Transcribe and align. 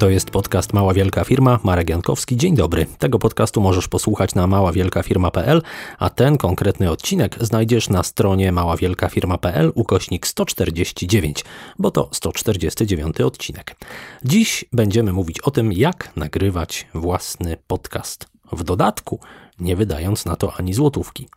To 0.00 0.10
jest 0.10 0.30
podcast 0.30 0.72
Mała 0.72 0.94
Wielka 0.94 1.24
Firma, 1.24 1.58
Marek 1.62 1.90
Jankowski. 1.90 2.36
Dzień 2.36 2.56
dobry. 2.56 2.86
Tego 2.98 3.18
podcastu 3.18 3.60
możesz 3.60 3.88
posłuchać 3.88 4.34
na 4.34 4.46
maławielkafirma.pl, 4.46 5.62
a 5.98 6.10
ten 6.10 6.36
konkretny 6.38 6.90
odcinek 6.90 7.36
znajdziesz 7.40 7.88
na 7.88 8.02
stronie 8.02 8.52
maławielkafirma.pl 8.52 9.72
ukośnik 9.74 10.26
149, 10.26 11.44
bo 11.78 11.90
to 11.90 12.08
149 12.12 13.20
odcinek. 13.20 13.76
Dziś 14.24 14.64
będziemy 14.72 15.12
mówić 15.12 15.40
o 15.40 15.50
tym, 15.50 15.72
jak 15.72 16.16
nagrywać 16.16 16.86
własny 16.94 17.56
podcast. 17.66 18.28
W 18.52 18.64
dodatku, 18.64 19.20
nie 19.58 19.76
wydając 19.76 20.24
na 20.24 20.36
to 20.36 20.52
ani 20.56 20.74
złotówki. 20.74 21.28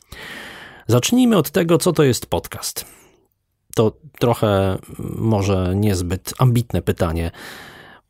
Zacznijmy 0.87 1.37
od 1.37 1.51
tego, 1.51 1.77
co 1.77 1.93
to 1.93 2.03
jest 2.03 2.25
podcast. 2.25 2.85
To 3.75 3.97
trochę 4.19 4.77
może 5.15 5.73
niezbyt 5.75 6.33
ambitne 6.37 6.81
pytanie 6.81 7.31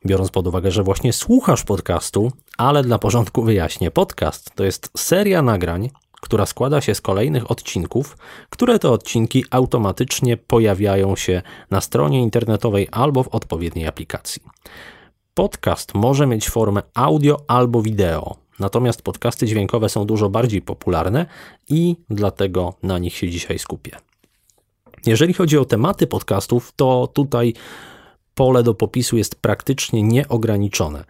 biorąc 0.05 0.31
pod 0.31 0.47
uwagę, 0.47 0.71
że 0.71 0.83
właśnie 0.83 1.13
słuchasz 1.13 1.63
podcastu, 1.63 2.31
ale 2.57 2.83
dla 2.83 2.99
porządku 2.99 3.43
wyjaśnię. 3.43 3.91
Podcast 3.91 4.51
to 4.55 4.63
jest 4.63 4.89
seria 4.97 5.41
nagrań, 5.41 5.89
która 6.21 6.45
składa 6.45 6.81
się 6.81 6.95
z 6.95 7.01
kolejnych 7.01 7.51
odcinków, 7.51 8.17
które 8.49 8.79
to 8.79 8.93
odcinki 8.93 9.45
automatycznie 9.51 10.37
pojawiają 10.37 11.15
się 11.15 11.41
na 11.71 11.81
stronie 11.81 12.21
internetowej 12.21 12.87
albo 12.91 13.23
w 13.23 13.27
odpowiedniej 13.27 13.87
aplikacji. 13.87 14.41
Podcast 15.33 15.93
może 15.93 16.27
mieć 16.27 16.49
formę 16.49 16.81
audio 16.93 17.37
albo 17.47 17.81
wideo, 17.81 18.35
natomiast 18.59 19.01
podcasty 19.01 19.45
dźwiękowe 19.45 19.89
są 19.89 20.05
dużo 20.05 20.29
bardziej 20.29 20.61
popularne 20.61 21.25
i 21.69 21.95
dlatego 22.09 22.73
na 22.83 22.99
nich 22.99 23.15
się 23.15 23.29
dzisiaj 23.29 23.59
skupię. 23.59 23.97
Jeżeli 25.05 25.33
chodzi 25.33 25.57
o 25.57 25.65
tematy 25.65 26.07
podcastów, 26.07 26.71
to 26.75 27.07
tutaj 27.13 27.53
pole 28.35 28.63
do 28.63 28.73
popisu 28.73 29.17
jest 29.17 29.35
praktycznie 29.35 30.03
nieograniczone. 30.03 31.03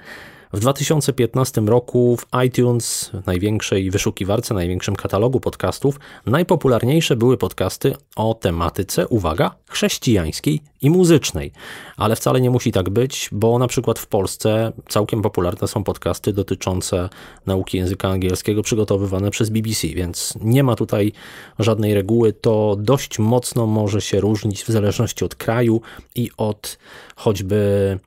W 0.54 0.60
2015 0.60 1.62
roku 1.62 2.18
w 2.18 2.26
iTunes, 2.46 3.12
największej 3.26 3.92
wyszukiwarce, 3.92 4.54
największym 4.54 4.96
katalogu 4.96 5.40
podcastów, 5.40 6.00
najpopularniejsze 6.26 7.16
były 7.16 7.38
podcasty 7.38 7.94
o 8.16 8.34
tematyce, 8.34 9.08
uwaga, 9.08 9.56
chrześcijańskiej 9.70 10.62
i 10.82 10.90
muzycznej. 10.90 11.52
Ale 11.98 12.16
wcale 12.16 12.42
nie 12.42 12.50
musi 12.50 12.72
tak 12.72 12.90
być, 12.90 13.30
bo 13.32 13.60
na 13.60 13.68
przykład 13.68 14.00
w 14.00 14.08
Polsce 14.08 14.72
całkiem 14.90 15.22
popularne 15.22 15.68
są 15.68 15.84
podcasty 15.84 16.34
dotyczące 16.34 17.10
nauki 17.46 17.78
języka 17.78 18.10
angielskiego 18.10 18.64
przygotowywane 18.64 19.32
przez 19.32 19.50
BBC, 19.50 19.88
więc 19.88 20.34
nie 20.42 20.64
ma 20.64 20.76
tutaj 20.76 21.12
żadnej 21.60 21.94
reguły. 21.94 22.34
To 22.34 22.76
dość 22.80 23.20
mocno 23.20 23.68
może 23.68 24.02
się 24.02 24.20
różnić 24.20 24.64
w 24.64 24.68
zależności 24.68 25.26
od 25.26 25.36
kraju 25.36 25.82
i 26.16 26.30
od 26.38 26.78
choćby 27.16 28.00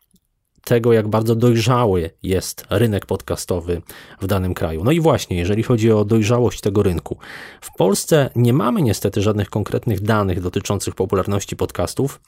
tego, 0.67 0.93
jak 0.93 1.09
bardzo 1.09 1.35
dojrzały 1.35 2.11
jest 2.23 2.67
rynek 2.71 3.07
podcastowy 3.07 3.83
w 4.21 4.27
danym 4.27 4.55
kraju. 4.55 4.85
No 4.85 4.93
i 4.93 5.01
właśnie, 5.01 5.37
jeżeli 5.37 5.63
chodzi 5.63 5.93
o 5.93 6.05
dojrzałość 6.05 6.61
tego 6.61 6.83
rynku. 6.83 7.19
W 7.61 7.77
Polsce 7.77 8.31
nie 8.37 8.53
mamy 8.53 8.83
niestety 8.83 9.23
żadnych 9.23 9.51
konkretnych 9.51 10.01
danych 10.01 10.41
dotyczących 10.41 10.95
popularności 10.95 11.57
podcastów, 11.57 12.21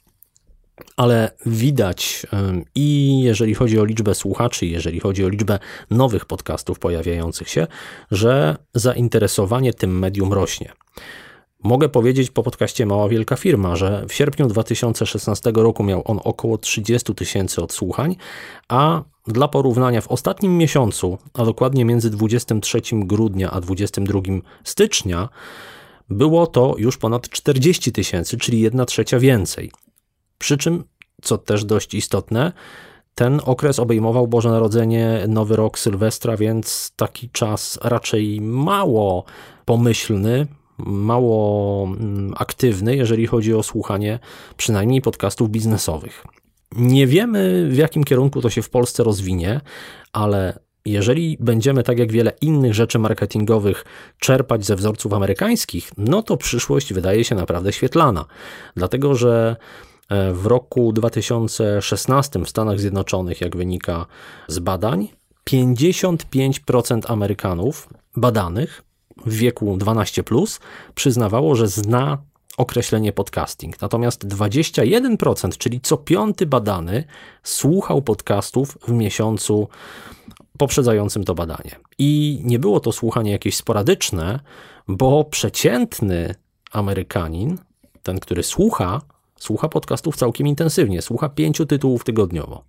ale 0.96 1.30
widać 1.46 2.26
i 2.74 3.20
jeżeli 3.22 3.54
chodzi 3.54 3.80
o 3.80 3.84
liczbę 3.84 4.14
słuchaczy, 4.14 4.66
jeżeli 4.66 5.00
chodzi 5.00 5.24
o 5.24 5.28
liczbę 5.28 5.58
nowych 5.90 6.24
podcastów 6.24 6.78
pojawiających 6.78 7.48
się, 7.48 7.66
że 8.10 8.56
zainteresowanie 8.74 9.74
tym 9.74 9.98
medium 9.98 10.32
rośnie. 10.32 10.72
Mogę 11.64 11.88
powiedzieć 11.88 12.30
po 12.30 12.42
podcaście 12.42 12.86
Mała 12.86 13.08
Wielka 13.08 13.36
Firma, 13.36 13.76
że 13.76 14.06
w 14.08 14.12
sierpniu 14.12 14.46
2016 14.46 15.52
roku 15.54 15.84
miał 15.84 16.02
on 16.04 16.20
około 16.24 16.58
30 16.58 17.14
tysięcy 17.14 17.62
odsłuchań, 17.62 18.16
a 18.68 19.02
dla 19.26 19.48
porównania 19.48 20.00
w 20.00 20.08
ostatnim 20.08 20.56
miesiącu, 20.56 21.18
a 21.34 21.44
dokładnie 21.44 21.84
między 21.84 22.10
23 22.10 22.80
grudnia 22.92 23.50
a 23.50 23.60
22 23.60 24.20
stycznia, 24.64 25.28
było 26.10 26.46
to 26.46 26.74
już 26.78 26.96
ponad 26.96 27.28
40 27.28 27.92
tysięcy, 27.92 28.38
czyli 28.38 28.60
1 28.60 28.86
trzecia 28.86 29.18
więcej. 29.18 29.70
Przy 30.38 30.56
czym, 30.58 30.84
co 31.22 31.38
też 31.38 31.64
dość 31.64 31.94
istotne, 31.94 32.52
ten 33.14 33.40
okres 33.44 33.78
obejmował 33.78 34.28
Boże 34.28 34.50
Narodzenie, 34.50 35.24
Nowy 35.28 35.56
Rok, 35.56 35.78
Sylwestra, 35.78 36.36
więc 36.36 36.92
taki 36.96 37.30
czas 37.30 37.78
raczej 37.82 38.40
mało 38.40 39.24
pomyślny, 39.64 40.46
mało 40.78 41.84
mm, 41.86 42.34
aktywny, 42.36 42.96
jeżeli 42.96 43.26
chodzi 43.26 43.54
o 43.54 43.62
słuchanie 43.62 44.18
przynajmniej 44.56 45.02
podcastów 45.02 45.50
biznesowych. 45.50 46.24
Nie 46.76 47.06
wiemy, 47.06 47.68
w 47.70 47.76
jakim 47.76 48.04
kierunku 48.04 48.40
to 48.40 48.50
się 48.50 48.62
w 48.62 48.70
Polsce 48.70 49.04
rozwinie, 49.04 49.60
ale 50.12 50.58
jeżeli 50.84 51.36
będziemy, 51.40 51.82
tak 51.82 51.98
jak 51.98 52.12
wiele 52.12 52.32
innych 52.40 52.74
rzeczy 52.74 52.98
marketingowych, 52.98 53.84
czerpać 54.18 54.66
ze 54.66 54.76
wzorców 54.76 55.12
amerykańskich, 55.12 55.90
no 55.96 56.22
to 56.22 56.36
przyszłość 56.36 56.92
wydaje 56.92 57.24
się 57.24 57.34
naprawdę 57.34 57.72
świetlana. 57.72 58.24
Dlatego, 58.76 59.14
że 59.14 59.56
e, 60.08 60.32
w 60.32 60.46
roku 60.46 60.92
2016 60.92 62.38
w 62.38 62.48
Stanach 62.48 62.80
Zjednoczonych, 62.80 63.40
jak 63.40 63.56
wynika 63.56 64.06
z 64.48 64.58
badań, 64.58 65.08
55% 65.50 67.00
Amerykanów 67.12 67.88
badanych 68.16 68.87
w 69.26 69.34
wieku 69.34 69.76
12 69.76 70.22
plus 70.22 70.60
przyznawało, 70.94 71.54
że 71.54 71.68
zna 71.68 72.18
określenie 72.56 73.12
podcasting. 73.12 73.80
Natomiast 73.80 74.26
21%, 74.26 75.58
czyli 75.58 75.80
co 75.80 75.96
piąty 75.96 76.46
badany, 76.46 77.04
słuchał 77.42 78.02
podcastów 78.02 78.78
w 78.88 78.92
miesiącu 78.92 79.68
poprzedzającym 80.58 81.24
to 81.24 81.34
badanie. 81.34 81.76
I 81.98 82.40
nie 82.44 82.58
było 82.58 82.80
to 82.80 82.92
słuchanie 82.92 83.30
jakieś 83.30 83.56
sporadyczne, 83.56 84.40
bo 84.88 85.24
przeciętny 85.24 86.34
Amerykanin, 86.72 87.58
ten, 88.02 88.20
który 88.20 88.42
słucha, 88.42 89.00
słucha 89.36 89.68
podcastów 89.68 90.16
całkiem 90.16 90.46
intensywnie, 90.46 91.02
słucha 91.02 91.28
pięciu 91.28 91.66
tytułów 91.66 92.04
tygodniowo. 92.04 92.64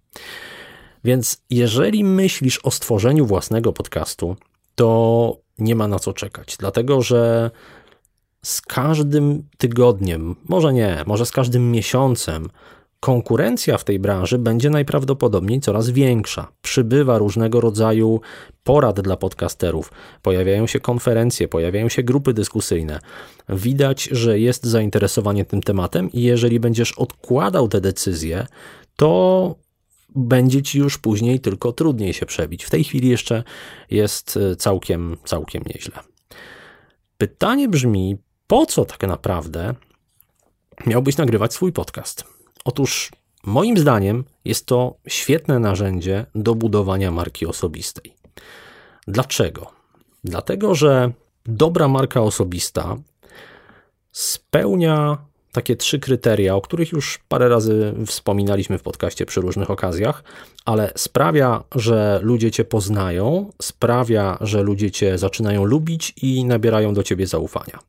Więc 1.04 1.42
jeżeli 1.50 2.04
myślisz 2.04 2.60
o 2.64 2.72
stworzeniu 2.72 3.26
własnego 3.26 3.74
podcastu, 3.74 4.36
to 4.80 5.38
nie 5.58 5.76
ma 5.76 5.88
na 5.88 6.00
co 6.00 6.14
czekać, 6.14 6.56
dlatego 6.60 7.02
że 7.02 7.52
z 8.46 8.62
każdym 8.62 9.44
tygodniem, 9.58 10.36
może 10.50 10.74
nie, 10.74 11.04
może 11.08 11.26
z 11.26 11.32
każdym 11.32 11.72
miesiącem, 11.72 12.50
konkurencja 13.00 13.78
w 13.78 13.84
tej 13.84 14.00
branży 14.00 14.38
będzie 14.38 14.70
najprawdopodobniej 14.70 15.60
coraz 15.60 15.90
większa. 15.90 16.48
Przybywa 16.62 17.18
różnego 17.18 17.62
rodzaju 17.62 18.22
porad 18.64 19.02
dla 19.02 19.18
podcasterów, 19.18 19.92
pojawiają 20.22 20.68
się 20.68 20.80
konferencje, 20.80 21.48
pojawiają 21.48 21.90
się 21.90 22.04
grupy 22.04 22.34
dyskusyjne. 22.34 23.00
Widać, 23.50 24.04
że 24.04 24.40
jest 24.40 24.66
zainteresowanie 24.66 25.46
tym 25.46 25.62
tematem 25.62 26.12
i 26.12 26.22
jeżeli 26.22 26.60
będziesz 26.60 26.92
odkładał 26.92 27.68
te 27.68 27.82
decyzje, 27.82 28.48
to 28.96 29.56
będzie 30.16 30.62
ci 30.62 30.80
już 30.80 30.98
później 30.98 31.40
tylko 31.40 31.72
trudniej 31.72 32.14
się 32.14 32.26
przebić. 32.26 32.64
W 32.64 32.70
tej 32.70 32.84
chwili 32.84 33.10
jeszcze 33.10 33.44
jest 33.92 34.38
e, 34.38 34.56
całkiem, 34.56 35.18
całkiem 35.26 35.64
nieźle. 35.74 36.00
Pytanie 37.18 37.68
brzmi, 37.68 38.18
po 38.48 38.66
co 38.66 38.86
tak 38.86 39.02
naprawdę 39.02 39.74
miałbyś 40.86 41.18
nagrywać 41.18 41.54
swój 41.54 41.72
podcast? 41.72 42.24
Otóż 42.66 43.12
moim 43.44 43.78
zdaniem 43.78 44.24
jest 44.46 44.66
to 44.66 44.96
świetne 45.08 45.60
narzędzie 45.60 46.26
do 46.36 46.56
budowania 46.56 47.12
marki 47.12 47.46
osobistej. 47.46 48.16
Dlaczego? 49.08 49.72
Dlatego, 50.24 50.76
że 50.76 51.12
dobra 51.46 51.88
marka 51.88 52.22
osobista 52.22 52.98
spełnia 54.12 55.18
takie 55.52 55.76
trzy 55.76 56.00
kryteria, 56.00 56.56
o 56.56 56.62
których 56.62 56.92
już 56.92 57.20
parę 57.28 57.50
razy 57.50 57.94
wspominaliśmy 58.06 58.78
w 58.78 58.84
podcaście 58.84 59.26
przy 59.26 59.42
różnych 59.42 59.70
okazjach, 59.72 60.24
ale 60.66 60.92
sprawia, 60.96 61.64
że 61.76 62.20
ludzie 62.24 62.52
cię 62.52 62.66
poznają, 62.66 63.52
sprawia, 63.62 64.38
że 64.42 64.64
ludzie 64.64 64.92
cię 64.92 65.18
zaczynają 65.18 65.66
lubić 65.66 66.14
i 66.22 66.46
nabierają 66.46 66.94
do 66.94 67.04
ciebie 67.04 67.28
zaufania. 67.28 67.80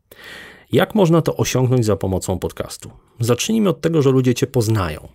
Jak 0.72 0.94
można 0.94 1.22
to 1.22 1.36
osiągnąć 1.36 1.84
za 1.84 1.96
pomocą 1.96 2.38
podcastu? 2.38 2.90
Zacznijmy 3.20 3.68
od 3.68 3.80
tego, 3.80 4.02
że 4.02 4.10
ludzie 4.10 4.34
cię 4.34 4.46
poznają. 4.46 5.08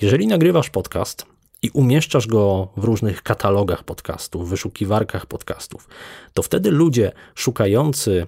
Jeżeli 0.00 0.26
nagrywasz 0.26 0.70
podcast 0.70 1.26
i 1.62 1.70
umieszczasz 1.70 2.26
go 2.26 2.68
w 2.76 2.84
różnych 2.84 3.22
katalogach 3.22 3.84
podcastów, 3.84 4.48
wyszukiwarkach 4.48 5.26
podcastów, 5.26 5.88
to 6.34 6.42
wtedy 6.42 6.70
ludzie 6.70 7.12
szukający 7.34 8.26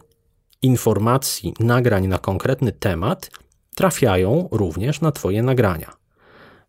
informacji, 0.62 1.54
nagrań 1.60 2.06
na 2.06 2.18
konkretny 2.18 2.72
temat 2.72 3.30
trafiają 3.74 4.48
również 4.52 5.00
na 5.00 5.12
Twoje 5.12 5.42
nagrania. 5.42 5.92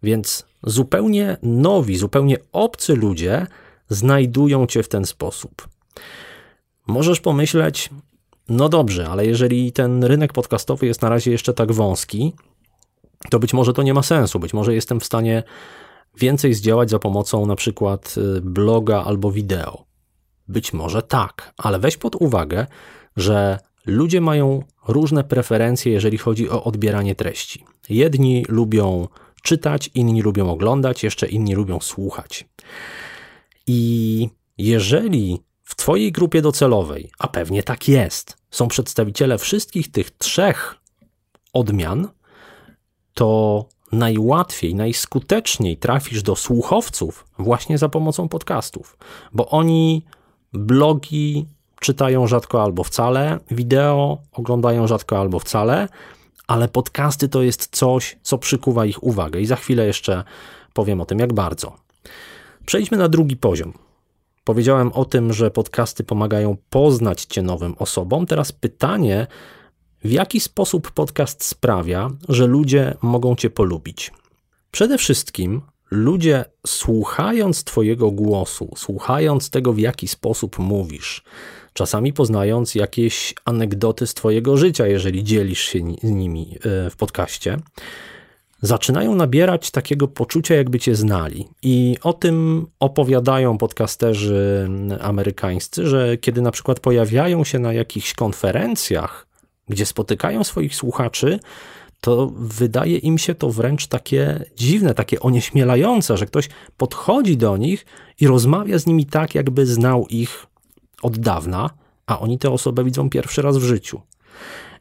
Więc 0.03 0.45
zupełnie 0.63 1.37
nowi, 1.43 1.97
zupełnie 1.97 2.37
obcy 2.51 2.95
ludzie 2.95 3.47
znajdują 3.89 4.65
Cię 4.65 4.83
w 4.83 4.89
ten 4.89 5.05
sposób. 5.05 5.67
Możesz 6.87 7.19
pomyśleć, 7.19 7.89
no 8.49 8.69
dobrze, 8.69 9.07
ale 9.09 9.25
jeżeli 9.25 9.71
ten 9.71 10.03
rynek 10.03 10.33
podcastowy 10.33 10.85
jest 10.85 11.01
na 11.01 11.09
razie 11.09 11.31
jeszcze 11.31 11.53
tak 11.53 11.71
wąski, 11.71 12.33
to 13.29 13.39
być 13.39 13.53
może 13.53 13.73
to 13.73 13.83
nie 13.83 13.93
ma 13.93 14.03
sensu. 14.03 14.39
Być 14.39 14.53
może 14.53 14.75
jestem 14.75 14.99
w 14.99 15.05
stanie 15.05 15.43
więcej 16.17 16.53
zdziałać 16.53 16.89
za 16.89 16.99
pomocą 16.99 17.45
na 17.45 17.55
przykład 17.55 18.15
y, 18.17 18.41
bloga 18.41 19.03
albo 19.03 19.31
wideo? 19.31 19.85
Być 20.47 20.73
może 20.73 21.01
tak, 21.01 21.53
ale 21.57 21.79
weź 21.79 21.97
pod 21.97 22.15
uwagę, 22.15 22.67
że 23.17 23.59
ludzie 23.85 24.21
mają 24.21 24.63
różne 24.87 25.23
preferencje, 25.23 25.91
jeżeli 25.91 26.17
chodzi 26.17 26.49
o 26.49 26.63
odbieranie 26.63 27.15
treści. 27.15 27.65
Jedni 27.89 28.45
lubią 28.49 29.07
czytać, 29.41 29.89
inni 29.93 30.21
lubią 30.21 30.51
oglądać, 30.51 31.03
jeszcze 31.03 31.27
inni 31.27 31.55
lubią 31.55 31.79
słuchać. 31.79 32.45
I 33.67 34.29
jeżeli 34.57 35.39
w 35.63 35.75
Twojej 35.75 36.11
grupie 36.11 36.41
docelowej, 36.41 37.11
a 37.19 37.27
pewnie 37.27 37.63
tak 37.63 37.87
jest, 37.87 38.37
są 38.51 38.67
przedstawiciele 38.67 39.37
wszystkich 39.37 39.91
tych 39.91 40.11
trzech 40.11 40.75
odmian, 41.53 42.07
to 43.13 43.65
najłatwiej, 43.91 44.75
najskuteczniej 44.75 45.77
trafisz 45.77 46.23
do 46.23 46.35
słuchowców 46.35 47.25
właśnie 47.39 47.77
za 47.77 47.89
pomocą 47.89 48.29
podcastów, 48.29 48.97
bo 49.33 49.49
oni 49.49 50.05
blogi 50.53 51.47
czytają 51.85 52.27
rzadko 52.27 52.63
albo 52.63 52.83
wcale, 52.83 53.39
wideo 53.51 54.17
oglądają 54.31 54.87
rzadko 54.87 55.19
albo 55.19 55.39
wcale, 55.39 55.87
ale 56.47 56.67
podcasty 56.67 57.29
to 57.29 57.41
jest 57.41 57.75
coś, 57.75 58.17
co 58.21 58.37
przykuwa 58.37 58.85
ich 58.85 59.03
uwagę 59.03 59.41
i 59.41 59.45
za 59.45 59.55
chwilę 59.55 59.85
jeszcze 59.85 60.23
powiem 60.73 61.01
o 61.01 61.05
tym, 61.05 61.19
jak 61.19 61.33
bardzo. 61.33 61.75
Przejdźmy 62.65 62.97
na 62.97 63.09
drugi 63.09 63.37
poziom. 63.37 63.73
Powiedziałem 64.43 64.91
o 64.93 65.05
tym, 65.05 65.33
że 65.33 65.51
podcasty 65.51 66.03
pomagają 66.03 66.57
poznać 66.69 67.25
Cię 67.25 67.41
nowym 67.41 67.75
osobom. 67.79 68.25
Teraz 68.25 68.51
pytanie, 68.51 69.27
w 70.03 70.11
jaki 70.11 70.39
sposób 70.39 70.91
podcast 70.91 71.43
sprawia, 71.43 72.09
że 72.29 72.47
ludzie 72.47 72.93
mogą 73.01 73.35
Cię 73.35 73.49
polubić? 73.49 74.11
Przede 74.71 74.97
wszystkim 74.97 75.61
ludzie, 75.91 76.45
słuchając 76.67 77.63
Twojego 77.63 78.11
głosu, 78.11 78.73
słuchając 78.77 79.49
tego, 79.49 79.73
w 79.73 79.79
jaki 79.79 80.07
sposób 80.07 80.59
mówisz, 80.59 81.23
czasami 81.75 82.13
poznając 82.13 82.75
jakieś 82.75 83.33
anegdoty 83.45 84.07
z 84.07 84.13
Twojego 84.13 84.57
życia, 84.57 84.88
jeżeli 84.88 85.24
dzielisz 85.24 85.60
się 85.62 85.83
nimi 86.04 86.57
e, 86.57 86.89
w 86.89 86.95
podcaście, 86.95 87.57
zaczynają 88.62 89.16
nabierać 89.16 89.72
takiego 89.72 90.07
poczucia, 90.07 90.56
jakby 90.56 90.80
cię 90.80 90.95
znali. 90.95 91.48
I 91.62 91.98
o 92.04 92.13
tym 92.13 92.68
opowiadają 92.80 93.57
podcasterzy 93.57 94.69
amerykańscy, 95.01 95.88
że 95.88 96.18
kiedy 96.18 96.42
na 96.42 96.51
przykład 96.51 96.80
pojawiają 96.80 97.44
się 97.44 97.60
na 97.60 97.74
jakichś 97.74 98.13
konferencjach, 98.13 99.27
gdzie 99.68 99.86
spotykają 99.86 100.44
swoich 100.44 100.75
słuchaczy, 100.75 101.39
to 102.01 102.31
wydaje 102.36 102.98
im 102.98 103.18
się 103.18 103.36
to 103.36 103.50
wręcz 103.50 103.88
takie 103.88 104.45
dziwne, 104.56 104.94
takie 104.94 105.19
onieśmielające, 105.19 106.18
że 106.18 106.25
ktoś 106.25 106.50
podchodzi 106.77 107.38
do 107.38 107.57
nich 107.57 107.86
i 108.19 108.27
rozmawia 108.27 108.80
z 108.80 108.86
nimi 108.86 109.06
tak, 109.06 109.36
jakby 109.36 109.66
znał 109.66 110.07
ich 110.10 110.48
od 111.01 111.18
dawna, 111.18 111.69
a 112.06 112.19
oni 112.19 112.39
tę 112.39 112.51
osobę 112.51 112.83
widzą 112.83 113.09
pierwszy 113.09 113.42
raz 113.42 113.57
w 113.57 113.63
życiu. 113.63 114.01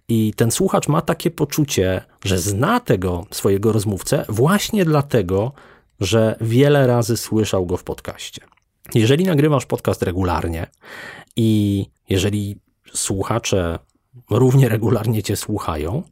I 0.08 0.34
ten 0.36 0.50
słuchacz 0.50 0.88
ma 0.88 1.02
takie 1.02 1.30
poczucie, 1.30 2.04
że 2.24 2.38
zna 2.38 2.80
tego 2.80 3.26
swojego 3.30 3.72
rozmówcę 3.72 4.24
właśnie 4.28 4.84
dlatego, 4.84 5.52
że 6.00 6.36
wiele 6.40 6.86
razy 6.86 7.16
słyszał 7.16 7.66
go 7.66 7.76
w 7.76 7.84
podcaście. 7.84 8.42
Jeżeli 8.94 9.24
nagrywasz 9.24 9.66
podcast 9.66 10.02
regularnie 10.02 10.66
i 11.36 11.86
jeżeli 12.08 12.56
słuchacze 12.94 13.78
równie 14.30 14.68
regularnie 14.68 15.22
cię 15.22 15.36
słuchają, 15.36 16.02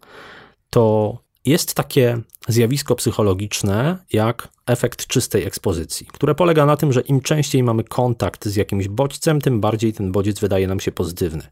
to 0.70 1.18
jest 1.44 1.74
takie 1.74 2.20
zjawisko 2.48 2.94
psychologiczne 2.94 3.98
jak 4.12 4.48
efekt 4.66 5.06
czystej 5.06 5.44
ekspozycji, 5.44 6.06
które 6.06 6.34
polega 6.34 6.66
na 6.66 6.76
tym, 6.76 6.92
że 6.92 7.00
im 7.00 7.20
częściej 7.20 7.62
mamy 7.62 7.84
kontakt 7.84 8.46
z 8.46 8.56
jakimś 8.56 8.88
bodźcem, 8.88 9.40
tym 9.40 9.60
bardziej 9.60 9.92
ten 9.92 10.12
bodziec 10.12 10.40
wydaje 10.40 10.66
nam 10.66 10.80
się 10.80 10.92
pozytywny. 10.92 11.42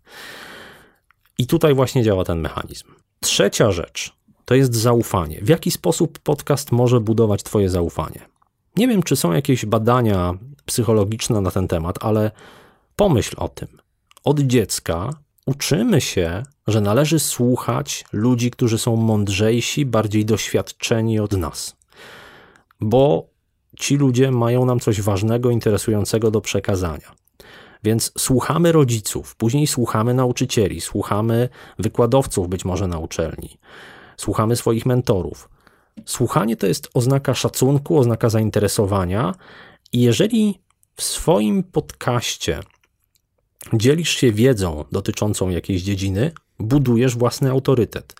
I 1.38 1.46
tutaj 1.46 1.74
właśnie 1.74 2.02
działa 2.02 2.24
ten 2.24 2.40
mechanizm. 2.40 2.88
Trzecia 3.20 3.72
rzecz 3.72 4.12
to 4.44 4.54
jest 4.54 4.74
zaufanie. 4.74 5.40
W 5.42 5.48
jaki 5.48 5.70
sposób 5.70 6.18
podcast 6.18 6.72
może 6.72 7.00
budować 7.00 7.42
Twoje 7.42 7.70
zaufanie? 7.70 8.20
Nie 8.76 8.88
wiem, 8.88 9.02
czy 9.02 9.16
są 9.16 9.32
jakieś 9.32 9.66
badania 9.66 10.34
psychologiczne 10.64 11.40
na 11.40 11.50
ten 11.50 11.68
temat, 11.68 12.04
ale 12.04 12.30
pomyśl 12.96 13.36
o 13.38 13.48
tym. 13.48 13.68
Od 14.24 14.40
dziecka 14.40 15.10
uczymy 15.46 16.00
się, 16.00 16.42
że 16.66 16.80
należy 16.80 17.18
słuchać 17.18 18.04
ludzi, 18.12 18.50
którzy 18.50 18.78
są 18.78 18.96
mądrzejsi, 18.96 19.86
bardziej 19.86 20.24
doświadczeni 20.24 21.20
od 21.20 21.32
nas. 21.32 21.76
Bo 22.80 23.30
ci 23.76 23.96
ludzie 23.96 24.30
mają 24.30 24.64
nam 24.64 24.80
coś 24.80 25.00
ważnego, 25.00 25.50
interesującego 25.50 26.30
do 26.30 26.40
przekazania. 26.40 27.12
Więc 27.84 28.12
słuchamy 28.18 28.72
rodziców, 28.72 29.36
później 29.36 29.66
słuchamy 29.66 30.14
nauczycieli, 30.14 30.80
słuchamy 30.80 31.48
wykładowców 31.78 32.48
być 32.48 32.64
może 32.64 32.86
na 32.86 32.98
uczelni, 32.98 33.58
słuchamy 34.16 34.56
swoich 34.56 34.86
mentorów. 34.86 35.48
Słuchanie 36.04 36.56
to 36.56 36.66
jest 36.66 36.90
oznaka 36.94 37.34
szacunku, 37.34 37.98
oznaka 37.98 38.28
zainteresowania, 38.28 39.34
i 39.92 40.00
jeżeli 40.00 40.60
w 40.96 41.02
swoim 41.02 41.62
podcaście 41.62 42.60
dzielisz 43.72 44.10
się 44.10 44.32
wiedzą 44.32 44.84
dotyczącą 44.92 45.48
jakiejś 45.48 45.82
dziedziny, 45.82 46.32
budujesz 46.58 47.16
własny 47.16 47.50
autorytet. 47.50 48.14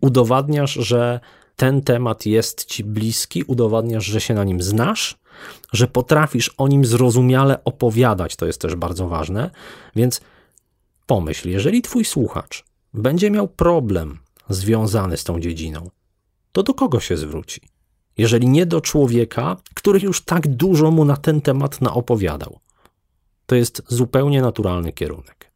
Udowadniasz, 0.00 0.72
że 0.72 1.20
ten 1.60 1.82
temat 1.82 2.26
jest 2.26 2.64
ci 2.64 2.84
bliski, 2.84 3.42
udowadniasz, 3.42 4.04
że 4.04 4.20
się 4.20 4.34
na 4.34 4.44
nim 4.44 4.62
znasz 4.62 5.20
że 5.72 5.88
potrafisz 5.88 6.50
o 6.56 6.68
nim 6.68 6.84
zrozumiale 6.84 7.64
opowiadać, 7.64 8.36
to 8.36 8.46
jest 8.46 8.60
też 8.60 8.74
bardzo 8.74 9.08
ważne. 9.08 9.50
Więc 9.96 10.20
pomyśl, 11.06 11.48
jeżeli 11.48 11.82
twój 11.82 12.04
słuchacz 12.04 12.64
będzie 12.94 13.30
miał 13.30 13.48
problem 13.48 14.18
związany 14.48 15.16
z 15.16 15.24
tą 15.24 15.40
dziedziną, 15.40 15.90
to 16.52 16.62
do 16.62 16.74
kogo 16.74 17.00
się 17.00 17.16
zwróci? 17.16 17.60
Jeżeli 18.18 18.48
nie 18.48 18.66
do 18.66 18.80
człowieka, 18.80 19.56
który 19.74 20.00
już 20.00 20.24
tak 20.24 20.48
dużo 20.48 20.90
mu 20.90 21.04
na 21.04 21.16
ten 21.16 21.40
temat 21.40 21.80
naopowiadał. 21.80 22.58
To 23.46 23.54
jest 23.54 23.82
zupełnie 23.88 24.42
naturalny 24.42 24.92
kierunek. 24.92 25.50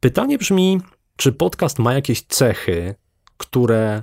Pytanie 0.00 0.38
brzmi, 0.38 0.80
czy 1.16 1.32
podcast 1.32 1.78
ma 1.78 1.94
jakieś 1.94 2.22
cechy, 2.22 2.94
które 3.36 4.02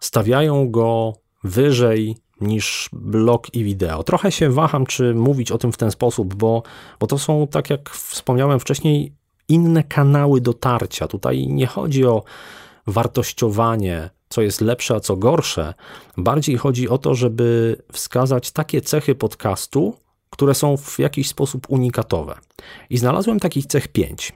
stawiają 0.00 0.70
go 0.70 1.12
wyżej 1.44 2.16
niż 2.40 2.88
blog 2.92 3.54
i 3.54 3.64
wideo. 3.64 4.02
Trochę 4.02 4.32
się 4.32 4.50
waham, 4.50 4.86
czy 4.86 5.14
mówić 5.14 5.52
o 5.52 5.58
tym 5.58 5.72
w 5.72 5.76
ten 5.76 5.90
sposób, 5.90 6.34
bo, 6.34 6.62
bo 7.00 7.06
to 7.06 7.18
są, 7.18 7.46
tak 7.46 7.70
jak 7.70 7.90
wspomniałem 7.90 8.60
wcześniej, 8.60 9.12
inne 9.48 9.84
kanały 9.84 10.40
dotarcia. 10.40 11.08
Tutaj 11.08 11.46
nie 11.46 11.66
chodzi 11.66 12.04
o 12.04 12.22
wartościowanie, 12.86 14.10
co 14.28 14.42
jest 14.42 14.60
lepsze, 14.60 14.94
a 14.94 15.00
co 15.00 15.16
gorsze. 15.16 15.74
Bardziej 16.16 16.56
chodzi 16.56 16.88
o 16.88 16.98
to, 16.98 17.14
żeby 17.14 17.76
wskazać 17.92 18.50
takie 18.50 18.80
cechy 18.80 19.14
podcastu, 19.14 19.96
które 20.30 20.54
są 20.54 20.76
w 20.76 20.98
jakiś 20.98 21.28
sposób 21.28 21.66
unikatowe. 21.68 22.34
I 22.90 22.98
znalazłem 22.98 23.40
takich 23.40 23.66
cech 23.66 23.88
pięć. 23.88 24.32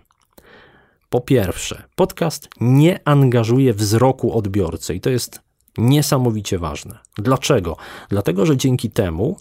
Po 1.11 1.21
pierwsze, 1.21 1.83
podcast 1.97 2.49
nie 2.61 3.01
angażuje 3.09 3.75
wzroku 3.75 4.39
odbiorcy 4.39 4.95
i 4.95 5.01
to 5.01 5.11
jest 5.11 5.41
niesamowicie 5.79 6.59
ważne. 6.59 6.99
Dlaczego? 7.19 7.77
Dlatego, 8.09 8.47
że 8.47 8.57
dzięki 8.57 8.91
temu 8.91 9.37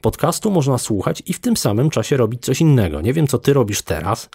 podcastu 0.00 0.50
można 0.50 0.78
słuchać 0.78 1.22
i 1.26 1.32
w 1.32 1.40
tym 1.40 1.56
samym 1.56 1.90
czasie 1.90 2.16
robić 2.16 2.42
coś 2.42 2.60
innego. 2.60 3.00
Nie 3.00 3.12
wiem, 3.12 3.26
co 3.26 3.38
ty 3.38 3.52
robisz 3.52 3.82
teraz, 3.82 4.28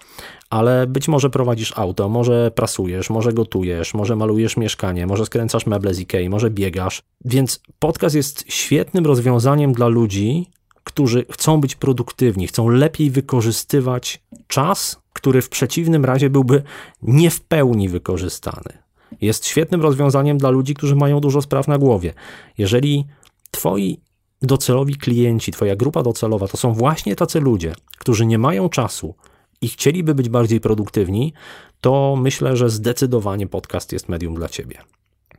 ale 0.49 0.87
być 0.87 1.07
może 1.07 1.29
prowadzisz 1.29 1.73
auto, 1.77 2.09
może 2.09 2.51
prasujesz, 2.55 3.09
może 3.09 3.33
gotujesz, 3.33 3.93
może 3.93 4.15
malujesz 4.15 4.57
mieszkanie, 4.57 5.07
może 5.07 5.25
skręcasz 5.25 5.65
meble 5.65 5.93
z 5.93 5.99
Ikei, 5.99 6.29
może 6.29 6.49
biegasz. 6.49 7.01
Więc 7.25 7.59
podcast 7.79 8.15
jest 8.15 8.45
świetnym 8.47 9.05
rozwiązaniem 9.05 9.73
dla 9.73 9.87
ludzi, 9.87 10.49
którzy 10.83 11.25
chcą 11.31 11.61
być 11.61 11.75
produktywni, 11.75 12.47
chcą 12.47 12.69
lepiej 12.69 13.11
wykorzystywać 13.11 14.23
czas, 14.47 15.01
który 15.13 15.41
w 15.41 15.49
przeciwnym 15.49 16.05
razie 16.05 16.29
byłby 16.29 16.63
nie 17.01 17.29
w 17.29 17.41
pełni 17.41 17.89
wykorzystany. 17.89 18.82
Jest 19.21 19.47
świetnym 19.47 19.81
rozwiązaniem 19.81 20.37
dla 20.37 20.49
ludzi, 20.49 20.73
którzy 20.73 20.95
mają 20.95 21.19
dużo 21.19 21.41
spraw 21.41 21.67
na 21.67 21.77
głowie. 21.77 22.13
Jeżeli 22.57 23.05
twoi 23.51 23.99
docelowi 24.41 24.95
klienci, 24.95 25.51
twoja 25.51 25.75
grupa 25.75 26.03
docelowa 26.03 26.47
to 26.47 26.57
są 26.57 26.73
właśnie 26.73 27.15
tacy 27.15 27.39
ludzie, 27.39 27.73
którzy 27.97 28.25
nie 28.25 28.37
mają 28.37 28.69
czasu 28.69 29.15
i 29.61 29.69
chcieliby 29.69 30.15
być 30.15 30.29
bardziej 30.29 30.59
produktywni, 30.61 31.33
to 31.81 32.15
myślę, 32.15 32.57
że 32.57 32.69
zdecydowanie 32.69 33.47
podcast 33.47 33.91
jest 33.93 34.09
medium 34.09 34.35
dla 34.35 34.49
ciebie. 34.49 34.77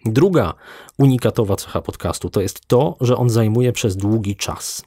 Druga 0.04 0.54
unikatowa 0.99 1.57
cecha 1.57 1.83
podcastu 1.83 2.31
to 2.31 2.40
jest 2.40 2.69
to, 2.69 2.97
że 3.00 3.16
on 3.16 3.31
zajmuje 3.31 3.73
przez 3.73 3.97
długi 3.97 4.37
czas. 4.37 4.85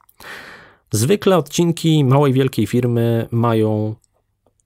Zwykle 0.91 1.37
odcinki 1.37 2.05
małej, 2.05 2.33
wielkiej 2.33 2.67
firmy 2.67 3.27
mają 3.31 3.95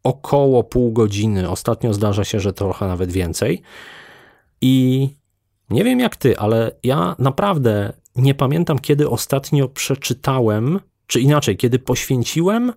około 0.04 0.64
pół 0.64 0.92
godziny. 0.92 1.50
Ostatnio 1.50 1.94
zdarza 1.94 2.24
się, 2.24 2.40
że 2.40 2.54
trochę 2.54 2.88
nawet 2.88 3.12
więcej. 3.12 3.62
I 4.62 5.10
nie 5.70 5.84
wiem 5.84 6.00
jak 6.00 6.16
ty, 6.16 6.38
ale 6.38 6.72
ja 6.84 7.16
naprawdę 7.20 7.94
nie 8.16 8.36
pamiętam, 8.36 8.80
kiedy 8.80 9.10
ostatnio 9.10 9.68
przeczytałem, 9.68 10.80
czy 11.08 11.22
inaczej, 11.22 11.58
kiedy 11.58 11.80
poświęciłem 11.80 12.74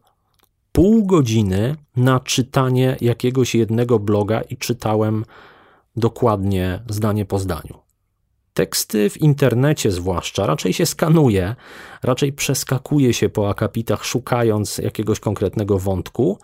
pół 0.72 1.06
godziny 1.06 1.76
na 1.96 2.20
czytanie 2.20 2.96
jakiegoś 3.00 3.54
jednego 3.54 3.98
bloga 3.98 4.40
i 4.40 4.56
czytałem 4.56 5.24
dokładnie 5.96 6.82
zdanie 6.88 7.24
po 7.24 7.38
zdaniu. 7.38 7.78
Teksty 8.54 9.10
w 9.10 9.20
internecie 9.20 9.90
zwłaszcza 9.90 10.46
raczej 10.46 10.72
się 10.72 10.86
skanuje, 10.86 11.56
raczej 12.02 12.32
przeskakuje 12.32 13.14
się 13.14 13.28
po 13.28 13.48
akapitach, 13.48 14.04
szukając 14.04 14.78
jakiegoś 14.78 15.20
konkretnego 15.20 15.78
wątku. 15.78 16.38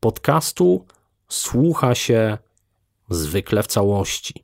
Podcastu 0.00 0.86
słucha 1.28 1.94
się 1.94 2.38
zwykle 3.10 3.62
w 3.62 3.66
całości. 3.66 4.43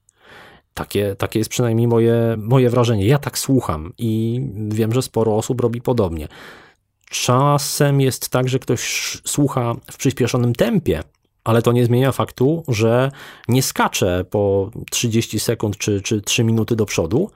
Takie, 0.75 1.17
takie 1.17 1.39
jest 1.39 1.50
przynajmniej 1.50 1.89
moje, 1.89 2.37
moje 2.39 2.71
wrażenie. 2.71 3.07
Ja 3.07 3.19
tak 3.19 3.39
słucham 3.39 3.93
i 3.99 4.41
wiem, 4.69 4.93
że 4.93 5.03
sporo 5.03 5.37
osób 5.37 5.61
robi 5.61 5.81
podobnie. 5.81 6.29
Czasem 7.11 8.00
jest 8.00 8.29
tak, 8.29 8.49
że 8.49 8.59
ktoś 8.59 8.83
słucha 9.25 9.75
w 9.93 9.97
przyspieszonym 9.97 10.55
tempie, 10.55 11.03
ale 11.45 11.62
to 11.62 11.73
nie 11.73 11.85
zmienia 11.85 12.12
faktu, 12.12 12.65
że 12.69 13.11
nie 13.49 13.62
skacze 13.62 14.25
po 14.31 14.71
30 14.91 15.41
sekund 15.41 15.77
czy, 15.77 16.00
czy 16.00 16.21
3 16.21 16.45
minuty 16.45 16.77
do 16.77 16.87
przodu, 16.87 17.31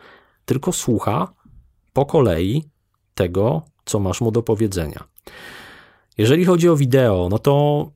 tylko 0.44 0.72
słucha 0.72 1.32
po 1.92 2.06
kolei 2.06 2.64
tego, 3.14 3.62
co 3.84 3.98
masz 3.98 4.20
mu 4.20 4.30
do 4.30 4.42
powiedzenia. 4.42 5.04
Jeżeli 6.18 6.44
chodzi 6.44 6.68
o 6.68 6.76
wideo, 6.76 7.28
no 7.30 7.38
to 7.38 7.90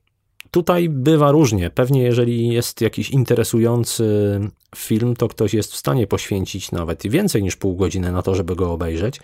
tutaj 0.51 0.89
bywa 0.89 1.31
różnie. 1.31 1.71
Pewnie, 1.71 2.03
jeżeli 2.03 2.49
jest 2.49 2.81
jakiś 2.81 3.11
interesujący 3.11 4.41
film, 4.77 5.17
to 5.17 5.29
ktoś 5.29 5.55
jest 5.55 5.73
w 5.73 5.77
stanie 5.77 6.07
poświęcić 6.07 6.73
nawet 6.73 7.03
więcej 7.03 7.43
niż 7.43 7.57
pół 7.57 7.77
godziny 7.77 8.13
na 8.13 8.23
to, 8.23 8.35
żeby 8.35 8.57
go 8.57 8.73
obejrzeć, 8.73 9.21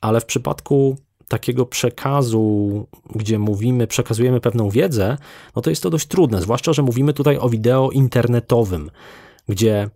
ale 0.00 0.20
w 0.20 0.24
przypadku 0.24 0.96
takiego 1.28 1.66
przekazu, 1.66 2.86
gdzie 3.14 3.38
mówimy, 3.38 3.86
przekazujemy 3.86 4.40
pewną 4.40 4.70
wiedzę, 4.70 5.16
no 5.56 5.62
to 5.62 5.70
jest 5.70 5.82
to 5.82 5.90
dość 5.90 6.06
trudne, 6.06 6.42
zwłaszcza, 6.42 6.72
że 6.72 6.82
mówimy 6.82 7.12
tutaj 7.12 7.38
o 7.38 7.48
wideo 7.48 7.90
internetowym, 7.90 8.90
gdzie 9.48 9.90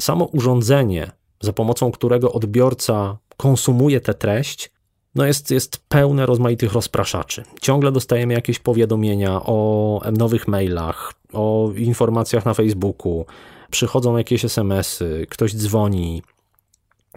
samo 0.00 0.24
urządzenie, 0.24 1.10
za 1.40 1.52
pomocą 1.52 1.92
którego 1.92 2.32
odbiorca 2.32 3.18
konsumuje 3.36 4.00
tę 4.00 4.14
treść, 4.14 4.70
no 5.18 5.26
jest, 5.26 5.50
jest 5.50 5.78
pełne 5.88 6.26
rozmaitych 6.26 6.72
rozpraszaczy. 6.72 7.42
Ciągle 7.60 7.92
dostajemy 7.92 8.34
jakieś 8.34 8.58
powiadomienia 8.58 9.40
o 9.44 10.00
nowych 10.12 10.48
mailach, 10.48 11.12
o 11.32 11.70
informacjach 11.76 12.44
na 12.44 12.54
Facebooku, 12.54 13.26
przychodzą 13.70 14.16
jakieś 14.16 14.44
SMS-y, 14.44 15.26
ktoś 15.30 15.54
dzwoni, 15.54 16.22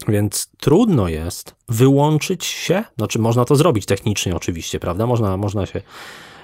więc 0.08 0.50
trudno 0.60 1.08
jest 1.08 1.54
wyłączyć 1.68 2.44
się, 2.44 2.84
znaczy 2.98 3.18
można 3.18 3.44
to 3.44 3.56
zrobić 3.56 3.86
technicznie 3.86 4.36
oczywiście, 4.36 4.80
prawda? 4.80 5.06
Można, 5.06 5.36
można 5.36 5.66
się 5.66 5.82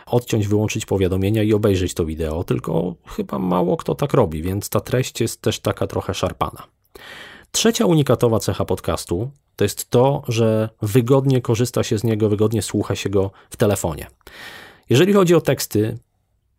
odciąć, 0.07 0.49
wyłączyć 0.49 0.87
powiadomienia 0.87 1.43
i 1.43 1.53
obejrzeć 1.53 1.95
to 1.95 2.05
wideo, 2.05 2.45
tylko 2.45 2.95
chyba 3.07 3.38
mało 3.38 3.77
kto 3.77 3.95
tak 3.95 4.15
robi, 4.15 4.43
więc 4.43 4.69
ta 4.69 4.81
treść 4.81 5.21
jest 5.21 5.43
też 5.43 5.61
taka 5.61 5.87
trochę 5.87 6.15
szarpana. 6.15 6.62
Trzecia 7.53 7.87
unikatowa 7.87 8.38
cecha 8.38 8.65
podcastu 8.65 9.31
to 9.59 9.65
jest 9.65 9.91
to, 9.91 10.23
że 10.29 10.69
wygodnie 10.83 11.41
korzysta 11.41 11.83
się 11.83 11.99
z 11.99 12.05
niego, 12.05 12.29
wygodnie 12.29 12.62
słucha 12.62 12.97
się 12.97 13.11
go 13.11 13.31
w 13.50 13.57
telefonie. 13.57 14.07
Jeżeli 14.91 15.12
chodzi 15.12 15.35
o 15.35 15.41
teksty 15.41 15.99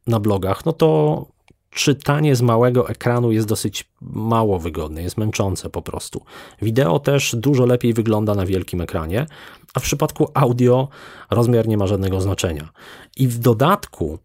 na 0.07 0.19
blogach, 0.19 0.65
no 0.65 0.73
to 0.73 1.25
czytanie 1.69 2.35
z 2.35 2.41
małego 2.41 2.89
ekranu 2.89 3.31
jest 3.31 3.47
dosyć 3.47 3.91
mało 4.01 4.59
wygodne, 4.59 5.03
jest 5.03 5.17
męczące 5.17 5.69
po 5.69 5.81
prostu. 5.81 6.21
Wideo 6.61 6.99
też 6.99 7.35
dużo 7.35 7.65
lepiej 7.65 7.93
wygląda 7.93 8.35
na 8.35 8.45
wielkim 8.45 8.81
ekranie, 8.81 9.25
a 9.73 9.79
w 9.79 9.83
przypadku 9.83 10.27
audio 10.33 10.87
rozmiar 11.31 11.67
nie 11.67 11.77
ma 11.77 11.87
żadnego 11.87 12.21
znaczenia. 12.21 12.69
I 13.17 13.27
w 13.27 13.37
dodatku 13.37 14.19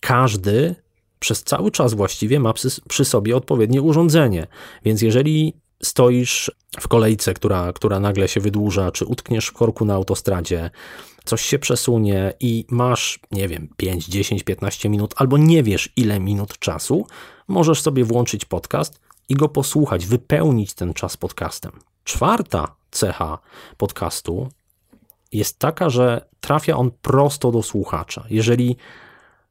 każdy 0.00 0.74
przez 1.18 1.44
cały 1.44 1.70
czas 1.70 1.94
właściwie 1.94 2.40
ma 2.40 2.52
przy, 2.88 3.04
sobie 3.04 3.36
odpowiednie 3.36 3.82
urządzenie. 3.82 4.46
Więc 4.84 5.02
jeżeli 5.02 5.54
stoisz 5.82 6.50
w 6.80 6.88
kolejce, 6.88 7.34
która, 7.34 7.72
która 7.72 8.00
nagle 8.00 8.28
się 8.28 8.40
wydłuża, 8.40 8.90
czy 8.90 9.04
utkniesz 9.04 9.46
w 9.46 9.52
korku 9.52 9.84
na 9.84 9.94
autostradzie, 9.94 10.70
coś 11.24 11.42
się 11.42 11.58
przesunie 11.58 12.32
i 12.40 12.64
masz, 12.70 13.20
nie 13.30 13.48
wiem, 13.48 13.68
5, 13.76 14.06
10, 14.06 14.42
15 14.42 14.88
minut, 14.88 15.14
albo 15.16 15.38
nie 15.38 15.62
wiesz 15.62 15.88
ile 15.96 16.20
minut 16.20 16.58
czasu, 16.58 17.06
możesz 17.48 17.82
sobie 17.82 18.04
włączyć 18.04 18.44
podcast 18.44 19.00
i 19.28 19.34
go 19.34 19.48
posłuchać, 19.48 20.06
wypełnić 20.06 20.74
ten 20.74 20.94
czas 20.94 21.16
podcastem. 21.16 21.72
Czwarta 22.04 22.74
cecha 22.90 23.38
podcastu 23.76 24.48
jest 25.32 25.58
taka, 25.58 25.90
że 25.90 26.24
trafia 26.40 26.76
on 26.76 26.90
prosto 27.02 27.50
do 27.50 27.62
słuchacza. 27.62 28.24
Jeżeli 28.30 28.76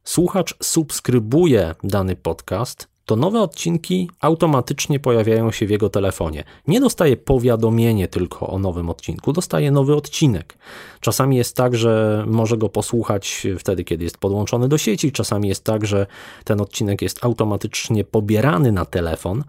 słuchacz 0.04 0.56
subskrybuje 0.64 1.76
dany 1.84 2.16
podcast, 2.16 2.88
to 3.10 3.16
nowe 3.16 3.42
odcinki 3.42 4.10
automatycznie 4.22 5.00
pojawiają 5.00 5.52
się 5.52 5.66
w 5.66 5.70
jego 5.70 5.90
telefonie. 5.90 6.44
Nie 6.68 6.80
dostaje 6.80 7.18
powiadomienie 7.18 8.08
tylko 8.08 8.48
o 8.48 8.60
nowym 8.60 8.90
odcinku, 8.90 9.34
dostaje 9.34 9.72
nowy 9.72 9.96
odcinek. 9.96 10.58
Czasami 11.00 11.38
jest 11.38 11.56
tak, 11.56 11.76
że 11.76 12.24
może 12.28 12.58
go 12.58 12.70
posłuchać 12.70 13.48
wtedy, 13.60 13.84
kiedy 13.84 14.04
jest 14.04 14.18
podłączony 14.18 14.68
do 14.68 14.78
sieci, 14.78 15.12
czasami 15.12 15.48
jest 15.48 15.64
tak, 15.64 15.86
że 15.86 16.08
ten 16.44 16.62
odcinek 16.62 17.02
jest 17.02 17.26
automatycznie 17.26 18.04
pobierany 18.04 18.72
na 18.72 18.86
telefon, 18.86 19.44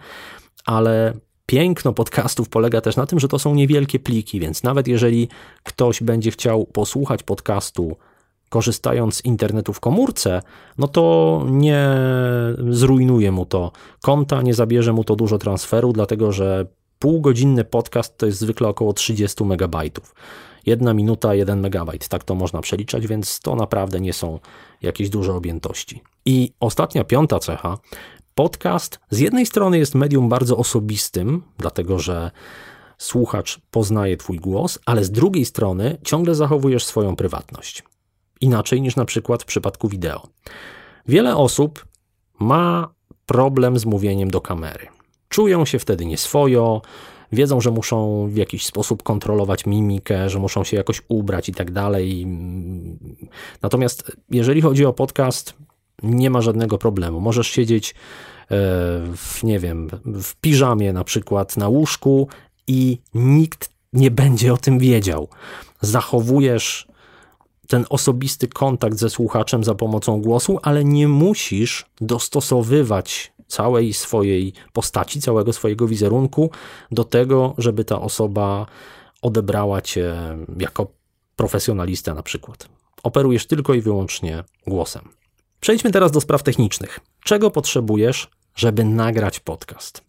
ale 0.64 1.12
Piękno 1.46 1.92
podcastów 1.92 2.48
polega 2.48 2.80
też 2.80 2.96
na 2.96 3.06
tym, 3.06 3.20
że 3.20 3.28
to 3.28 3.38
są 3.38 3.54
niewielkie 3.54 3.98
pliki, 3.98 4.40
więc 4.40 4.62
nawet 4.62 4.88
jeżeli 4.88 5.28
ktoś 5.62 6.02
będzie 6.02 6.30
chciał 6.30 6.66
posłuchać 6.66 7.22
podcastu 7.22 7.96
korzystając 8.50 9.14
z 9.14 9.24
internetu 9.24 9.72
w 9.72 9.80
komórce, 9.80 10.42
no 10.78 10.88
to 10.88 11.44
nie 11.50 11.88
zrujnuje 12.70 13.32
mu 13.32 13.46
to 13.46 13.72
konta, 14.02 14.42
nie 14.42 14.54
zabierze 14.54 14.92
mu 14.92 15.04
to 15.04 15.16
dużo 15.16 15.38
transferu, 15.38 15.92
dlatego 15.92 16.32
że 16.32 16.66
półgodzinny 16.98 17.64
podcast 17.64 18.18
to 18.18 18.26
jest 18.26 18.38
zwykle 18.38 18.68
około 18.68 18.92
30 18.92 19.44
megabajtów. 19.44 20.14
Jedna 20.66 20.94
minuta, 20.94 21.34
jeden 21.34 21.60
megabajt, 21.60 22.08
tak 22.08 22.24
to 22.24 22.34
można 22.34 22.60
przeliczać, 22.60 23.06
więc 23.06 23.40
to 23.40 23.56
naprawdę 23.56 24.00
nie 24.00 24.12
są 24.12 24.38
jakieś 24.82 25.10
duże 25.10 25.34
objętości. 25.34 26.02
I 26.26 26.52
ostatnia, 26.60 27.04
piąta 27.04 27.38
cecha. 27.38 27.78
Podcast 28.34 29.00
z 29.10 29.18
jednej 29.18 29.46
strony 29.46 29.78
jest 29.78 29.94
medium 29.94 30.28
bardzo 30.28 30.56
osobistym, 30.56 31.42
dlatego 31.58 31.98
że 31.98 32.30
słuchacz 32.98 33.60
poznaje 33.70 34.16
Twój 34.16 34.38
głos, 34.38 34.78
ale 34.86 35.04
z 35.04 35.10
drugiej 35.10 35.44
strony 35.44 35.98
ciągle 36.04 36.34
zachowujesz 36.34 36.84
swoją 36.84 37.16
prywatność 37.16 37.82
inaczej 38.40 38.82
niż 38.82 38.96
na 38.96 39.04
przykład 39.04 39.42
w 39.42 39.46
przypadku 39.46 39.88
wideo. 39.88 40.28
Wiele 41.08 41.36
osób 41.36 41.86
ma 42.38 42.94
problem 43.26 43.78
z 43.78 43.84
mówieniem 43.86 44.30
do 44.30 44.40
kamery. 44.40 44.86
Czują 45.28 45.64
się 45.64 45.78
wtedy 45.78 46.06
nieswojo, 46.06 46.82
wiedzą, 47.32 47.60
że 47.60 47.70
muszą 47.70 48.28
w 48.28 48.36
jakiś 48.36 48.66
sposób 48.66 49.02
kontrolować 49.02 49.66
mimikę, 49.66 50.30
że 50.30 50.38
muszą 50.38 50.64
się 50.64 50.76
jakoś 50.76 51.02
ubrać 51.08 51.48
i 51.48 51.54
tak 51.54 51.70
dalej. 51.70 52.26
Natomiast 53.62 54.12
jeżeli 54.30 54.60
chodzi 54.60 54.84
o 54.84 54.92
podcast, 54.92 55.54
nie 56.02 56.30
ma 56.30 56.40
żadnego 56.40 56.78
problemu. 56.78 57.20
Możesz 57.20 57.46
siedzieć 57.48 57.90
e, 57.90 57.94
w, 59.16 59.42
nie 59.42 59.58
wiem, 59.58 59.88
w 60.04 60.34
piżamie 60.34 60.92
na 60.92 61.04
przykład 61.04 61.56
na 61.56 61.68
łóżku 61.68 62.28
i 62.66 62.98
nikt 63.14 63.70
nie 63.92 64.10
będzie 64.10 64.52
o 64.52 64.56
tym 64.56 64.78
wiedział. 64.78 65.28
Zachowujesz 65.80 66.89
ten 67.70 67.84
osobisty 67.90 68.48
kontakt 68.48 68.98
ze 68.98 69.10
słuchaczem 69.10 69.64
za 69.64 69.74
pomocą 69.74 70.22
głosu, 70.22 70.58
ale 70.62 70.84
nie 70.84 71.08
musisz 71.08 71.86
dostosowywać 72.00 73.32
całej 73.46 73.92
swojej 73.92 74.52
postaci, 74.72 75.20
całego 75.20 75.52
swojego 75.52 75.86
wizerunku 75.86 76.50
do 76.90 77.04
tego, 77.04 77.54
żeby 77.58 77.84
ta 77.84 78.00
osoba 78.00 78.66
odebrała 79.22 79.80
cię 79.80 80.16
jako 80.58 80.86
profesjonalista 81.36 82.14
na 82.14 82.22
przykład. 82.22 82.68
Operujesz 83.02 83.46
tylko 83.46 83.74
i 83.74 83.80
wyłącznie 83.80 84.44
głosem. 84.66 85.08
Przejdźmy 85.60 85.90
teraz 85.90 86.12
do 86.12 86.20
spraw 86.20 86.42
technicznych. 86.42 87.00
Czego 87.24 87.50
potrzebujesz, 87.50 88.28
żeby 88.54 88.84
nagrać 88.84 89.40
podcast? 89.40 90.04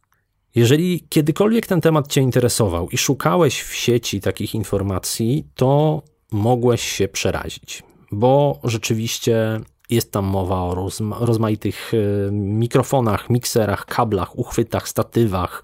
Jeżeli 0.55 1.05
kiedykolwiek 1.09 1.67
ten 1.67 1.81
temat 1.81 2.07
Cię 2.07 2.21
interesował 2.21 2.89
i 2.89 2.97
szukałeś 2.97 3.61
w 3.61 3.75
sieci 3.75 4.21
takich 4.21 4.55
informacji, 4.55 5.47
to 5.55 6.01
mogłeś 6.31 6.81
się 6.81 7.07
przerazić, 7.07 7.83
bo 8.11 8.59
rzeczywiście 8.63 9.59
jest 9.89 10.11
tam 10.11 10.25
mowa 10.25 10.61
o 10.61 10.75
rozma 10.75 11.17
rozmaitych 11.19 11.91
e, 11.93 12.31
mikrofonach, 12.31 13.29
mikserach, 13.29 13.85
kablach, 13.85 14.39
uchwytach, 14.39 14.89
statywach, 14.89 15.63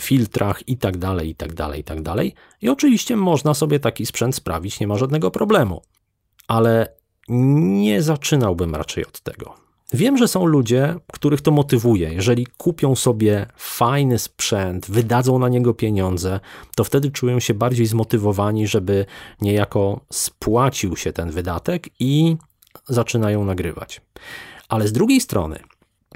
filtrach 0.00 0.68
i 0.68 0.76
tak 0.76 0.98
dalej, 0.98 1.28
i 1.28 1.34
tak 1.34 1.54
dalej, 1.54 1.80
i 1.80 1.84
tak 1.84 2.02
dalej. 2.02 2.34
I 2.62 2.68
oczywiście 2.68 3.16
można 3.16 3.54
sobie 3.54 3.80
taki 3.80 4.06
sprzęt 4.06 4.34
sprawić, 4.34 4.80
nie 4.80 4.86
ma 4.86 4.96
żadnego 4.96 5.30
problemu. 5.30 5.82
Ale 6.48 6.94
nie 7.28 8.02
zaczynałbym 8.02 8.74
raczej 8.74 9.06
od 9.06 9.20
tego. 9.20 9.54
Wiem, 9.92 10.18
że 10.18 10.28
są 10.28 10.46
ludzie, 10.46 10.94
których 11.12 11.40
to 11.40 11.50
motywuje. 11.50 12.14
Jeżeli 12.14 12.46
kupią 12.46 12.94
sobie 12.94 13.46
fajny 13.56 14.18
sprzęt, 14.18 14.90
wydadzą 14.90 15.38
na 15.38 15.48
niego 15.48 15.74
pieniądze, 15.74 16.40
to 16.76 16.84
wtedy 16.84 17.10
czują 17.10 17.40
się 17.40 17.54
bardziej 17.54 17.86
zmotywowani, 17.86 18.66
żeby 18.66 19.06
niejako 19.40 20.00
spłacił 20.12 20.96
się 20.96 21.12
ten 21.12 21.30
wydatek 21.30 21.88
i 22.00 22.36
zaczynają 22.88 23.44
nagrywać. 23.44 24.00
Ale 24.68 24.88
z 24.88 24.92
drugiej 24.92 25.20
strony, 25.20 25.58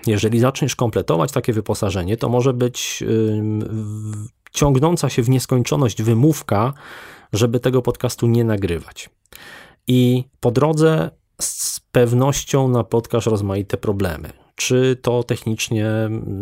jeżeli 0.07 0.39
zaczniesz 0.39 0.77
kompletować 0.77 1.33
takie 1.33 1.53
wyposażenie, 1.53 2.17
to 2.17 2.29
może 2.29 2.53
być 2.53 3.01
yy, 3.01 3.43
ciągnąca 4.53 5.09
się 5.09 5.23
w 5.23 5.29
nieskończoność 5.29 6.03
wymówka, 6.03 6.73
żeby 7.33 7.61
tego 7.61 7.83
podcastu 7.83 8.27
nie 8.27 8.45
nagrywać. 8.45 9.11
I 9.87 10.25
po 10.41 10.51
drodze 10.51 11.11
z 11.41 11.81
pewnością 11.81 12.69
napotkasz 12.69 13.27
rozmaite 13.27 13.77
problemy. 13.77 14.33
Czy 14.57 14.97
to 15.03 15.23
technicznie 15.23 15.87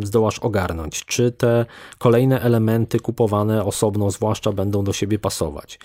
zdołasz 0.03 0.39
ogarnąć, 0.39 1.05
czy 1.05 1.33
te 1.33 1.67
kolejne 1.99 2.41
elementy 2.41 3.01
kupowane 3.01 3.65
osobno, 3.65 4.11
zwłaszcza, 4.11 4.53
będą 4.53 4.85
do 4.85 4.93
siebie 4.93 5.19
pasować. 5.19 5.79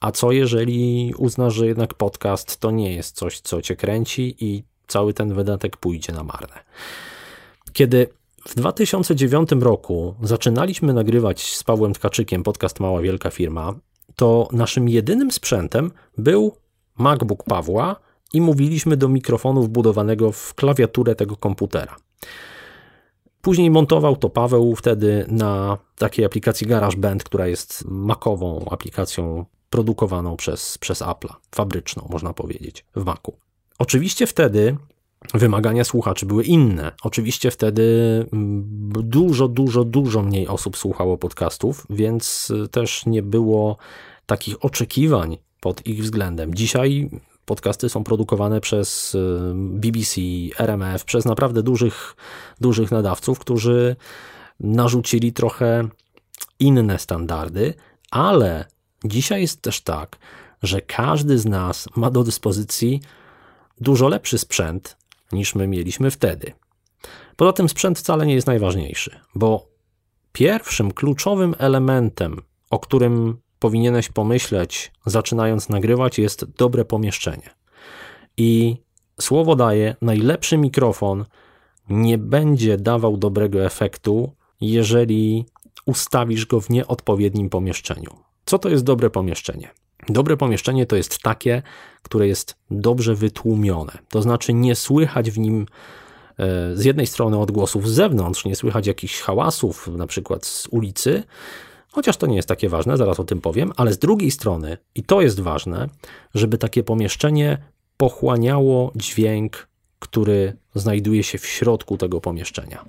A 0.00 0.12
co 0.12 0.32
jeżeli 0.32 1.14
uznasz, 1.18 1.54
że 1.54 1.66
jednak 1.66 1.94
podcast 1.94 2.60
to 2.60 2.70
nie 2.70 2.94
jest 2.94 3.16
coś, 3.16 3.40
co 3.40 3.62
cię 3.62 3.76
kręci 3.76 4.36
i 4.40 4.64
cały 4.86 5.14
ten 5.14 5.34
wydatek 5.34 5.76
pójdzie 5.76 6.12
na 6.12 6.22
marne? 6.22 6.64
Kiedy 7.72 8.06
w 8.48 8.54
2009 8.54 9.50
roku 9.60 10.14
zaczynaliśmy 10.22 10.92
nagrywać 10.92 11.54
z 11.54 11.64
Pawłem 11.64 11.92
Tkaczykiem 11.92 12.42
podcast 12.42 12.80
Mała 12.80 13.00
Wielka 13.00 13.30
Firma, 13.30 13.74
to 14.16 14.48
naszym 14.52 14.88
jedynym 14.88 15.30
sprzętem 15.30 15.90
był 16.18 16.56
MacBook 16.98 17.44
Pawła 17.44 17.96
i 18.32 18.40
mówiliśmy 18.40 18.96
do 18.96 19.08
mikrofonu 19.08 19.62
wbudowanego 19.62 20.32
w 20.32 20.54
klawiaturę 20.54 21.14
tego 21.14 21.36
komputera. 21.36 21.96
Później 23.42 23.70
montował 23.70 24.16
to 24.16 24.30
Paweł 24.30 24.76
wtedy 24.76 25.24
na 25.28 25.78
takiej 25.98 26.24
aplikacji 26.24 26.66
GarageBand, 26.66 27.24
która 27.24 27.46
jest 27.46 27.84
makową 27.84 28.68
aplikacją 28.70 29.44
produkowaną 29.70 30.36
przez, 30.36 30.78
przez 30.78 31.02
Apple'a, 31.02 31.34
fabryczną, 31.54 32.06
można 32.10 32.32
powiedzieć, 32.32 32.84
w 32.96 33.04
Macu. 33.04 33.36
Oczywiście 33.78 34.26
wtedy 34.26 34.76
wymagania 35.34 35.84
słuchaczy 35.84 36.26
były 36.26 36.44
inne. 36.44 36.92
Oczywiście 37.02 37.50
wtedy 37.50 37.82
mm, 38.32 38.92
dużo, 38.92 39.48
dużo, 39.48 39.84
dużo 39.84 40.22
mniej 40.22 40.48
osób 40.48 40.76
słuchało 40.76 41.18
podcastów, 41.18 41.86
więc 41.90 42.52
też 42.70 43.06
nie 43.06 43.22
było 43.22 43.76
takich 44.26 44.64
oczekiwań 44.64 45.38
pod 45.60 45.86
ich 45.86 46.02
względem. 46.02 46.54
Dzisiaj 46.54 47.10
podcasty 47.50 47.88
są 47.88 48.04
produkowane 48.04 48.60
przez 48.60 49.14
y, 49.14 49.52
BBC, 49.54 50.20
RMF, 50.58 51.04
przez 51.04 51.24
naprawdę 51.24 51.62
dużych, 51.62 52.16
dużych 52.60 52.90
nadawców, 52.90 53.38
którzy 53.38 53.96
narzucili 54.60 55.32
trochę 55.32 55.88
inne 56.60 56.98
standardy, 56.98 57.74
ale 58.10 58.64
dzisiaj 59.04 59.40
jest 59.40 59.62
też 59.62 59.80
tak, 59.80 60.18
że 60.62 60.80
każdy 60.80 61.38
z 61.38 61.46
nas 61.46 61.88
ma 61.96 62.10
do 62.10 62.24
dyspozycji 62.24 63.00
dużo 63.80 64.08
lepszy 64.08 64.38
sprzęt 64.38 64.96
niż 65.32 65.54
my 65.54 65.66
mieliśmy 65.66 66.10
wtedy. 66.10 66.52
Poza 67.36 67.52
tym 67.52 67.68
sprzęt 67.68 67.98
wcale 67.98 68.26
nie 68.26 68.34
jest 68.34 68.46
najważniejszy, 68.46 69.20
bo 69.34 69.66
pierwszym 70.32 70.92
kluczowym 70.92 71.54
elementem, 71.58 72.42
o 72.70 72.78
którym 72.78 73.36
powinieneś 73.60 74.08
pomyśleć, 74.08 74.92
zaczynając 75.06 75.68
nagrywać, 75.68 76.18
jest 76.18 76.44
dobre 76.44 76.84
pomieszczenie. 76.84 77.50
I 78.36 78.76
słowo 79.20 79.56
daje, 79.56 79.96
najlepszy 80.02 80.58
mikrofon 80.58 81.24
nie 81.90 82.18
będzie 82.18 82.76
dawał 82.76 83.16
dobrego 83.16 83.64
efektu, 83.64 84.32
jeżeli 84.60 85.44
ustawisz 85.86 86.46
go 86.46 86.60
w 86.60 86.70
nieodpowiednim 86.70 87.50
pomieszczeniu. 87.50 88.10
Co 88.44 88.58
to 88.58 88.68
jest 88.68 88.84
dobre 88.84 89.10
pomieszczenie? 89.10 89.70
Dobre 90.08 90.36
pomieszczenie 90.36 90.86
to 90.86 90.96
jest 90.96 91.18
takie, 91.18 91.62
które 92.02 92.28
jest 92.28 92.56
dobrze 92.70 93.14
wytłumione. 93.14 93.92
To 94.08 94.22
znaczy 94.22 94.54
nie 94.54 94.74
słychać 94.74 95.30
w 95.30 95.38
nim 95.38 95.66
e, 96.38 96.76
z 96.76 96.84
jednej 96.84 97.06
strony 97.06 97.38
odgłosów 97.38 97.88
z 97.88 97.92
zewnątrz, 97.92 98.44
nie 98.44 98.56
słychać 98.56 98.86
jakichś 98.86 99.20
hałasów, 99.20 99.88
na 99.88 100.06
przykład 100.06 100.46
z 100.46 100.66
ulicy, 100.66 101.22
chociaż 101.92 102.16
to 102.16 102.26
nie 102.26 102.36
jest 102.36 102.48
takie 102.48 102.68
ważne, 102.68 102.96
zaraz 102.96 103.20
o 103.20 103.24
tym 103.24 103.40
powiem, 103.40 103.72
ale 103.76 103.92
z 103.92 103.98
drugiej 103.98 104.30
strony, 104.30 104.78
i 104.94 105.02
to 105.02 105.20
jest 105.20 105.40
ważne, 105.40 105.88
żeby 106.34 106.58
takie 106.58 106.82
pomieszczenie 106.82 107.58
pochłaniało 107.96 108.92
dźwięk, 108.96 109.68
który 109.98 110.56
znajduje 110.74 111.22
się 111.22 111.38
w 111.38 111.46
środku 111.46 111.96
tego 111.96 112.20
pomieszczenia. 112.20 112.84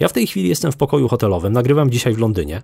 Ja 0.00 0.08
w 0.08 0.12
tej 0.12 0.26
chwili 0.26 0.48
jestem 0.48 0.72
w 0.72 0.76
pokoju 0.76 1.08
hotelowym, 1.08 1.52
nagrywam 1.52 1.90
dzisiaj 1.90 2.12
w 2.14 2.18
Londynie. 2.18 2.62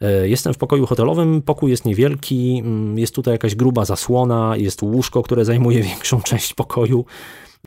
E, 0.00 0.28
jestem 0.28 0.54
w 0.54 0.58
pokoju 0.58 0.86
hotelowym, 0.86 1.42
pokój 1.42 1.70
jest 1.70 1.84
niewielki, 1.84 2.62
mm, 2.64 2.98
jest 2.98 3.14
tutaj 3.14 3.34
jakaś 3.34 3.54
gruba 3.54 3.84
zasłona, 3.84 4.56
jest 4.56 4.82
łóżko, 4.82 5.22
które 5.22 5.44
zajmuje 5.44 5.82
większą 5.92 6.22
część 6.22 6.54
pokoju 6.54 7.04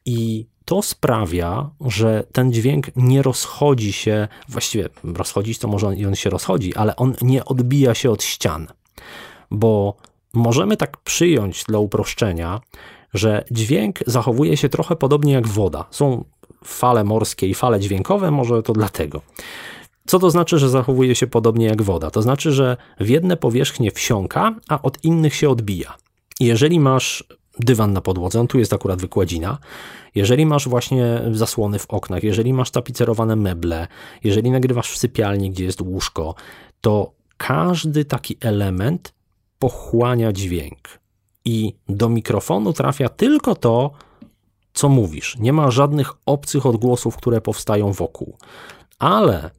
i 0.06 0.46
to 0.66 0.82
sprawia, 0.82 1.70
że 1.86 2.24
ten 2.32 2.54
dźwięk 2.54 2.88
nie 2.96 3.22
rozchodzi 3.22 3.94
się, 3.94 4.28
właściwie 4.50 4.90
rozchodzić 5.04 5.60
to 5.60 5.68
może 5.68 5.88
on 5.88 6.16
się 6.16 6.30
rozchodzi, 6.30 6.76
ale 6.76 6.96
on 6.96 7.16
nie 7.22 7.46
odbija 7.46 7.96
się 7.96 8.12
od 8.12 8.24
ścian, 8.24 8.68
bo 9.52 9.98
możemy 10.34 10.78
tak 10.78 10.98
przyjąć 10.98 11.64
dla 11.64 11.80
uproszczenia, 11.80 12.62
że 13.14 13.46
dźwięk 13.52 14.00
zachowuje 14.08 14.58
się 14.58 14.70
trochę 14.70 14.96
podobnie 14.96 15.34
jak 15.34 15.48
woda. 15.48 15.86
Są 15.92 16.26
fale 16.64 17.04
morskie 17.04 17.48
i 17.48 17.54
fale 17.54 17.80
dźwiękowe, 17.80 18.32
może 18.32 18.64
to 18.64 18.74
dlatego. 18.74 19.22
Co 20.08 20.20
to 20.20 20.32
znaczy, 20.32 20.60
że 20.60 20.70
zachowuje 20.70 21.16
się 21.16 21.28
podobnie 21.28 21.66
jak 21.66 21.82
woda? 21.82 22.12
To 22.12 22.22
znaczy, 22.22 22.52
że 22.52 22.78
w 23.00 23.10
jedne 23.10 23.38
powierzchnie 23.38 23.92
wsiąka, 23.92 24.56
a 24.70 24.82
od 24.82 25.04
innych 25.04 25.36
się 25.36 25.50
odbija. 25.50 25.96
Jeżeli 26.40 26.80
masz 26.80 27.24
dywan 27.60 27.94
na 27.94 28.02
podłodze, 28.02 28.48
tu 28.48 28.60
jest 28.60 28.74
akurat 28.74 29.02
wykładzina, 29.02 29.58
jeżeli 30.15 30.46
masz 30.46 30.68
właśnie 30.68 31.22
zasłony 31.32 31.80
w 31.80 31.86
oknach, 31.89 32.24
jeżeli 32.24 32.54
masz 32.54 32.72
tapicerowane 32.72 33.36
meble, 33.36 33.88
jeżeli 34.24 34.52
nagrywasz 34.52 34.91
w 34.91 34.98
sypialni, 34.98 35.52
gdzie 35.52 35.63
jest 35.63 35.82
łóżko, 35.82 36.36
to 36.82 37.12
każdy 37.38 38.06
taki 38.06 38.38
element 38.41 39.13
pochłania 39.60 40.34
dźwięk. 40.34 41.00
I 41.46 41.74
do 41.89 42.10
mikrofonu 42.10 42.74
trafia 42.74 43.10
tylko 43.10 43.56
to, 43.56 43.91
co 44.74 44.89
mówisz. 44.89 45.38
Nie 45.39 45.54
ma 45.54 45.72
żadnych 45.72 46.13
obcych 46.26 46.65
odgłosów, 46.65 47.18
które 47.18 47.41
powstają 47.41 47.91
wokół. 47.91 48.38
Ale 49.00 49.52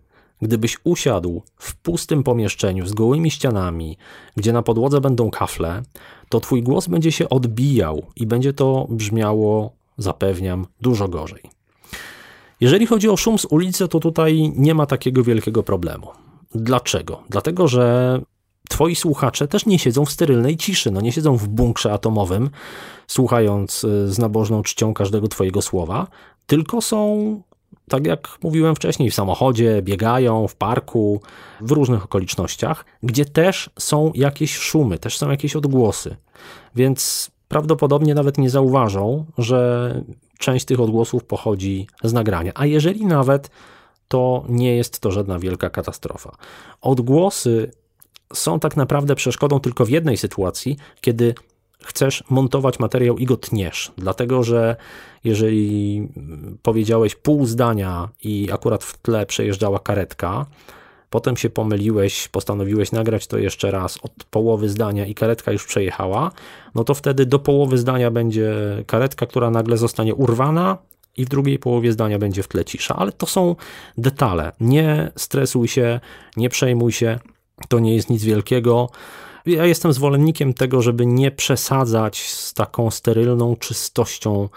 gdybyś 0.42 0.78
usiadł 0.84 1.42
w 1.56 1.76
pustym 1.76 2.22
pomieszczeniu 2.22 2.86
z 2.86 2.92
gołymi 2.92 3.30
ścianami, 3.30 3.98
gdzie 4.36 4.52
na 4.52 4.62
podłodze 4.62 5.00
będą 5.00 5.30
kafle, 5.30 5.82
to 6.28 6.40
twój 6.40 6.62
głos 6.62 6.86
będzie 6.86 7.12
się 7.12 7.28
odbijał 7.28 8.02
i 8.16 8.26
będzie 8.26 8.52
to 8.52 8.86
brzmiało, 8.90 9.72
zapewniam, 9.98 10.66
dużo 10.80 11.08
gorzej. 11.08 11.42
Jeżeli 12.60 12.86
chodzi 12.86 13.08
o 13.08 13.16
szum 13.16 13.38
z 13.38 13.44
ulicy, 13.44 13.88
to 13.88 14.00
tutaj 14.00 14.52
nie 14.56 14.74
ma 14.74 14.86
takiego 14.86 15.22
wielkiego 15.22 15.62
problemu. 15.62 16.08
Dlaczego? 16.54 17.22
Dlatego, 17.28 17.68
że 17.68 18.20
twoi 18.68 18.94
słuchacze 18.94 19.48
też 19.48 19.66
nie 19.66 19.78
siedzą 19.78 20.04
w 20.04 20.12
sterylnej 20.12 20.56
ciszy, 20.56 20.90
no 20.90 21.00
nie 21.00 21.12
siedzą 21.12 21.36
w 21.36 21.48
bunkrze 21.48 21.92
atomowym, 21.92 22.50
słuchając 23.06 23.84
y, 23.84 24.12
z 24.12 24.18
nabożną 24.18 24.62
czcią 24.62 24.94
każdego 24.94 25.28
twojego 25.28 25.62
słowa, 25.62 26.06
tylko 26.46 26.80
są, 26.80 27.42
tak 27.88 28.06
jak 28.06 28.38
mówiłem 28.42 28.74
wcześniej, 28.74 29.10
w 29.10 29.14
samochodzie, 29.14 29.82
biegają, 29.82 30.48
w 30.48 30.54
parku, 30.54 31.20
w 31.60 31.70
różnych 31.70 32.04
okolicznościach, 32.04 32.84
gdzie 33.02 33.24
też 33.24 33.70
są 33.78 34.12
jakieś 34.14 34.56
szumy, 34.56 34.98
też 34.98 35.18
są 35.18 35.30
jakieś 35.30 35.56
odgłosy. 35.56 36.16
Więc 36.74 37.30
prawdopodobnie 37.48 38.14
nawet 38.14 38.38
nie 38.38 38.50
zauważą, 38.50 39.24
że 39.38 40.02
część 40.38 40.64
tych 40.64 40.80
odgłosów 40.80 41.24
pochodzi 41.24 41.86
z 42.04 42.12
nagrania. 42.12 42.52
A 42.54 42.66
jeżeli 42.66 43.06
nawet, 43.06 43.50
to 44.08 44.44
nie 44.48 44.76
jest 44.76 45.00
to 45.00 45.10
żadna 45.10 45.38
wielka 45.38 45.70
katastrofa. 45.70 46.36
Odgłosy 46.80 47.70
są 48.32 48.60
tak 48.60 48.76
naprawdę 48.76 49.14
przeszkodą 49.14 49.60
tylko 49.60 49.84
w 49.84 49.90
jednej 49.90 50.16
sytuacji, 50.16 50.76
kiedy 51.00 51.34
chcesz 51.86 52.24
montować 52.30 52.78
materiał 52.78 53.18
i 53.18 53.24
go 53.24 53.36
tniesz. 53.36 53.92
Dlatego, 53.98 54.42
że 54.42 54.76
jeżeli 55.24 56.08
powiedziałeś 56.62 57.14
pół 57.14 57.46
zdania 57.46 58.08
i 58.22 58.48
akurat 58.52 58.84
w 58.84 58.98
tle 58.98 59.26
przejeżdżała 59.26 59.78
karetka, 59.78 60.46
potem 61.10 61.36
się 61.36 61.50
pomyliłeś, 61.50 62.28
postanowiłeś 62.28 62.92
nagrać 62.92 63.26
to 63.26 63.38
jeszcze 63.38 63.70
raz 63.70 63.98
od 64.02 64.12
połowy 64.30 64.68
zdania 64.68 65.06
i 65.06 65.14
karetka 65.14 65.52
już 65.52 65.66
przejechała, 65.66 66.30
no 66.74 66.84
to 66.84 66.94
wtedy 66.94 67.26
do 67.26 67.38
połowy 67.38 67.78
zdania 67.78 68.10
będzie 68.10 68.54
karetka, 68.86 69.26
która 69.26 69.50
nagle 69.50 69.76
zostanie 69.76 70.14
urwana 70.14 70.78
i 71.16 71.24
w 71.24 71.28
drugiej 71.28 71.58
połowie 71.58 71.92
zdania 71.92 72.18
będzie 72.18 72.42
w 72.42 72.48
tle 72.48 72.64
cisza. 72.64 72.96
Ale 72.96 73.12
to 73.12 73.26
są 73.26 73.56
detale. 73.98 74.52
Nie 74.60 75.12
stresuj 75.16 75.68
się, 75.68 76.00
nie 76.36 76.48
przejmuj 76.48 76.92
się. 76.92 77.18
To 77.68 77.78
nie 77.78 77.94
jest 77.94 78.10
nic 78.10 78.24
wielkiego. 78.24 78.88
Ja 79.46 79.66
jestem 79.66 79.92
zwolennikiem 79.92 80.54
tego, 80.54 80.82
żeby 80.82 81.06
nie 81.06 81.30
przesadzać 81.30 82.30
z 82.30 82.54
taką 82.54 82.90
sterylną 82.90 83.56
czystością, 83.56 84.48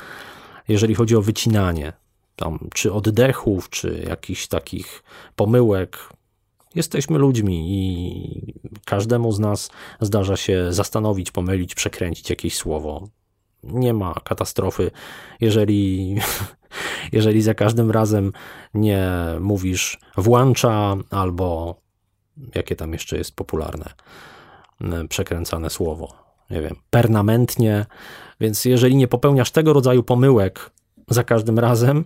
jeżeli 0.68 0.96
chodzi 0.96 1.16
o 1.16 1.22
wycinanie, 1.22 1.94
tam, 2.36 2.60
czy 2.74 2.94
oddechów, 2.94 3.70
czy 3.70 4.06
jakichś 4.10 4.48
takich 4.48 5.04
pomyłek. 5.36 5.98
Jesteśmy 6.76 7.18
ludźmi 7.18 7.66
i 7.70 8.54
każdemu 8.86 9.32
z 9.32 9.40
nas 9.40 9.72
zdarza 10.02 10.38
się 10.38 10.74
zastanowić, 10.74 11.32
pomylić, 11.32 11.76
przekręcić 11.76 12.30
jakieś 12.30 12.58
słowo. 12.58 13.08
Nie 13.64 13.94
ma 13.94 14.14
katastrofy, 14.24 14.92
jeżeli, 15.42 16.16
jeżeli 17.12 17.42
za 17.42 17.54
każdym 17.54 17.92
razem 17.92 18.32
nie 18.74 19.10
mówisz 19.40 20.00
włącza 20.18 20.96
albo 21.10 21.76
jakie 22.56 22.76
tam 22.76 22.94
jeszcze 22.94 23.18
jest 23.18 23.36
popularne, 23.36 23.94
przekręcane 25.10 25.70
słowo. 25.70 26.14
Nie 26.50 26.62
wiem, 26.62 26.76
permanentnie. 26.90 27.86
Więc 28.40 28.66
jeżeli 28.66 28.96
nie 28.96 29.08
popełniasz 29.08 29.52
tego 29.52 29.74
rodzaju 29.74 30.04
pomyłek 30.04 30.72
za 31.10 31.24
każdym 31.24 31.60
razem, 31.60 32.06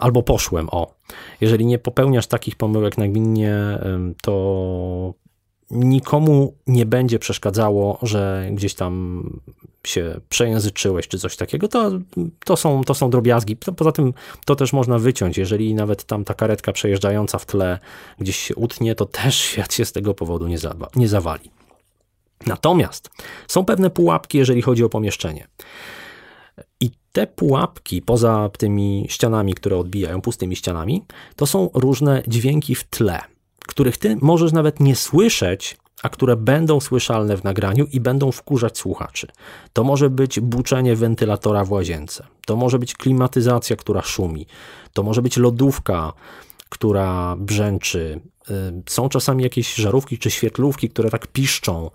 albo 0.00 0.22
poszłem, 0.22 0.68
o. 0.70 0.94
Jeżeli 1.40 1.66
nie 1.66 1.78
popełniasz 1.78 2.26
takich 2.26 2.56
pomyłek 2.56 2.98
nagminnie, 2.98 3.78
to 4.22 5.14
nikomu 5.70 6.54
nie 6.66 6.86
będzie 6.86 7.18
przeszkadzało, 7.18 7.98
że 8.02 8.48
gdzieś 8.52 8.74
tam 8.74 9.22
się 9.84 10.20
przejęzyczyłeś 10.28 11.08
czy 11.08 11.18
coś 11.18 11.36
takiego, 11.36 11.68
to, 11.68 11.90
to, 12.44 12.56
są, 12.56 12.84
to 12.84 12.94
są 12.94 13.10
drobiazgi. 13.10 13.56
Poza 13.56 13.92
tym 13.92 14.14
to 14.44 14.56
też 14.56 14.72
można 14.72 14.98
wyciąć. 14.98 15.38
Jeżeli 15.38 15.74
nawet 15.74 16.04
tam 16.04 16.24
ta 16.24 16.34
karetka 16.34 16.72
przejeżdżająca 16.72 17.38
w 17.38 17.46
tle 17.46 17.78
gdzieś 18.18 18.36
się 18.36 18.54
utnie, 18.54 18.94
to 18.94 19.06
też 19.06 19.36
świat 19.50 19.74
się 19.74 19.84
z 19.84 19.92
tego 19.92 20.14
powodu 20.14 20.46
nie, 20.46 20.58
nie 20.96 21.08
zawali. 21.08 21.50
Natomiast 22.46 23.10
są 23.48 23.64
pewne 23.64 23.90
pułapki, 23.90 24.38
jeżeli 24.38 24.62
chodzi 24.62 24.84
o 24.84 24.88
pomieszczenie. 24.88 25.48
I 26.80 26.90
te 27.12 27.26
pułapki, 27.26 28.02
poza 28.02 28.50
tymi 28.58 29.06
ścianami, 29.08 29.54
które 29.54 29.76
odbijają, 29.76 30.20
pustymi 30.20 30.56
ścianami, 30.56 31.04
to 31.36 31.46
są 31.46 31.70
różne 31.74 32.22
dźwięki 32.26 32.74
w 32.74 32.84
tle, 32.84 33.20
których 33.66 33.96
ty 33.96 34.16
możesz 34.20 34.52
nawet 34.52 34.80
nie 34.80 34.96
słyszeć, 34.96 35.76
a 36.02 36.08
które 36.08 36.36
będą 36.36 36.80
słyszalne 36.80 37.36
w 37.36 37.44
nagraniu 37.44 37.86
i 37.92 38.00
będą 38.00 38.32
wkurzać 38.32 38.78
słuchaczy. 38.78 39.26
To 39.72 39.84
może 39.84 40.10
być 40.10 40.40
buczenie 40.40 40.96
wentylatora 40.96 41.64
w 41.64 41.70
łazience, 41.70 42.26
to 42.46 42.56
może 42.56 42.78
być 42.78 42.94
klimatyzacja, 42.94 43.76
która 43.76 44.02
szumi, 44.02 44.46
to 44.92 45.02
może 45.02 45.22
być 45.22 45.36
lodówka, 45.36 46.12
która 46.68 47.36
brzęczy. 47.38 48.20
Y, 48.50 48.82
są 48.86 49.08
czasami 49.08 49.44
jakieś 49.44 49.74
żarówki 49.74 50.18
czy 50.18 50.30
świetlówki, 50.30 50.88
które 50.88 51.10
tak 51.10 51.26
piszczą 51.26 51.90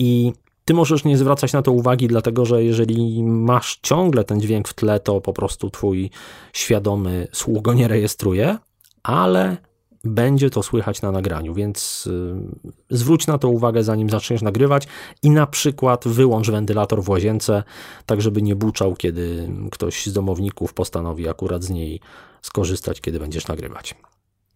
i 0.00 0.32
ty 0.64 0.74
możesz 0.74 1.04
nie 1.04 1.18
zwracać 1.18 1.52
na 1.52 1.62
to 1.62 1.72
uwagi, 1.72 2.08
dlatego 2.08 2.44
że 2.44 2.64
jeżeli 2.64 3.22
masz 3.24 3.78
ciągle 3.82 4.24
ten 4.24 4.40
dźwięk 4.40 4.68
w 4.68 4.74
tle, 4.74 5.00
to 5.00 5.20
po 5.20 5.32
prostu 5.32 5.70
twój 5.70 6.10
świadomy 6.52 7.28
słuch 7.32 7.62
go 7.62 7.74
nie 7.74 7.88
rejestruje, 7.88 8.58
ale 9.02 9.56
będzie 10.04 10.50
to 10.50 10.62
słychać 10.62 11.02
na 11.02 11.12
nagraniu, 11.12 11.54
więc 11.54 12.06
y, 12.06 12.96
zwróć 12.96 13.26
na 13.26 13.38
to 13.38 13.48
uwagę, 13.48 13.84
zanim 13.84 14.10
zaczniesz 14.10 14.42
nagrywać 14.42 14.88
i 15.22 15.30
na 15.30 15.46
przykład 15.46 16.08
wyłącz 16.08 16.50
wentylator 16.50 17.02
w 17.02 17.08
łazience, 17.08 17.62
tak 18.06 18.20
żeby 18.20 18.42
nie 18.42 18.56
buczał, 18.56 18.96
kiedy 18.96 19.50
ktoś 19.70 20.06
z 20.06 20.12
domowników 20.12 20.74
postanowi 20.74 21.28
akurat 21.28 21.64
z 21.64 21.70
niej 21.70 22.00
skorzystać, 22.42 23.00
kiedy 23.00 23.18
będziesz 23.18 23.48
nagrywać. 23.48 23.94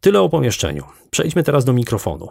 Tyle 0.00 0.20
o 0.20 0.28
pomieszczeniu. 0.28 0.84
Przejdźmy 1.10 1.42
teraz 1.42 1.64
do 1.64 1.72
mikrofonu 1.72 2.28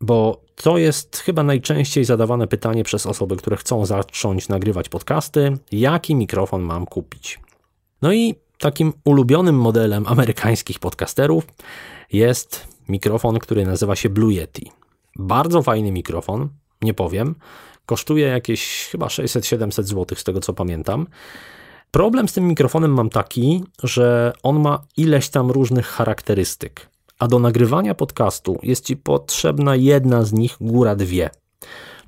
bo 0.00 0.40
to 0.56 0.78
jest 0.78 1.16
chyba 1.16 1.42
najczęściej 1.42 2.04
zadawane 2.04 2.46
pytanie 2.46 2.84
przez 2.84 3.06
osoby, 3.06 3.36
które 3.36 3.56
chcą 3.56 3.86
zacząć 3.86 4.48
nagrywać 4.48 4.88
podcasty: 4.88 5.58
jaki 5.72 6.14
mikrofon 6.14 6.62
mam 6.62 6.86
kupić? 6.86 7.40
No 8.02 8.12
i 8.12 8.34
takim 8.58 8.92
ulubionym 9.04 9.58
modelem 9.58 10.06
amerykańskich 10.06 10.78
podcasterów 10.78 11.46
jest 12.12 12.66
mikrofon, 12.88 13.38
który 13.38 13.66
nazywa 13.66 13.96
się 13.96 14.08
Blue 14.08 14.32
Yeti. 14.32 14.72
Bardzo 15.16 15.62
fajny 15.62 15.92
mikrofon, 15.92 16.48
nie 16.82 16.94
powiem. 16.94 17.34
Kosztuje 17.86 18.26
jakieś 18.26 18.88
chyba 18.90 19.06
600-700 19.06 19.82
zł, 19.82 20.18
z 20.18 20.24
tego 20.24 20.40
co 20.40 20.52
pamiętam. 20.52 21.06
Problem 21.90 22.28
z 22.28 22.32
tym 22.32 22.48
mikrofonem 22.48 22.94
mam 22.94 23.10
taki, 23.10 23.64
że 23.82 24.32
on 24.42 24.60
ma 24.60 24.84
ileś 24.96 25.28
tam 25.28 25.50
różnych 25.50 25.86
charakterystyk 25.86 26.88
a 27.18 27.28
do 27.28 27.38
nagrywania 27.38 27.94
podcastu 27.94 28.58
jest 28.62 28.84
Ci 28.84 28.96
potrzebna 28.96 29.76
jedna 29.76 30.24
z 30.24 30.32
nich, 30.32 30.56
góra 30.60 30.96
dwie. 30.96 31.30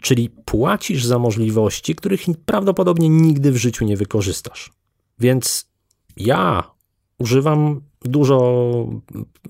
Czyli 0.00 0.30
płacisz 0.30 1.04
za 1.04 1.18
możliwości, 1.18 1.94
których 1.94 2.20
prawdopodobnie 2.46 3.08
nigdy 3.08 3.52
w 3.52 3.56
życiu 3.56 3.84
nie 3.84 3.96
wykorzystasz. 3.96 4.70
Więc 5.18 5.68
ja 6.16 6.70
używam 7.18 7.80
dużo, 8.02 8.62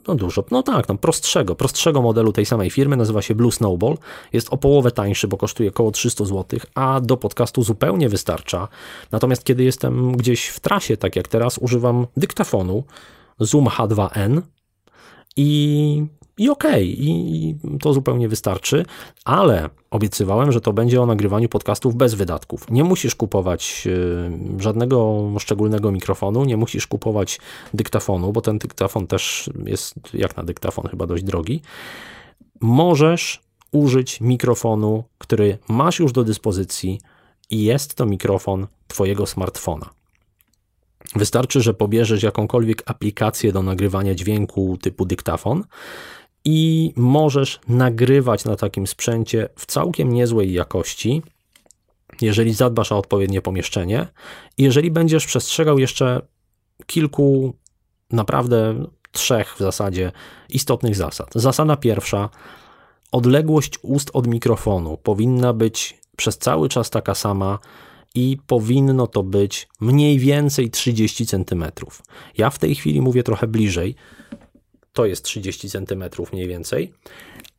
no 0.08 0.14
dużo, 0.14 0.44
no 0.50 0.62
tak, 0.62 0.88
no 0.88 0.94
prostszego, 0.94 1.54
prostszego 1.54 2.02
modelu 2.02 2.32
tej 2.32 2.46
samej 2.46 2.70
firmy, 2.70 2.96
nazywa 2.96 3.22
się 3.22 3.34
Blue 3.34 3.52
Snowball. 3.52 3.98
Jest 4.32 4.48
o 4.50 4.56
połowę 4.56 4.90
tańszy, 4.90 5.28
bo 5.28 5.36
kosztuje 5.36 5.68
około 5.68 5.90
300 5.90 6.24
zł, 6.24 6.60
a 6.74 7.00
do 7.00 7.16
podcastu 7.16 7.62
zupełnie 7.62 8.08
wystarcza. 8.08 8.68
Natomiast 9.10 9.44
kiedy 9.44 9.64
jestem 9.64 10.16
gdzieś 10.16 10.46
w 10.48 10.60
trasie, 10.60 10.96
tak 10.96 11.16
jak 11.16 11.28
teraz, 11.28 11.58
używam 11.58 12.06
dyktafonu 12.16 12.84
Zoom 13.40 13.64
H2n, 13.64 14.42
i, 15.38 16.06
i 16.38 16.48
okej, 16.48 16.94
okay, 16.94 17.04
i 17.06 17.54
to 17.80 17.92
zupełnie 17.92 18.28
wystarczy, 18.28 18.84
ale 19.24 19.70
obiecywałem, 19.90 20.52
że 20.52 20.60
to 20.60 20.72
będzie 20.72 21.02
o 21.02 21.06
nagrywaniu 21.06 21.48
podcastów 21.48 21.94
bez 21.94 22.14
wydatków. 22.14 22.70
Nie 22.70 22.84
musisz 22.84 23.14
kupować 23.14 23.84
y, 23.86 24.62
żadnego 24.62 25.30
szczególnego 25.38 25.92
mikrofonu, 25.92 26.44
nie 26.44 26.56
musisz 26.56 26.86
kupować 26.86 27.40
dyktafonu, 27.74 28.32
bo 28.32 28.40
ten 28.40 28.58
dyktafon 28.58 29.06
też 29.06 29.50
jest 29.64 29.94
jak 30.14 30.36
na 30.36 30.42
dyktafon 30.42 30.88
chyba 30.88 31.06
dość 31.06 31.24
drogi. 31.24 31.62
Możesz 32.60 33.42
użyć 33.72 34.20
mikrofonu, 34.20 35.04
który 35.18 35.58
masz 35.68 35.98
już 35.98 36.12
do 36.12 36.24
dyspozycji 36.24 37.00
i 37.50 37.64
jest 37.64 37.94
to 37.94 38.06
mikrofon 38.06 38.66
Twojego 38.88 39.26
smartfona. 39.26 39.97
Wystarczy, 41.16 41.60
że 41.60 41.74
pobierzesz 41.74 42.22
jakąkolwiek 42.22 42.82
aplikację 42.86 43.52
do 43.52 43.62
nagrywania 43.62 44.14
dźwięku 44.14 44.78
typu 44.82 45.04
dyktafon 45.04 45.64
i 46.44 46.92
możesz 46.96 47.60
nagrywać 47.68 48.44
na 48.44 48.56
takim 48.56 48.86
sprzęcie 48.86 49.48
w 49.56 49.66
całkiem 49.66 50.12
niezłej 50.12 50.52
jakości, 50.52 51.22
jeżeli 52.20 52.54
zadbasz 52.54 52.92
o 52.92 52.98
odpowiednie 52.98 53.42
pomieszczenie 53.42 54.06
i 54.58 54.62
jeżeli 54.62 54.90
będziesz 54.90 55.26
przestrzegał 55.26 55.78
jeszcze 55.78 56.22
kilku, 56.86 57.54
naprawdę 58.10 58.84
trzech 59.12 59.54
w 59.54 59.58
zasadzie 59.58 60.12
istotnych 60.48 60.96
zasad. 60.96 61.30
Zasada 61.34 61.76
pierwsza: 61.76 62.28
odległość 63.12 63.78
ust 63.82 64.10
od 64.12 64.26
mikrofonu 64.26 64.96
powinna 64.96 65.52
być 65.52 65.98
przez 66.16 66.38
cały 66.38 66.68
czas 66.68 66.90
taka 66.90 67.14
sama 67.14 67.58
i 68.14 68.38
powinno 68.46 69.06
to 69.06 69.22
być 69.22 69.68
mniej 69.80 70.18
więcej 70.18 70.70
30 70.70 71.26
cm. 71.26 71.64
Ja 72.38 72.50
w 72.50 72.58
tej 72.58 72.74
chwili 72.74 73.00
mówię 73.00 73.22
trochę 73.22 73.46
bliżej, 73.46 73.94
to 74.92 75.06
jest 75.06 75.24
30 75.24 75.70
cm 75.70 76.04
mniej 76.32 76.48
więcej, 76.48 76.92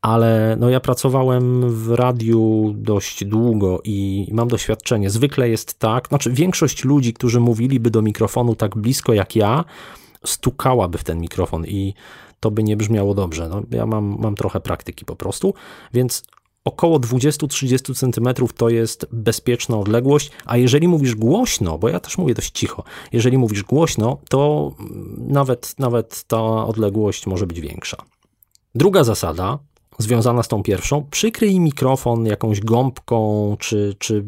ale 0.02 0.56
no 0.60 0.70
ja 0.70 0.80
pracowałem 0.80 1.70
w 1.70 1.90
radiu 1.90 2.72
dość 2.76 3.24
długo 3.24 3.80
i 3.84 4.28
mam 4.32 4.48
doświadczenie. 4.48 5.10
Zwykle 5.10 5.48
jest 5.48 5.78
tak, 5.78 6.08
znaczy 6.08 6.30
większość 6.32 6.84
ludzi, 6.84 7.12
którzy 7.14 7.40
mówiliby 7.40 7.90
do 7.90 8.02
mikrofonu 8.02 8.54
tak 8.54 8.76
blisko 8.76 9.12
jak 9.12 9.36
ja, 9.36 9.64
stukałaby 10.24 10.98
w 10.98 11.04
ten 11.04 11.20
mikrofon 11.20 11.66
i 11.66 11.94
to 12.40 12.50
by 12.50 12.62
nie 12.62 12.76
brzmiało 12.76 13.14
dobrze. 13.14 13.48
No, 13.48 13.62
ja 13.70 13.86
mam, 13.86 14.16
mam 14.18 14.34
trochę 14.34 14.60
praktyki 14.60 15.04
po 15.04 15.16
prostu, 15.16 15.54
więc 15.92 16.22
około 16.64 16.98
20-30 16.98 17.94
cm 17.94 18.46
to 18.56 18.68
jest 18.68 19.06
bezpieczna 19.12 19.78
odległość, 19.78 20.30
a 20.44 20.56
jeżeli 20.56 20.88
mówisz 20.88 21.14
głośno, 21.14 21.78
bo 21.78 21.88
ja 21.88 22.00
też 22.00 22.18
mówię 22.18 22.34
dość 22.34 22.50
cicho, 22.50 22.84
jeżeli 23.12 23.38
mówisz 23.38 23.62
głośno, 23.62 24.18
to 24.28 24.72
nawet, 25.16 25.74
nawet 25.78 26.24
ta 26.24 26.66
odległość 26.66 27.26
może 27.26 27.46
być 27.46 27.60
większa. 27.60 27.96
Druga 28.74 29.04
zasada, 29.04 29.58
związana 29.98 30.42
z 30.42 30.48
tą 30.48 30.62
pierwszą, 30.62 31.06
przykryj 31.10 31.60
mikrofon 31.60 32.26
jakąś 32.26 32.60
gąbką, 32.60 33.56
czy, 33.58 33.96
czy 33.98 34.24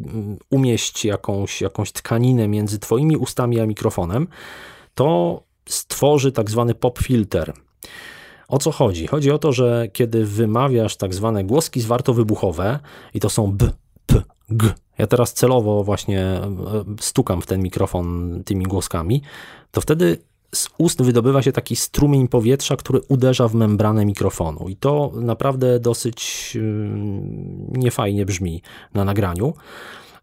umieść 0.51 1.05
jakąś, 1.05 1.61
jakąś 1.61 1.93
tkaninę 1.93 2.49
między 2.49 2.79
Twoimi 2.79 3.17
ustami 3.17 3.61
a 3.61 3.67
mikrofonem, 3.67 4.29
to 4.95 5.43
stworzy 5.69 6.33
tak 6.33 6.51
zwany 6.51 6.75
pop 6.75 6.99
filter. 6.99 7.53
O 8.53 8.59
co 8.59 8.73
chodzi? 8.73 9.07
Chodzi 9.07 9.31
o 9.31 9.39
to, 9.39 9.53
że 9.53 9.89
kiedy 9.93 10.25
wymawiasz 10.25 10.97
tak 10.97 11.15
zwane 11.15 11.45
głoski 11.45 11.81
zwartowybuchowe 11.81 12.79
i 13.15 13.21
to 13.21 13.31
są 13.31 13.53
b, 13.53 13.71
p, 14.07 14.23
g. 14.51 14.71
Ja 14.99 15.07
teraz 15.07 15.35
celowo 15.35 15.85
właśnie 15.85 16.21
e, 16.21 16.51
stukam 17.01 17.43
w 17.43 17.47
ten 17.47 17.63
mikrofon 17.63 18.43
tymi 18.45 18.65
głoskami, 18.65 19.23
to 19.71 19.81
wtedy 19.81 20.19
z 20.55 20.69
ust 20.79 21.03
wydobywa 21.03 21.43
się 21.43 21.53
taki 21.53 21.77
strumień 21.77 22.29
powietrza, 22.29 22.77
który 22.77 23.01
uderza 23.09 23.49
w 23.49 23.55
membranę 23.55 24.05
mikrofonu 24.05 24.69
i 24.69 24.77
to 24.77 25.13
naprawdę 25.15 25.81
dosyć 25.81 26.59
niefajnie 27.69 28.27
brzmi 28.27 28.63
na 28.95 29.05
nagraniu. 29.05 29.55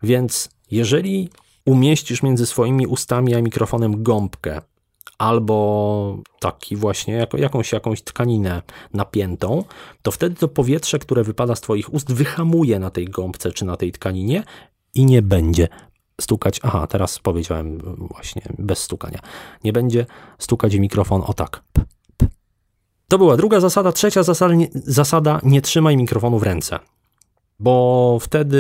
Więc 0.03 0.49
jeżeli 0.71 1.29
umieścisz 1.65 2.23
między 2.23 2.45
swoimi 2.45 2.87
ustami 2.87 3.35
a 3.35 3.41
mikrofonem 3.41 4.03
gąbkę, 4.03 4.61
albo 5.19 6.17
taki 6.39 6.75
właśnie 6.75 7.27
jakąś, 7.37 7.71
jakąś 7.71 8.01
tkaninę 8.01 8.61
napiętą, 8.93 9.63
to 10.01 10.11
wtedy 10.11 10.35
to 10.35 10.47
powietrze, 10.47 10.99
które 10.99 11.23
wypada 11.23 11.55
z 11.55 11.61
Twoich 11.61 11.93
ust, 11.93 12.13
wyhamuje 12.13 12.79
na 12.79 12.89
tej 12.89 13.05
gąbce 13.05 13.51
czy 13.51 13.65
na 13.65 13.77
tej 13.77 13.91
tkaninie 13.91 14.43
i 14.95 15.05
nie 15.05 15.21
będzie 15.21 15.67
stukać. 16.21 16.59
Aha, 16.63 16.87
teraz 16.87 17.19
powiedziałem 17.19 17.77
właśnie 17.97 18.41
bez 18.59 18.79
stukania. 18.79 19.19
Nie 19.63 19.73
będzie 19.73 20.05
stukać 20.37 20.75
mikrofon 20.75 21.21
o 21.25 21.33
tak. 21.33 21.63
P, 21.73 21.85
p. 22.17 22.27
To 23.07 23.17
była 23.17 23.37
druga 23.37 23.59
zasada. 23.59 23.91
Trzecia 23.91 24.23
zasada 24.23 24.53
nie, 24.53 24.67
zasada: 24.73 25.39
nie 25.43 25.61
trzymaj 25.61 25.97
mikrofonu 25.97 26.39
w 26.39 26.43
ręce, 26.43 26.79
bo 27.59 28.17
wtedy 28.21 28.59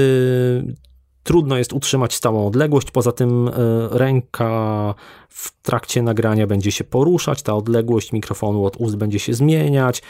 trudno 1.23 1.57
jest 1.57 1.73
utrzymać 1.73 2.13
stałą 2.13 2.47
odległość. 2.47 2.91
Poza 2.91 3.11
tym 3.11 3.47
e, 3.47 3.51
ręka 3.91 4.95
w 5.29 5.61
trakcie 5.61 6.01
nagrania 6.01 6.47
będzie 6.47 6.71
się 6.71 6.83
poruszać, 6.83 7.41
ta 7.41 7.53
odległość 7.53 8.11
mikrofonu 8.11 8.65
od 8.65 8.77
ust 8.77 8.95
będzie 8.95 9.19
się 9.19 9.33
zmieniać. 9.33 10.01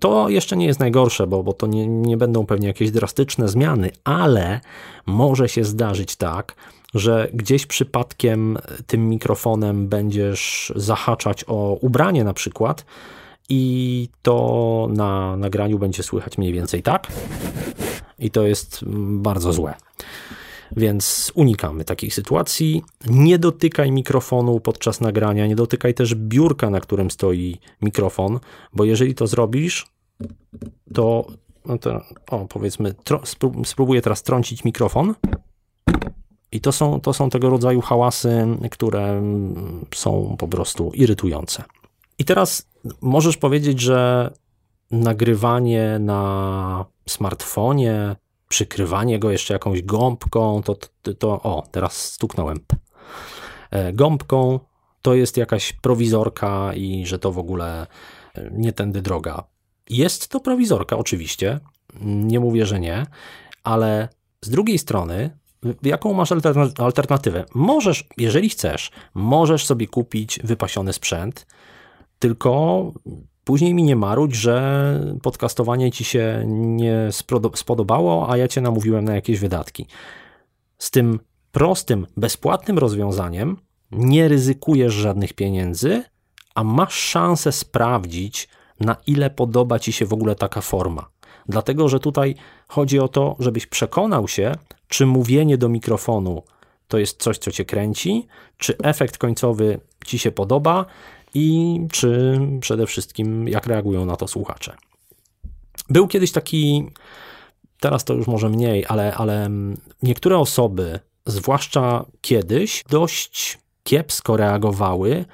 To 0.00 0.28
jeszcze 0.28 0.56
nie 0.56 0.66
jest 0.66 0.80
najgorsze, 0.80 1.26
bo, 1.26 1.42
bo 1.42 1.52
to 1.52 1.66
nie, 1.66 1.86
nie 1.86 2.16
będą 2.16 2.46
pewnie 2.46 2.68
jakieś 2.68 2.90
drastyczne 2.90 3.48
zmiany, 3.48 3.90
ale 4.04 4.60
może 5.06 5.48
się 5.48 5.64
zdarzyć 5.64 6.16
tak, 6.16 6.54
że 6.94 7.28
gdzieś 7.34 7.66
przypadkiem 7.66 8.58
tym 8.86 9.08
mikrofonem 9.08 9.88
będziesz 9.88 10.72
zahaczać 10.76 11.44
o 11.46 11.78
ubranie 11.80 12.24
na 12.24 12.32
przykład 12.32 12.84
i 13.48 14.08
to 14.22 14.88
na 14.90 15.36
nagraniu 15.36 15.78
będzie 15.78 16.02
słychać 16.02 16.38
mniej 16.38 16.52
więcej 16.52 16.82
tak. 16.82 17.06
I 18.18 18.30
to 18.30 18.42
jest 18.42 18.84
bardzo 19.08 19.52
złe. 19.52 19.74
Więc 20.76 21.32
unikamy 21.34 21.84
takich 21.84 22.14
sytuacji. 22.14 22.82
Nie 23.06 23.38
dotykaj 23.38 23.92
mikrofonu 23.92 24.60
podczas 24.60 25.00
nagrania, 25.00 25.46
nie 25.46 25.56
dotykaj 25.56 25.94
też 25.94 26.14
biurka, 26.14 26.70
na 26.70 26.80
którym 26.80 27.10
stoi 27.10 27.58
mikrofon, 27.82 28.40
bo 28.72 28.84
jeżeli 28.84 29.14
to 29.14 29.26
zrobisz, 29.26 29.86
to, 30.94 31.26
no 31.66 31.78
to 31.78 32.00
o, 32.30 32.46
powiedzmy, 32.46 32.94
spróbuję 33.64 34.02
teraz 34.02 34.22
trącić 34.22 34.64
mikrofon. 34.64 35.14
I 36.52 36.60
to 36.60 36.72
są, 36.72 37.00
to 37.00 37.12
są 37.12 37.30
tego 37.30 37.50
rodzaju 37.50 37.80
hałasy, 37.80 38.46
które 38.70 39.22
są 39.94 40.36
po 40.38 40.48
prostu 40.48 40.90
irytujące. 40.94 41.64
I 42.18 42.24
teraz 42.24 42.68
możesz 43.00 43.36
powiedzieć, 43.36 43.80
że 43.80 44.30
nagrywanie 44.90 45.98
na 45.98 46.84
smartfonie, 47.08 48.16
przykrywanie 48.48 49.18
go 49.18 49.30
jeszcze 49.30 49.54
jakąś 49.54 49.82
gąbką, 49.82 50.62
to, 50.62 50.74
to, 51.02 51.14
to 51.14 51.42
o, 51.42 51.66
teraz 51.70 52.12
stuknąłem. 52.12 52.58
E, 53.70 53.92
gąbką 53.92 54.60
to 55.02 55.14
jest 55.14 55.36
jakaś 55.36 55.72
prowizorka 55.72 56.74
i 56.74 57.06
że 57.06 57.18
to 57.18 57.32
w 57.32 57.38
ogóle 57.38 57.86
e, 58.34 58.50
nie 58.52 58.72
tędy 58.72 59.02
droga. 59.02 59.44
Jest 59.90 60.28
to 60.28 60.40
prowizorka, 60.40 60.96
oczywiście, 60.96 61.60
nie 62.00 62.40
mówię, 62.40 62.66
że 62.66 62.80
nie, 62.80 63.06
ale 63.64 64.08
z 64.40 64.50
drugiej 64.50 64.78
strony, 64.78 65.38
jaką 65.82 66.14
masz 66.14 66.32
alternatywę? 66.78 67.44
Możesz, 67.54 68.04
jeżeli 68.16 68.48
chcesz, 68.48 68.90
możesz 69.14 69.66
sobie 69.66 69.86
kupić 69.86 70.40
wypasiony 70.44 70.92
sprzęt, 70.92 71.46
tylko 72.18 72.82
Później 73.48 73.74
mi 73.74 73.82
nie 73.82 73.96
marudź, 73.96 74.34
że 74.34 75.00
podcastowanie 75.22 75.92
ci 75.92 76.04
się 76.04 76.44
nie 76.46 77.08
spodobało, 77.54 78.30
a 78.30 78.36
ja 78.36 78.48
cię 78.48 78.60
namówiłem 78.60 79.04
na 79.04 79.14
jakieś 79.14 79.38
wydatki. 79.38 79.86
Z 80.78 80.90
tym 80.90 81.20
prostym, 81.52 82.06
bezpłatnym 82.16 82.78
rozwiązaniem 82.78 83.56
nie 83.92 84.28
ryzykujesz 84.28 84.94
żadnych 84.94 85.32
pieniędzy, 85.32 86.02
a 86.54 86.64
masz 86.64 86.94
szansę 86.94 87.52
sprawdzić, 87.52 88.48
na 88.80 88.96
ile 89.06 89.30
podoba 89.30 89.78
ci 89.78 89.92
się 89.92 90.06
w 90.06 90.12
ogóle 90.12 90.34
taka 90.34 90.60
forma. 90.60 91.08
Dlatego, 91.46 91.88
że 91.88 92.00
tutaj 92.00 92.34
chodzi 92.68 92.98
o 92.98 93.08
to, 93.08 93.36
żebyś 93.38 93.66
przekonał 93.66 94.28
się, 94.28 94.52
czy 94.88 95.06
mówienie 95.06 95.58
do 95.58 95.68
mikrofonu 95.68 96.42
to 96.88 96.98
jest 96.98 97.22
coś, 97.22 97.38
co 97.38 97.50
cię 97.50 97.64
kręci, 97.64 98.26
czy 98.56 98.76
efekt 98.78 99.18
końcowy 99.18 99.80
ci 100.06 100.18
się 100.18 100.30
podoba, 100.30 100.86
i 101.34 101.80
czy 101.92 102.40
przede 102.60 102.86
wszystkim 102.86 103.48
jak 103.48 103.66
reagują 103.66 104.04
na 104.04 104.16
to 104.16 104.28
słuchacze. 104.28 104.76
Był 105.90 106.08
kiedyś 106.08 106.32
taki, 106.32 106.90
teraz 107.80 108.04
to 108.04 108.14
już 108.14 108.26
może 108.26 108.48
mniej, 108.48 108.84
ale, 108.88 109.14
ale 109.14 109.50
niektóre 110.02 110.38
osoby, 110.38 111.00
zwłaszcza 111.26 112.04
kiedyś, 112.20 112.84
dość 112.90 113.58
kiepsko 113.82 114.36
reagowały 114.36 115.24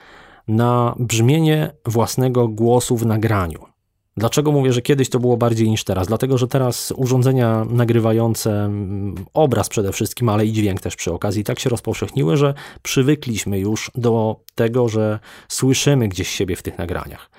na 0.49 0.95
brzmienie 0.99 1.71
własnego 1.87 2.49
głosu 2.49 2.97
w 2.97 3.07
nagraniu. 3.07 3.74
Dlaczego 4.17 4.53
mówię, 4.53 4.73
że 4.73 4.83
kiedyś 4.83 5.11
to 5.11 5.21
było 5.21 5.37
bardziej 5.37 5.71
niż 5.71 5.85
teraz? 5.85 6.09
Dlatego, 6.09 6.39
że 6.39 6.49
teraz 6.49 6.93
urządzenia 6.97 7.65
nagrywające 7.71 8.65
mm, 8.65 9.15
obraz 9.35 9.69
przede 9.69 9.93
wszystkim, 9.93 10.29
ale 10.29 10.47
i 10.47 10.53
dźwięk 10.53 10.81
też 10.81 10.97
przy 10.97 11.13
okazji, 11.13 11.45
tak 11.45 11.59
się 11.59 11.71
rozpowszechniły, 11.71 12.37
że 12.37 12.55
przywykliśmy 12.83 13.59
już 13.59 13.91
do 13.95 14.41
tego, 14.55 14.89
że 14.89 15.19
słyszymy 15.49 16.09
gdzieś 16.09 16.29
siebie 16.29 16.57
w 16.57 16.63
tych 16.63 16.79
nagraniach. 16.79 17.31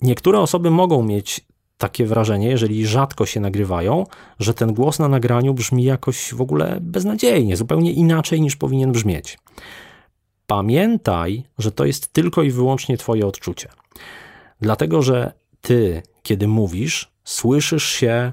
Niektóre 0.00 0.40
osoby 0.40 0.70
mogą 0.70 1.02
mieć 1.02 1.40
takie 1.78 2.06
wrażenie, 2.06 2.48
jeżeli 2.48 2.86
rzadko 2.86 3.26
się 3.26 3.40
nagrywają, 3.40 4.06
że 4.38 4.54
ten 4.54 4.74
głos 4.74 4.98
na 4.98 5.08
nagraniu 5.08 5.54
brzmi 5.54 5.84
jakoś 5.84 6.34
w 6.34 6.40
ogóle 6.40 6.78
beznadziejnie, 6.80 7.56
zupełnie 7.56 7.92
inaczej 7.92 8.40
niż 8.40 8.56
powinien 8.56 8.92
brzmieć. 8.92 9.38
Pamiętaj, 10.46 11.42
że 11.58 11.72
to 11.72 11.84
jest 11.84 12.12
tylko 12.12 12.42
i 12.42 12.50
wyłącznie 12.50 12.96
Twoje 12.96 13.26
odczucie. 13.26 13.68
Dlatego, 14.60 15.02
że 15.02 15.32
ty, 15.60 16.02
kiedy 16.22 16.48
mówisz, 16.48 17.12
słyszysz 17.24 17.84
się 17.84 18.32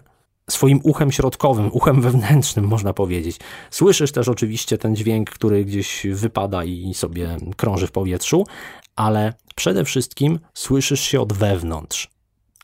swoim 0.50 0.80
uchem 0.84 1.12
środkowym, 1.12 1.70
uchem 1.74 2.02
wewnętrznym, 2.02 2.68
można 2.68 2.94
powiedzieć. 2.94 3.40
Słyszysz 3.72 4.12
też 4.12 4.28
oczywiście 4.28 4.78
ten 4.78 4.96
dźwięk, 4.96 5.30
który 5.30 5.66
gdzieś 5.66 6.08
wypada 6.12 6.64
i 6.64 6.94
sobie 6.94 7.38
krąży 7.58 7.88
w 7.88 7.92
powietrzu, 7.92 8.46
ale 8.96 9.34
przede 9.56 9.86
wszystkim 9.86 10.40
słyszysz 10.54 11.02
się 11.02 11.22
od 11.22 11.34
wewnątrz. 11.34 12.10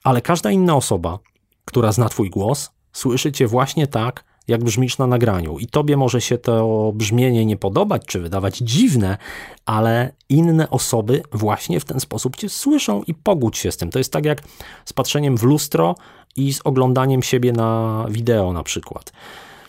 Ale 0.04 0.22
każda 0.22 0.52
inna 0.52 0.76
osoba, 0.76 1.20
która 1.66 1.92
zna 1.92 2.10
Twój 2.10 2.30
głos, 2.30 2.72
słyszy 2.94 3.32
Cię 3.32 3.48
właśnie 3.48 3.88
tak, 3.88 4.24
jak 4.52 4.64
brzmisz 4.64 4.98
na 4.98 5.08
nagraniu. 5.08 5.60
I 5.60 5.68
tobie 5.68 5.98
może 5.98 6.22
się 6.22 6.38
to 6.38 6.92
brzmienie 6.96 7.46
nie 7.46 7.58
podobać, 7.58 8.06
czy 8.06 8.20
wydawać 8.20 8.58
dziwne, 8.58 9.18
ale 9.66 10.14
inne 10.30 10.70
osoby 10.70 11.22
właśnie 11.32 11.80
w 11.80 11.86
ten 11.86 12.00
sposób 12.00 12.36
cię 12.36 12.50
słyszą 12.50 13.04
i 13.08 13.14
pogódź 13.14 13.58
się 13.58 13.72
z 13.72 13.78
tym. 13.78 13.90
To 13.90 13.98
jest 14.00 14.14
tak 14.14 14.26
jak 14.26 14.44
z 14.86 14.94
patrzeniem 14.94 15.38
w 15.38 15.44
lustro 15.44 15.96
i 16.36 16.54
z 16.54 16.62
oglądaniem 16.64 17.24
siebie 17.24 17.52
na 17.54 18.06
wideo 18.10 18.54
na 18.54 18.64
przykład, 18.64 19.12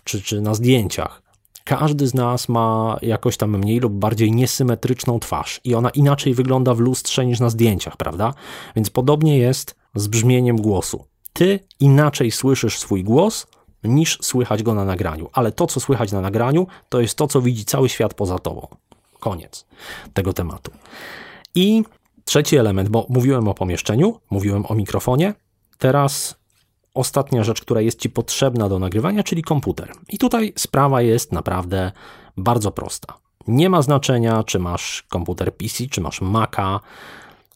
czy, 0.05 0.23
czy 0.23 0.41
na 0.41 0.55
zdjęciach. 0.55 1.23
Każdy 1.65 2.07
z 2.07 2.15
nas 2.15 2.49
ma 2.49 2.99
jakoś 3.03 3.37
tam 3.37 3.59
mniej 3.59 3.81
lub 3.81 3.93
bardziej 3.93 4.33
niesymetryczną 4.33 5.19
twarz 5.19 5.61
i 5.65 5.75
ona 5.75 5.91
inaczej 5.91 6.35
wygląda 6.35 6.75
w 6.75 6.81
lustrze 6.81 7.27
niż 7.27 7.41
na 7.41 7.51
zdjęciach, 7.51 7.97
prawda? 7.97 8.35
Więc 8.77 8.91
podobnie 8.91 9.39
jest 9.39 9.77
z 9.95 10.09
brzmieniem 10.09 10.57
głosu. 10.57 11.05
Ty 11.33 11.61
inaczej 11.81 12.31
słyszysz 12.31 12.79
swój 12.79 13.05
głos, 13.05 13.47
niż 13.85 14.19
słychać 14.23 14.63
go 14.63 14.75
na 14.75 14.85
nagraniu. 14.85 15.31
Ale 15.33 15.53
to, 15.53 15.67
co 15.67 15.81
słychać 15.81 16.13
na 16.13 16.21
nagraniu, 16.21 16.67
to 16.89 17.01
jest 17.01 17.19
to, 17.19 17.27
co 17.27 17.43
widzi 17.43 17.65
cały 17.65 17.89
świat 17.89 18.15
poza 18.15 18.39
tobą. 18.39 18.67
Koniec 19.21 19.67
tego 20.15 20.33
tematu. 20.33 20.71
I 21.55 21.85
trzeci 22.25 22.57
element, 22.57 22.89
bo 22.89 23.07
mówiłem 23.09 23.49
o 23.49 23.55
pomieszczeniu, 23.55 24.21
mówiłem 24.31 24.65
o 24.69 24.75
mikrofonie. 24.75 25.35
Teraz 25.79 26.37
ostatnia 26.95 27.45
rzecz, 27.45 27.61
która 27.61 27.81
jest 27.81 28.01
ci 28.01 28.11
potrzebna 28.11 28.69
do 28.69 28.79
nagrywania, 28.79 29.23
czyli 29.23 29.43
komputer. 29.43 29.93
I 30.09 30.19
tutaj 30.19 30.53
sprawa 30.57 31.03
jest 31.03 31.33
naprawdę 31.33 31.93
bardzo 32.37 32.71
prosta. 32.71 33.15
Nie 33.47 33.71
ma 33.71 33.83
znaczenia, 33.83 34.43
czy 34.45 34.59
masz 34.59 35.03
komputer 35.09 35.57
PC, 35.57 35.87
czy 35.87 36.01
masz 36.01 36.21
Maca, 36.21 36.81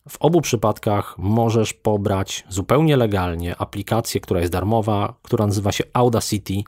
w 0.08 0.16
obu 0.20 0.40
przypadkach 0.40 1.14
możesz 1.18 1.72
pobrać 1.72 2.44
zupełnie 2.48 2.96
legalnie 2.96 3.56
aplikację, 3.56 4.20
która 4.20 4.40
jest 4.40 4.52
darmowa, 4.52 5.14
która 5.22 5.46
nazywa 5.46 5.72
się 5.72 5.84
Audacity, 5.92 6.62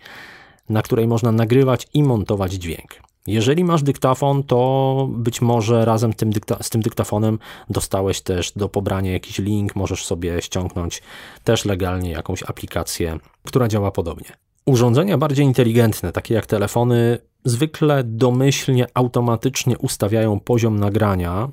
na 0.68 0.82
której 0.82 1.08
można 1.08 1.32
nagrywać 1.32 1.88
i 1.94 2.02
montować 2.02 2.52
dźwięk. 2.52 3.08
Jeżeli 3.26 3.64
masz 3.64 3.82
dyktafon, 3.82 4.42
to 4.42 5.08
być 5.10 5.40
może 5.40 5.84
razem 5.84 6.12
tym 6.12 6.30
z 6.60 6.70
tym 6.70 6.82
dyktafonem 6.82 7.38
dostałeś 7.70 8.20
też 8.20 8.52
do 8.52 8.68
pobrania 8.68 9.12
jakiś 9.12 9.38
link, 9.38 9.76
możesz 9.76 10.04
sobie 10.04 10.42
ściągnąć 10.42 11.02
też 11.44 11.64
legalnie 11.64 12.10
jakąś 12.10 12.42
aplikację, 12.42 13.18
która 13.44 13.68
działa 13.68 13.90
podobnie. 13.90 14.32
Urządzenia 14.66 15.18
bardziej 15.18 15.46
inteligentne, 15.46 16.12
takie 16.12 16.34
jak 16.34 16.46
telefony, 16.46 17.18
zwykle 17.44 18.04
domyślnie, 18.04 18.86
automatycznie 18.94 19.78
ustawiają 19.78 20.40
poziom 20.40 20.78
nagrania 20.78 21.48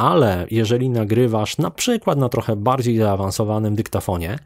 ale 0.00 0.46
jeżeli 0.50 0.90
nagrywasz 0.90 1.58
na 1.58 1.70
przykład 1.70 2.18
na 2.18 2.28
trochę 2.28 2.56
bardziej 2.56 2.98
zaawansowanym 2.98 3.74
dyktafonie 3.74 4.38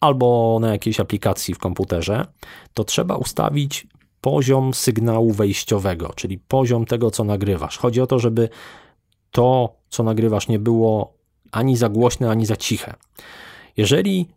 albo 0.00 0.58
na 0.60 0.68
jakiejś 0.68 1.00
aplikacji 1.00 1.54
w 1.54 1.58
komputerze, 1.58 2.26
to 2.74 2.84
trzeba 2.84 3.16
ustawić 3.16 3.86
poziom 4.20 4.74
sygnału 4.74 5.32
wejściowego, 5.32 6.12
czyli 6.16 6.38
poziom 6.38 6.86
tego, 6.86 7.10
co 7.10 7.24
nagrywasz. 7.24 7.78
Chodzi 7.78 8.00
o 8.00 8.06
to, 8.06 8.18
żeby 8.18 8.48
to, 9.30 9.74
co 9.88 10.02
nagrywasz, 10.02 10.48
nie 10.48 10.58
było 10.58 11.12
ani 11.52 11.76
za 11.76 11.88
głośne, 11.88 12.30
ani 12.30 12.46
za 12.46 12.56
ciche. 12.56 12.94
Jeżeli 13.76 14.28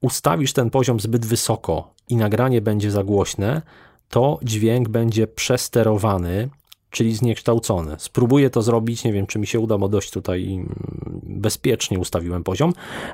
ustawisz 0.00 0.52
ten 0.52 0.70
poziom 0.70 1.00
zbyt 1.00 1.26
wysoko 1.26 1.94
i 2.08 2.16
nagranie 2.16 2.60
będzie 2.60 2.90
za 2.90 3.04
głośne, 3.04 3.62
to 4.08 4.38
dźwięk 4.42 4.88
będzie 4.88 5.26
przesterowany, 5.26 6.48
czyli 6.92 7.14
zniekształcony. 7.14 7.96
Spróbuję 7.98 8.50
to 8.50 8.62
zrobić, 8.62 9.04
nie 9.04 9.12
wiem 9.12 9.26
czy 9.26 9.38
mi 9.38 9.46
się 9.46 9.60
uda, 9.60 9.78
bo 9.78 9.88
dość 9.88 10.10
tutaj 10.10 10.54
mm, 10.54 10.74
bezpiecznie 11.22 11.98
ustawiłem 11.98 12.44
poziom, 12.44 12.72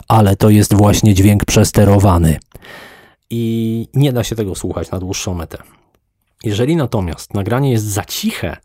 ale 0.08 0.36
to 0.36 0.50
jest 0.50 0.74
właśnie 0.74 1.14
dźwięk 1.14 1.44
przesterowany 1.44 2.38
i 3.30 3.86
nie 3.94 4.12
da 4.12 4.24
się 4.24 4.36
tego 4.36 4.54
słuchać 4.54 4.90
na 4.90 4.98
dłuższą 4.98 5.34
metę. 5.34 5.58
Jeżeli 6.44 6.76
natomiast 6.76 7.34
nagranie 7.34 7.70
jest 7.70 7.84
za 7.84 8.04
ciche, 8.04 8.56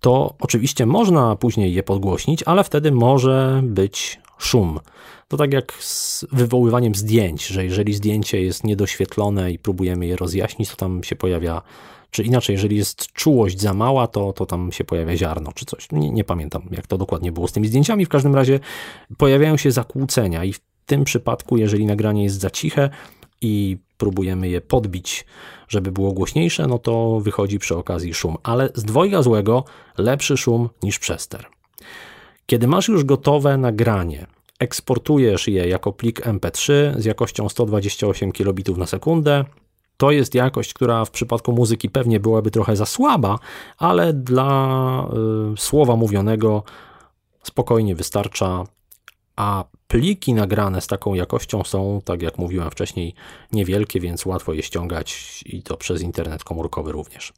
to 0.00 0.34
oczywiście 0.40 0.86
można 0.86 1.36
później 1.36 1.74
je 1.74 1.82
podgłośnić, 1.82 2.42
ale 2.42 2.64
wtedy 2.64 2.92
może 2.92 3.60
być 3.64 4.20
szum. 4.38 4.80
To 5.28 5.36
tak 5.36 5.52
jak 5.52 5.72
z 5.72 6.26
wywoływaniem 6.32 6.94
zdjęć, 6.94 7.46
że 7.46 7.64
jeżeli 7.64 7.94
zdjęcie 7.94 8.42
jest 8.42 8.64
niedoświetlone 8.64 9.52
i 9.52 9.58
próbujemy 9.58 10.06
je 10.06 10.16
rozjaśnić, 10.16 10.70
to 10.70 10.76
tam 10.76 11.04
się 11.04 11.16
pojawia, 11.16 11.62
czy 12.12 12.22
inaczej, 12.22 12.54
jeżeli 12.54 12.76
jest 12.76 13.12
czułość 13.12 13.60
za 13.60 13.74
mała, 13.74 14.06
to, 14.06 14.32
to 14.32 14.46
tam 14.46 14.72
się 14.72 14.84
pojawia 14.84 15.16
ziarno 15.16 15.52
czy 15.52 15.64
coś. 15.64 15.92
Nie, 15.92 16.10
nie 16.10 16.24
pamiętam, 16.24 16.62
jak 16.70 16.86
to 16.86 16.98
dokładnie 16.98 17.32
było 17.32 17.48
z 17.48 17.52
tymi 17.52 17.68
zdjęciami. 17.68 18.06
W 18.06 18.08
każdym 18.08 18.34
razie 18.34 18.60
pojawiają 19.16 19.56
się 19.56 19.70
zakłócenia 19.70 20.44
i 20.44 20.52
w 20.52 20.60
tym 20.86 21.04
przypadku, 21.04 21.56
jeżeli 21.56 21.86
nagranie 21.86 22.24
jest 22.24 22.40
za 22.40 22.50
ciche 22.50 22.90
i 23.40 23.78
próbujemy 23.98 24.48
je 24.48 24.60
podbić, 24.60 25.26
żeby 25.68 25.92
było 25.92 26.12
głośniejsze, 26.12 26.66
no 26.66 26.78
to 26.78 27.20
wychodzi 27.20 27.58
przy 27.58 27.76
okazji 27.76 28.14
szum. 28.14 28.36
Ale 28.42 28.70
z 28.74 28.84
dwojga 28.84 29.22
złego 29.22 29.64
lepszy 29.98 30.36
szum 30.36 30.68
niż 30.82 30.98
przester. 30.98 31.46
Kiedy 32.46 32.66
masz 32.66 32.88
już 32.88 33.04
gotowe 33.04 33.56
nagranie, 33.56 34.26
eksportujesz 34.58 35.48
je 35.48 35.68
jako 35.68 35.92
plik 35.92 36.20
MP3 36.20 36.72
z 36.98 37.04
jakością 37.04 37.48
128 37.48 38.32
kilobitów 38.32 38.78
na 38.78 38.86
sekundę. 38.86 39.44
To 40.02 40.10
jest 40.10 40.34
jakość, 40.34 40.74
która 40.74 41.04
w 41.04 41.10
przypadku 41.10 41.52
muzyki 41.52 41.90
pewnie 41.90 42.20
byłaby 42.20 42.50
trochę 42.50 42.76
za 42.76 42.86
słaba, 42.86 43.38
ale 43.78 44.12
dla 44.12 45.06
y, 45.54 45.56
słowa 45.56 45.96
mówionego 45.96 46.62
spokojnie 47.42 47.94
wystarcza. 47.94 48.64
A 49.36 49.64
pliki 49.88 50.34
nagrane 50.34 50.80
z 50.80 50.86
taką 50.86 51.14
jakością 51.14 51.64
są, 51.64 52.00
tak 52.04 52.22
jak 52.22 52.38
mówiłem 52.38 52.70
wcześniej, 52.70 53.14
niewielkie, 53.52 54.00
więc 54.00 54.26
łatwo 54.26 54.52
je 54.52 54.62
ściągać 54.62 55.40
i 55.46 55.62
to 55.62 55.76
przez 55.76 56.02
internet 56.02 56.44
komórkowy 56.44 56.92
również. 56.92 57.32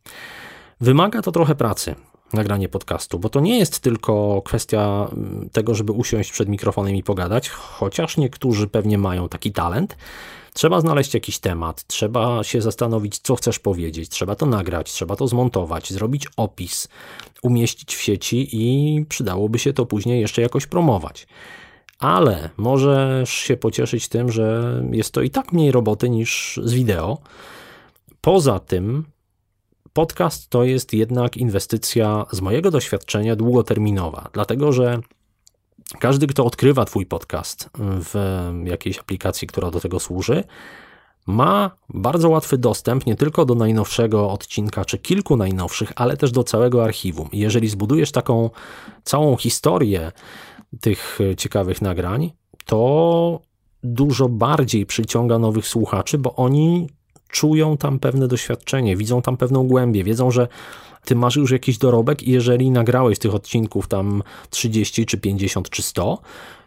Wymaga 0.80 1.22
to 1.22 1.32
trochę 1.32 1.54
pracy 1.54 1.94
nagranie 2.32 2.68
podcastu, 2.68 3.18
bo 3.18 3.28
to 3.28 3.40
nie 3.40 3.58
jest 3.58 3.80
tylko 3.80 4.42
kwestia 4.44 5.08
mm, 5.12 5.48
tego, 5.52 5.74
żeby 5.74 5.92
usiąść 5.92 6.32
przed 6.32 6.48
mikrofonem 6.48 6.96
i 6.96 7.02
pogadać, 7.02 7.48
chociaż 7.48 8.16
niektórzy 8.16 8.68
pewnie 8.68 8.98
mają 8.98 9.28
taki 9.28 9.52
talent. 9.52 9.96
Trzeba 10.54 10.80
znaleźć 10.80 11.14
jakiś 11.14 11.38
temat, 11.38 11.84
trzeba 11.86 12.44
się 12.44 12.62
zastanowić, 12.62 13.18
co 13.18 13.36
chcesz 13.36 13.58
powiedzieć, 13.58 14.08
trzeba 14.08 14.34
to 14.34 14.46
nagrać, 14.46 14.92
trzeba 14.92 15.16
to 15.16 15.28
zmontować, 15.28 15.92
zrobić 15.92 16.26
opis, 16.36 16.88
umieścić 17.42 17.94
w 17.94 18.00
sieci 18.00 18.48
i 18.52 19.04
przydałoby 19.08 19.58
się 19.58 19.72
to 19.72 19.86
później 19.86 20.20
jeszcze 20.20 20.42
jakoś 20.42 20.66
promować. 20.66 21.26
Ale 21.98 22.50
możesz 22.56 23.30
się 23.30 23.56
pocieszyć 23.56 24.08
tym, 24.08 24.32
że 24.32 24.82
jest 24.92 25.12
to 25.12 25.22
i 25.22 25.30
tak 25.30 25.52
mniej 25.52 25.72
roboty 25.72 26.10
niż 26.10 26.60
z 26.64 26.72
wideo. 26.72 27.18
Poza 28.20 28.58
tym 28.58 29.04
podcast 29.92 30.50
to 30.50 30.64
jest 30.64 30.92
jednak 30.92 31.36
inwestycja 31.36 32.26
z 32.32 32.40
mojego 32.40 32.70
doświadczenia 32.70 33.36
długoterminowa, 33.36 34.30
dlatego 34.32 34.72
że 34.72 35.00
każdy, 35.98 36.26
kto 36.26 36.44
odkrywa 36.44 36.84
Twój 36.84 37.06
podcast 37.06 37.70
w 37.78 38.14
jakiejś 38.64 38.98
aplikacji, 38.98 39.48
która 39.48 39.70
do 39.70 39.80
tego 39.80 40.00
służy, 40.00 40.44
ma 41.26 41.70
bardzo 41.88 42.28
łatwy 42.28 42.58
dostęp 42.58 43.06
nie 43.06 43.16
tylko 43.16 43.44
do 43.44 43.54
najnowszego 43.54 44.30
odcinka, 44.30 44.84
czy 44.84 44.98
kilku 44.98 45.36
najnowszych, 45.36 45.92
ale 45.96 46.16
też 46.16 46.32
do 46.32 46.44
całego 46.44 46.84
archiwum. 46.84 47.28
Jeżeli 47.32 47.68
zbudujesz 47.68 48.12
taką 48.12 48.50
całą 49.04 49.36
historię 49.36 50.12
tych 50.80 51.18
ciekawych 51.36 51.82
nagrań, 51.82 52.32
to 52.64 53.40
dużo 53.82 54.28
bardziej 54.28 54.86
przyciąga 54.86 55.38
nowych 55.38 55.66
słuchaczy, 55.66 56.18
bo 56.18 56.34
oni 56.34 56.88
czują 57.28 57.76
tam 57.76 57.98
pewne 57.98 58.28
doświadczenie, 58.28 58.96
widzą 58.96 59.22
tam 59.22 59.36
pewną 59.36 59.66
głębię, 59.66 60.04
wiedzą, 60.04 60.30
że 60.30 60.48
ty 61.04 61.14
masz 61.14 61.36
już 61.36 61.50
jakiś 61.50 61.78
dorobek 61.78 62.22
i 62.22 62.30
jeżeli 62.30 62.70
nagrałeś 62.70 63.18
tych 63.18 63.34
odcinków 63.34 63.88
tam 63.88 64.22
30 64.50 65.06
czy 65.06 65.18
50 65.18 65.70
czy 65.70 65.82
100, 65.82 66.18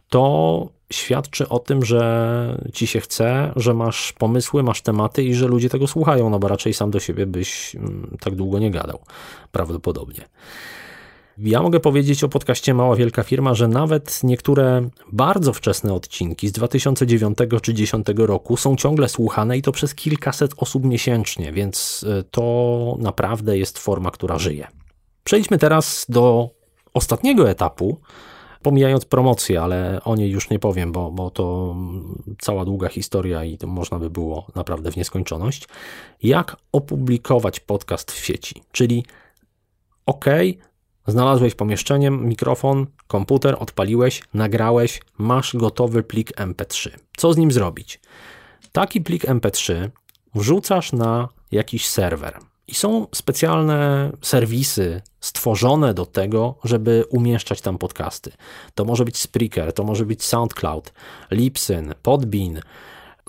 to 0.10 0.70
świadczy 0.94 1.50
o 1.50 1.60
tym, 1.60 1.86
że 1.86 2.68
ci 2.74 2.88
się 2.88 3.00
chce, 3.00 3.54
że 3.56 3.74
masz 3.74 4.14
pomysły, 4.14 4.64
masz 4.64 4.82
tematy 4.82 5.24
i 5.24 5.34
że 5.34 5.48
ludzie 5.48 5.70
tego 5.70 5.88
słuchają, 5.88 6.30
no 6.30 6.40
bo 6.40 6.48
raczej 6.48 6.74
sam 6.74 6.92
do 6.92 7.00
siebie 7.00 7.26
byś 7.26 7.76
mm, 7.76 8.18
tak 8.20 8.36
długo 8.36 8.60
nie 8.60 8.72
gadał, 8.72 9.00
prawdopodobnie. 9.52 10.22
Ja 11.40 11.62
mogę 11.62 11.80
powiedzieć 11.80 12.24
o 12.24 12.30
podcaście 12.30 12.74
Mała 12.74 12.96
Wielka 12.96 13.24
Firma, 13.24 13.54
że 13.54 13.68
nawet 13.68 14.24
niektóre 14.24 14.90
bardzo 15.12 15.54
wczesne 15.54 15.94
odcinki 15.94 16.48
z 16.48 16.52
2009 16.52 17.38
czy 17.38 17.48
2010 17.48 18.08
roku 18.18 18.58
są 18.58 18.76
ciągle 18.76 19.10
słuchane 19.10 19.58
i 19.58 19.62
to 19.62 19.72
przez 19.72 19.96
kilkaset 19.96 20.52
osób 20.58 20.84
miesięcznie, 20.84 21.52
więc 21.52 22.06
e, 22.10 22.24
to 22.24 22.96
naprawdę 23.00 23.58
jest 23.58 23.80
forma, 23.80 24.12
która 24.12 24.40
żyje. 24.40 24.68
Przejdźmy 25.24 25.58
teraz 25.58 26.06
do 26.10 26.50
ostatniego 26.94 27.50
etapu, 27.50 28.02
pomijając 28.62 29.06
promocję, 29.06 29.62
ale 29.62 30.00
o 30.04 30.16
niej 30.16 30.32
już 30.32 30.50
nie 30.50 30.60
powiem, 30.60 30.92
bo, 30.92 31.12
bo 31.12 31.32
to 31.32 31.76
cała 32.40 32.66
długa 32.66 32.90
historia 32.90 33.44
i 33.44 33.58
to 33.58 33.68
można 33.68 34.00
by 34.00 34.10
było 34.10 34.48
naprawdę 34.56 34.92
w 34.92 34.98
nieskończoność. 34.98 35.68
Jak 36.24 36.58
opublikować 36.72 37.60
podcast 37.60 38.12
w 38.12 38.26
sieci? 38.26 38.62
Czyli 38.72 39.06
OK, 40.06 40.26
Znalazłeś 41.08 41.56
pomieszczenie, 41.56 42.12
mikrofon, 42.12 42.88
komputer, 43.08 43.56
odpaliłeś, 43.60 44.22
nagrałeś, 44.34 45.02
masz 45.18 45.56
gotowy 45.56 46.04
plik 46.04 46.32
MP3. 46.32 46.90
Co 47.18 47.34
z 47.34 47.38
nim 47.38 47.52
zrobić? 47.52 48.00
Taki 48.72 49.02
plik 49.02 49.26
MP3 49.26 49.90
wrzucasz 50.36 50.94
na 50.94 51.30
jakiś 51.52 51.88
serwer. 51.88 52.40
I 52.68 52.74
są 52.76 53.08
specjalne 53.16 54.12
serwisy 54.22 55.02
stworzone 55.20 55.94
do 55.94 56.06
tego, 56.06 56.56
żeby 56.64 57.06
umieszczać 57.10 57.62
tam 57.62 57.78
podcasty. 57.78 58.32
To 58.76 58.86
może 58.86 59.06
być 59.06 59.18
Spreaker, 59.18 59.74
to 59.74 59.84
może 59.84 60.06
być 60.06 60.24
SoundCloud, 60.24 60.94
Libsyn, 61.32 61.94
Podbean. 62.02 62.62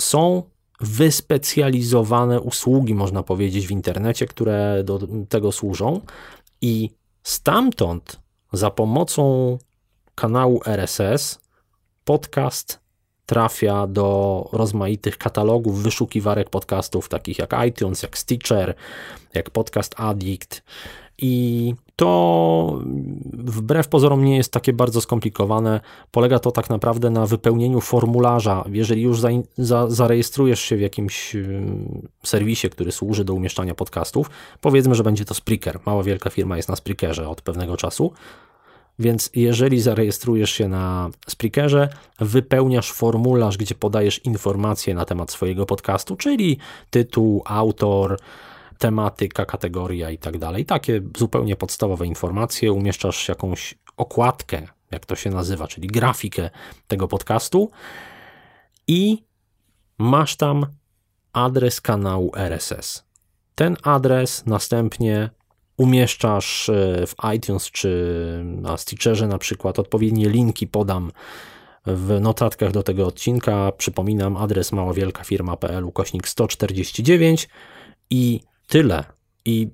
Są 0.00 0.42
wyspecjalizowane 0.80 2.40
usługi, 2.40 2.94
można 2.94 3.22
powiedzieć, 3.22 3.66
w 3.66 3.70
internecie, 3.70 4.26
które 4.26 4.84
do 4.84 5.00
tego 5.28 5.52
służą 5.52 6.00
i 6.60 6.90
Stamtąd 7.28 8.20
za 8.52 8.70
pomocą 8.70 9.58
kanału 10.14 10.60
RSS 10.66 11.38
podcast 12.04 12.80
trafia 13.26 13.86
do 13.86 14.48
rozmaitych 14.52 15.18
katalogów 15.18 15.82
wyszukiwarek 15.82 16.50
podcastów, 16.50 17.08
takich 17.08 17.38
jak 17.38 17.54
iTunes, 17.66 18.02
jak 18.02 18.18
Stitcher, 18.18 18.74
jak 19.34 19.50
Podcast 19.50 19.94
Addict. 20.00 20.62
I 21.18 21.74
to 21.98 22.82
wbrew 23.32 23.88
pozorom 23.88 24.24
nie 24.24 24.36
jest 24.36 24.52
takie 24.52 24.72
bardzo 24.72 25.00
skomplikowane. 25.00 25.80
Polega 26.10 26.38
to 26.38 26.50
tak 26.50 26.70
naprawdę 26.70 27.10
na 27.10 27.26
wypełnieniu 27.26 27.80
formularza. 27.80 28.64
Jeżeli 28.72 29.02
już 29.02 29.20
za, 29.20 29.28
za, 29.58 29.90
zarejestrujesz 29.90 30.60
się 30.60 30.76
w 30.76 30.80
jakimś 30.80 31.36
serwisie, 32.22 32.70
który 32.70 32.92
służy 32.92 33.24
do 33.24 33.34
umieszczania 33.34 33.74
podcastów, 33.74 34.30
powiedzmy, 34.60 34.94
że 34.94 35.02
będzie 35.02 35.24
to 35.24 35.34
Spreaker. 35.34 35.80
Mała 35.86 36.02
wielka 36.02 36.30
firma 36.30 36.56
jest 36.56 36.68
na 36.68 36.76
Spreakerze 36.76 37.28
od 37.28 37.42
pewnego 37.42 37.76
czasu. 37.76 38.12
Więc 38.98 39.30
jeżeli 39.34 39.80
zarejestrujesz 39.80 40.50
się 40.50 40.68
na 40.68 41.10
Spreakerze, 41.28 41.88
wypełniasz 42.20 42.92
formularz, 42.92 43.56
gdzie 43.56 43.74
podajesz 43.74 44.18
informacje 44.24 44.94
na 44.94 45.04
temat 45.04 45.30
swojego 45.30 45.66
podcastu, 45.66 46.16
czyli 46.16 46.58
tytuł, 46.90 47.42
autor, 47.46 48.18
tematyka, 48.78 49.46
kategoria 49.46 50.10
i 50.10 50.18
tak 50.18 50.38
dalej. 50.38 50.64
Takie 50.64 51.02
zupełnie 51.16 51.56
podstawowe 51.56 52.06
informacje. 52.06 52.72
Umieszczasz 52.72 53.28
jakąś 53.28 53.74
okładkę, 53.96 54.66
jak 54.90 55.06
to 55.06 55.16
się 55.16 55.30
nazywa, 55.30 55.66
czyli 55.66 55.88
grafikę 55.88 56.50
tego 56.88 57.08
podcastu 57.08 57.70
i 58.86 59.24
masz 59.98 60.36
tam 60.36 60.66
adres 61.32 61.80
kanału 61.80 62.32
RSS. 62.36 63.04
Ten 63.54 63.76
adres 63.82 64.46
następnie 64.46 65.30
umieszczasz 65.76 66.68
e, 66.68 67.06
w 67.06 67.14
iTunes 67.36 67.70
czy 67.70 68.42
na 68.44 68.76
Stitcherze 68.76 69.26
na 69.26 69.38
przykład. 69.38 69.78
Odpowiednie 69.78 70.28
linki 70.28 70.66
podam 70.66 71.12
w 71.86 72.20
notatkach 72.20 72.72
do 72.72 72.82
tego 72.82 73.06
odcinka. 73.06 73.72
Przypominam 73.72 74.36
adres 74.36 74.72
małowielkafirma.pl 74.72 75.84
ukośnik 75.84 76.28
149 76.28 77.48
i 78.10 78.40
tyle. 78.68 79.04
i 79.44 79.68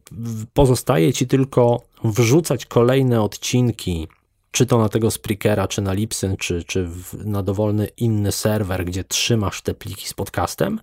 pozostaje 0.52 1.12
ci 1.12 1.26
tylko 1.26 1.82
wrzucać 2.04 2.66
kolejne 2.66 3.22
odcinki, 3.22 4.08
czy 4.50 4.66
to 4.66 4.78
na 4.78 4.88
tego 4.88 5.10
Spreakera, 5.10 5.68
czy 5.68 5.82
na 5.82 5.92
Lipsyn, 5.92 6.36
czy, 6.36 6.64
czy 6.64 6.88
na 7.24 7.42
dowolny 7.42 7.86
inny 7.96 8.32
serwer, 8.32 8.84
gdzie 8.84 9.04
trzymasz 9.04 9.62
te 9.62 9.74
pliki 9.74 10.08
z 10.08 10.14
podcastem 10.14 10.80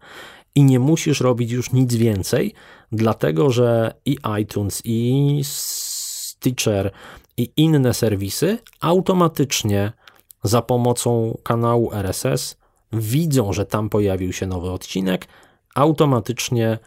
i 0.56 0.64
nie 0.64 0.80
musisz 0.80 1.22
robić 1.22 1.52
już 1.52 1.72
nic 1.72 1.96
więcej, 1.96 2.54
dlatego 2.92 3.50
że 3.50 3.94
i 4.06 4.18
iTunes, 4.42 4.82
i 4.86 5.40
Stitcher, 5.44 6.92
i 7.38 7.52
inne 7.58 7.94
serwisy 7.94 8.58
automatycznie 8.80 9.92
za 10.44 10.62
pomocą 10.62 11.38
kanału 11.44 11.94
RSS 11.94 12.58
widzą, 12.94 13.54
że 13.54 13.66
tam 13.66 13.90
pojawił 13.90 14.34
się 14.34 14.48
nowy 14.48 14.72
odcinek, 14.72 15.28
automatycznie 15.76 16.80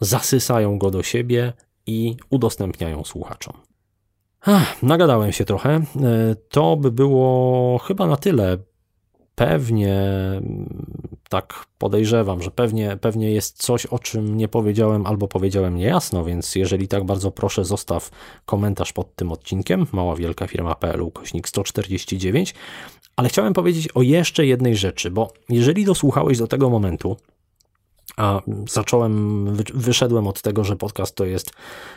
zasysają 0.00 0.78
go 0.78 0.90
do 0.90 1.02
siebie 1.02 1.52
i 1.86 2.16
udostępniają 2.30 3.04
słuchaczom. 3.04 3.54
Ach, 4.40 4.82
nagadałem 4.82 5.32
się 5.32 5.44
trochę. 5.44 5.70
E, 5.70 5.82
to 6.48 6.76
by 6.76 6.92
było 6.92 7.78
chyba 7.78 8.06
na 8.06 8.16
tyle. 8.16 8.58
Pewnie 9.34 10.00
tak 11.28 11.66
podejrzewam, 11.78 12.42
że 12.42 12.50
pewnie, 12.50 12.96
pewnie 13.00 13.30
jest 13.30 13.62
coś, 13.62 13.86
o 13.86 13.98
czym 13.98 14.36
nie 14.36 14.48
powiedziałem 14.48 15.06
albo 15.06 15.28
powiedziałem 15.28 15.76
niejasno, 15.76 16.24
więc 16.24 16.54
jeżeli 16.54 16.88
tak 16.88 17.04
bardzo 17.04 17.30
proszę, 17.30 17.64
zostaw 17.64 18.10
komentarz 18.44 18.92
pod 18.92 19.14
tym 19.14 19.32
odcinkiem, 19.32 19.86
mała 19.92 20.16
wielka 20.16 20.46
firma.pl, 20.46 21.10
kośnik 21.12 21.48
149, 21.48 22.54
ale 23.16 23.28
chciałem 23.28 23.52
powiedzieć 23.52 23.88
o 23.88 24.02
jeszcze 24.02 24.46
jednej 24.46 24.76
rzeczy, 24.76 25.10
bo 25.10 25.32
jeżeli 25.48 25.84
dosłuchałeś 25.84 26.38
do 26.38 26.46
tego 26.46 26.70
momentu, 26.70 27.16
a 28.18 28.40
zacząłem, 28.68 29.44
wyszedłem 29.74 30.26
od 30.26 30.42
tego, 30.42 30.64
że 30.64 30.76
podcast 30.76 31.14
to 31.14 31.24
jest 31.24 31.50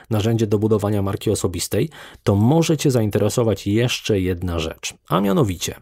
narzędzie 0.09 0.47
do 0.47 0.59
budowania 0.59 1.01
marki 1.01 1.31
osobistej, 1.31 1.89
to 2.23 2.35
może 2.35 2.77
Cię 2.77 2.91
zainteresować 2.91 3.67
jeszcze 3.67 4.19
jedna 4.19 4.59
rzecz, 4.59 4.93
a 5.09 5.21
mianowicie 5.21 5.75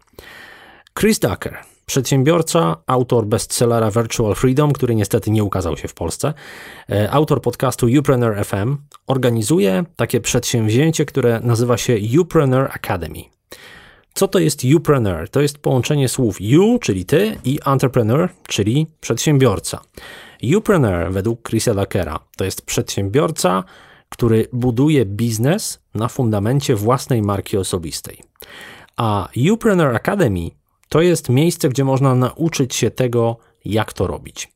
Chris 0.98 1.18
Ducker, 1.18 1.58
przedsiębiorca, 1.86 2.76
autor 2.86 3.26
bestsellera 3.26 3.90
Virtual 3.90 4.34
Freedom, 4.34 4.72
który 4.72 4.94
niestety 4.94 5.30
nie 5.30 5.44
ukazał 5.44 5.76
się 5.76 5.88
w 5.88 5.94
Polsce, 5.94 6.34
e, 6.90 7.10
autor 7.10 7.42
podcastu 7.42 7.86
Upreneur 7.98 8.44
FM, 8.44 8.76
organizuje 9.06 9.84
takie 9.96 10.20
przedsięwzięcie, 10.20 11.04
które 11.04 11.40
nazywa 11.40 11.76
się 11.76 11.96
Upreneur 12.20 12.70
Academy. 12.74 13.22
Co 14.14 14.28
to 14.28 14.38
jest 14.38 14.62
Upreneur? 14.76 15.28
To 15.28 15.40
jest 15.40 15.58
połączenie 15.58 16.08
słów 16.08 16.40
you, 16.40 16.78
czyli 16.78 17.04
ty, 17.04 17.38
i 17.44 17.58
entrepreneur, 17.66 18.28
czyli 18.48 18.86
przedsiębiorca. 19.00 19.80
Upreneur 20.56 21.12
według 21.12 21.48
Chrisa 21.48 21.74
Duckera 21.74 22.18
to 22.36 22.44
jest 22.44 22.62
przedsiębiorca, 22.62 23.64
który 24.08 24.48
buduje 24.52 25.04
biznes 25.04 25.82
na 25.94 26.08
fundamencie 26.08 26.76
własnej 26.76 27.22
marki 27.22 27.56
osobistej. 27.56 28.22
A 28.96 29.28
Upreneur 29.52 29.96
Academy 29.96 30.50
to 30.88 31.00
jest 31.00 31.28
miejsce, 31.28 31.68
gdzie 31.68 31.84
można 31.84 32.14
nauczyć 32.14 32.74
się 32.74 32.90
tego, 32.90 33.36
jak 33.64 33.92
to 33.92 34.06
robić. 34.06 34.52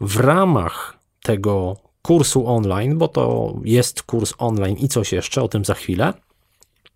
W 0.00 0.16
ramach 0.16 0.98
tego 1.22 1.76
kursu 2.02 2.46
online, 2.46 2.98
bo 2.98 3.08
to 3.08 3.54
jest 3.64 4.02
kurs 4.02 4.34
online 4.38 4.76
i 4.76 4.88
coś 4.88 5.12
jeszcze, 5.12 5.42
o 5.42 5.48
tym 5.48 5.64
za 5.64 5.74
chwilę. 5.74 6.12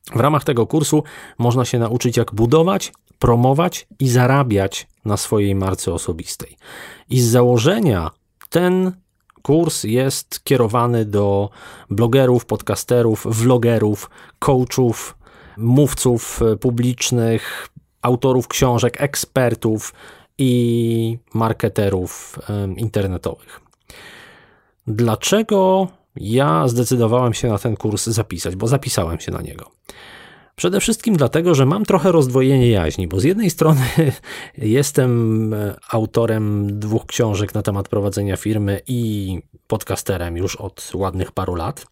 W 0.06 0.20
ramach 0.20 0.44
tego 0.44 0.66
kursu 0.66 1.02
można 1.38 1.64
się 1.64 1.78
nauczyć, 1.78 2.16
jak 2.16 2.34
budować, 2.34 2.92
promować 3.18 3.86
i 3.98 4.08
zarabiać 4.08 4.88
na 5.04 5.16
swojej 5.16 5.54
marce 5.54 5.92
osobistej. 5.92 6.56
I 7.10 7.20
z 7.20 7.28
założenia 7.28 8.10
ten 8.50 8.92
kurs 9.42 9.84
jest 9.84 10.44
kierowany 10.44 11.04
do 11.04 11.50
blogerów, 11.90 12.44
podcasterów, 12.44 13.26
vlogerów, 13.30 14.10
coachów, 14.38 15.16
mówców 15.56 16.40
publicznych, 16.60 17.68
autorów 18.02 18.48
książek, 18.48 19.00
ekspertów 19.00 19.94
i 20.38 21.18
marketerów 21.34 22.38
internetowych. 22.76 23.60
Dlaczego 24.86 25.88
ja 26.16 26.68
zdecydowałem 26.68 27.34
się 27.34 27.48
na 27.48 27.58
ten 27.58 27.76
kurs 27.76 28.06
zapisać? 28.06 28.56
Bo 28.56 28.68
zapisałem 28.68 29.20
się 29.20 29.32
na 29.32 29.42
niego. 29.42 29.70
Przede 30.56 30.80
wszystkim 30.80 31.16
dlatego, 31.16 31.54
że 31.54 31.66
mam 31.66 31.84
trochę 31.84 32.12
rozdwojenie 32.12 32.70
jaźni, 32.70 33.08
bo 33.08 33.20
z 33.20 33.24
jednej 33.24 33.50
strony 33.50 33.80
jestem 34.58 35.54
e, 35.54 35.74
autorem 35.90 36.66
dwóch 36.80 37.06
książek 37.06 37.54
na 37.54 37.62
temat 37.62 37.88
prowadzenia 37.88 38.36
firmy 38.36 38.80
i 38.86 39.38
podcasterem 39.66 40.36
już 40.36 40.56
od 40.56 40.92
ładnych 40.94 41.32
paru 41.32 41.54
lat. 41.54 41.86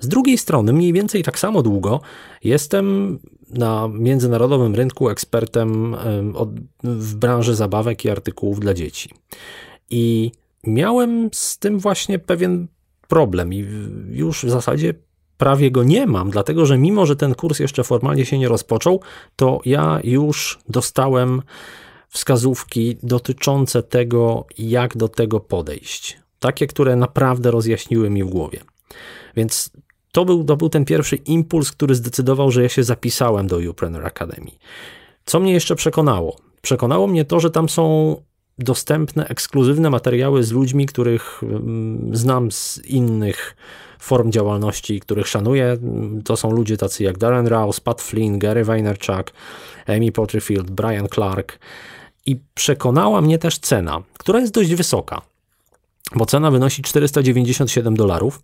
Z 0.00 0.08
drugiej 0.08 0.38
strony, 0.38 0.72
mniej 0.72 0.92
więcej 0.92 1.22
tak 1.22 1.38
samo 1.38 1.62
długo, 1.62 2.00
jestem 2.44 3.18
na 3.50 3.88
międzynarodowym 3.88 4.74
rynku 4.74 5.08
ekspertem 5.08 5.96
w 6.82 7.14
branży 7.14 7.54
zabawek 7.54 8.04
i 8.04 8.10
artykułów 8.10 8.60
dla 8.60 8.74
dzieci. 8.74 9.10
I 9.90 10.32
miałem 10.66 11.28
z 11.32 11.58
tym 11.58 11.78
właśnie 11.78 12.18
pewien 12.18 12.66
problem 13.08 13.52
i 13.52 13.66
już 14.10 14.44
w 14.44 14.50
zasadzie 14.50 14.94
prawie 15.38 15.70
go 15.70 15.84
nie 15.84 16.06
mam, 16.06 16.30
dlatego 16.30 16.66
że 16.66 16.78
mimo, 16.78 17.06
że 17.06 17.16
ten 17.16 17.34
kurs 17.34 17.58
jeszcze 17.58 17.84
formalnie 17.84 18.26
się 18.26 18.38
nie 18.38 18.48
rozpoczął, 18.48 19.00
to 19.36 19.60
ja 19.64 20.00
już 20.04 20.58
dostałem 20.68 21.42
wskazówki 22.08 22.96
dotyczące 23.02 23.82
tego, 23.82 24.46
jak 24.58 24.96
do 24.96 25.08
tego 25.08 25.40
podejść. 25.40 26.18
Takie, 26.38 26.66
które 26.66 26.96
naprawdę 26.96 27.50
rozjaśniły 27.50 28.10
mi 28.10 28.24
w 28.24 28.28
głowie. 28.28 28.60
Więc 29.36 29.70
to 30.12 30.24
był, 30.24 30.44
to 30.44 30.56
był 30.56 30.68
ten 30.68 30.84
pierwszy 30.84 31.16
impuls, 31.16 31.72
który 31.72 31.94
zdecydował, 31.94 32.50
że 32.50 32.62
ja 32.62 32.68
się 32.68 32.84
zapisałem 32.84 33.46
do 33.46 33.58
Upreneur 33.70 34.06
Academy. 34.06 34.50
Co 35.24 35.40
mnie 35.40 35.52
jeszcze 35.52 35.76
przekonało? 35.76 36.36
Przekonało 36.62 37.06
mnie 37.06 37.24
to, 37.24 37.40
że 37.40 37.50
tam 37.50 37.68
są 37.68 38.16
dostępne 38.58 39.28
ekskluzywne 39.28 39.90
materiały 39.90 40.44
z 40.44 40.52
ludźmi, 40.52 40.86
których 40.86 41.42
mm, 41.42 42.16
znam 42.16 42.52
z 42.52 42.78
innych 42.84 43.56
form 43.98 44.32
działalności, 44.32 45.00
których 45.00 45.28
szanuję. 45.28 45.76
To 46.24 46.36
są 46.36 46.50
ludzie 46.50 46.76
tacy 46.76 47.04
jak 47.04 47.18
Darren 47.18 47.46
Rouse, 47.46 47.80
Pat 47.80 48.02
Flynn, 48.02 48.38
Gary 48.38 48.64
Vaynerchuk, 48.64 49.32
Amy 49.86 50.12
Potterfield, 50.12 50.70
Brian 50.70 51.08
Clark. 51.08 51.58
I 52.26 52.40
przekonała 52.54 53.20
mnie 53.20 53.38
też 53.38 53.58
cena, 53.58 54.02
która 54.18 54.40
jest 54.40 54.52
dość 54.52 54.74
wysoka, 54.74 55.22
bo 56.14 56.26
cena 56.26 56.50
wynosi 56.50 56.82
497 56.82 57.96
dolarów. 57.96 58.42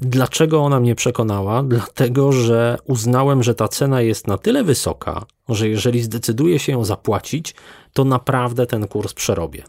Dlaczego 0.00 0.62
ona 0.62 0.80
mnie 0.80 0.94
przekonała? 0.94 1.62
Dlatego, 1.68 2.32
że 2.32 2.78
uznałem, 2.84 3.42
że 3.42 3.54
ta 3.54 3.68
cena 3.68 4.00
jest 4.00 4.26
na 4.26 4.38
tyle 4.38 4.64
wysoka, 4.64 5.26
że 5.48 5.68
jeżeli 5.68 6.02
zdecyduję 6.02 6.58
się 6.58 6.72
ją 6.72 6.84
zapłacić, 6.84 7.54
to 7.92 8.04
naprawdę 8.04 8.66
ten 8.66 8.88
kurs 8.88 9.14
przerobię 9.14 9.62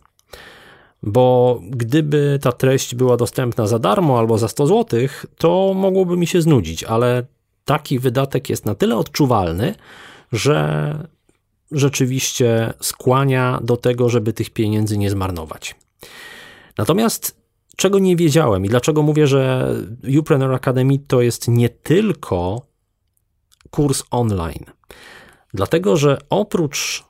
bo 1.03 1.59
gdyby 1.69 2.39
ta 2.41 2.51
treść 2.51 2.95
była 2.95 3.17
dostępna 3.17 3.67
za 3.67 3.79
darmo 3.79 4.19
albo 4.19 4.37
za 4.37 4.47
100 4.47 4.67
zł, 4.67 4.99
to 5.37 5.73
mogłoby 5.75 6.17
mi 6.17 6.27
się 6.27 6.41
znudzić, 6.41 6.83
ale 6.83 7.25
taki 7.65 7.99
wydatek 7.99 8.49
jest 8.49 8.65
na 8.65 8.75
tyle 8.75 8.97
odczuwalny, 8.97 9.75
że 10.31 10.97
rzeczywiście 11.71 12.73
skłania 12.81 13.59
do 13.63 13.77
tego, 13.77 14.09
żeby 14.09 14.33
tych 14.33 14.49
pieniędzy 14.49 14.97
nie 14.97 15.09
zmarnować. 15.09 15.75
Natomiast 16.77 17.43
czego 17.75 17.99
nie 17.99 18.15
wiedziałem 18.15 18.65
i 18.65 18.69
dlaczego 18.69 19.01
mówię, 19.01 19.27
że 19.27 19.73
Upreneur 20.19 20.53
Academy 20.53 20.99
to 21.07 21.21
jest 21.21 21.47
nie 21.47 21.69
tylko 21.69 22.61
kurs 23.71 24.03
online. 24.11 24.65
Dlatego, 25.53 25.97
że 25.97 26.17
oprócz 26.29 27.03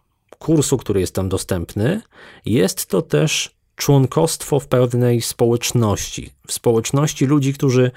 kursu, 0.44 0.78
który 0.78 1.00
jest 1.00 1.16
tam 1.16 1.30
dostępny, 1.30 2.02
jest 2.46 2.86
to 2.86 3.02
też 3.02 3.56
członkostwo 3.76 4.60
w 4.60 4.68
pewnej 4.68 5.22
społeczności, 5.22 6.30
w 6.48 6.54
społeczności 6.54 7.26
ludzi, 7.26 7.54
którzy 7.54 7.92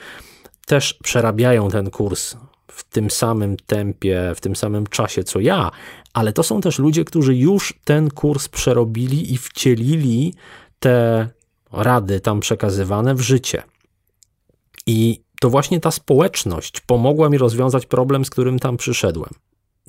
też 0.66 0.94
przerabiają 0.94 1.70
ten 1.70 1.90
kurs 1.90 2.36
w 2.70 2.84
tym 2.84 3.10
samym 3.10 3.56
tempie, 3.56 4.32
w 4.36 4.40
tym 4.40 4.56
samym 4.56 4.86
czasie 4.86 5.24
co 5.24 5.40
ja, 5.40 5.70
ale 6.12 6.32
to 6.32 6.42
są 6.42 6.60
też 6.60 6.78
ludzie, 6.78 7.04
którzy 7.04 7.36
już 7.36 7.74
ten 7.84 8.10
kurs 8.10 8.48
przerobili 8.48 9.32
i 9.32 9.38
wcielili 9.38 10.34
te 10.78 11.28
rady 11.72 12.20
tam 12.20 12.40
przekazywane 12.40 13.14
w 13.14 13.20
życie. 13.20 13.62
I 14.86 15.20
to 15.40 15.50
właśnie 15.50 15.80
ta 15.80 15.90
społeczność 15.90 16.80
pomogła 16.80 17.28
mi 17.28 17.38
rozwiązać 17.38 17.86
problem, 17.86 18.24
z 18.24 18.30
którym 18.30 18.58
tam 18.58 18.76
przyszedłem. 18.76 19.30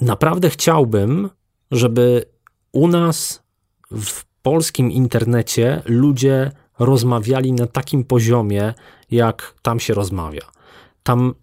Naprawdę 0.01 0.49
chciałbym, 0.49 1.29
żeby 1.71 2.25
u 2.71 2.87
nas 2.87 3.43
w 3.91 4.25
polskim 4.41 4.91
internecie 4.91 5.81
ludzie 5.85 6.51
rozmawiali 6.79 7.53
na 7.53 7.67
takim 7.67 8.03
poziomie, 8.03 8.73
jak 9.11 9.53
tam 9.61 9.79
się 9.79 9.93
rozmawia. 9.93 10.41
Tam 11.03 11.35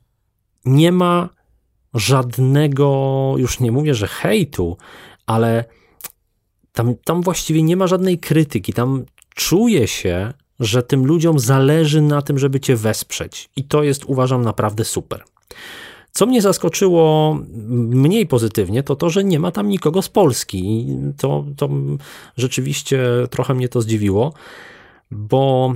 nie 0.64 0.92
ma 0.92 1.28
żadnego, 1.94 3.34
już 3.38 3.60
nie 3.60 3.72
mówię, 3.72 3.94
że 3.94 4.08
hejtu, 4.08 4.76
ale 5.26 5.64
tam, 6.72 6.94
tam 7.04 7.22
właściwie 7.22 7.62
nie 7.62 7.76
ma 7.76 7.86
żadnej 7.86 8.18
krytyki. 8.18 8.72
Tam 8.72 9.04
czuje 9.34 9.88
się, 9.88 10.32
że 10.60 10.82
tym 10.82 11.06
ludziom 11.06 11.38
zależy 11.38 12.02
na 12.02 12.22
tym, 12.22 12.38
żeby 12.38 12.60
cię 12.60 12.76
wesprzeć. 12.76 13.50
I 13.56 13.64
to 13.64 13.82
jest, 13.82 14.04
uważam, 14.04 14.42
naprawdę 14.42 14.84
super. 14.84 15.24
Co 16.16 16.26
mnie 16.26 16.42
zaskoczyło 16.42 17.38
mniej 17.68 18.26
pozytywnie, 18.26 18.82
to 18.82 18.96
to, 18.96 19.10
że 19.10 19.24
nie 19.24 19.38
ma 19.38 19.50
tam 19.50 19.68
nikogo 19.68 20.02
z 20.02 20.08
Polski. 20.08 20.86
To, 21.16 21.44
to 21.56 21.68
rzeczywiście 22.36 23.02
trochę 23.30 23.54
mnie 23.54 23.68
to 23.68 23.80
zdziwiło, 23.80 24.32
bo 25.10 25.74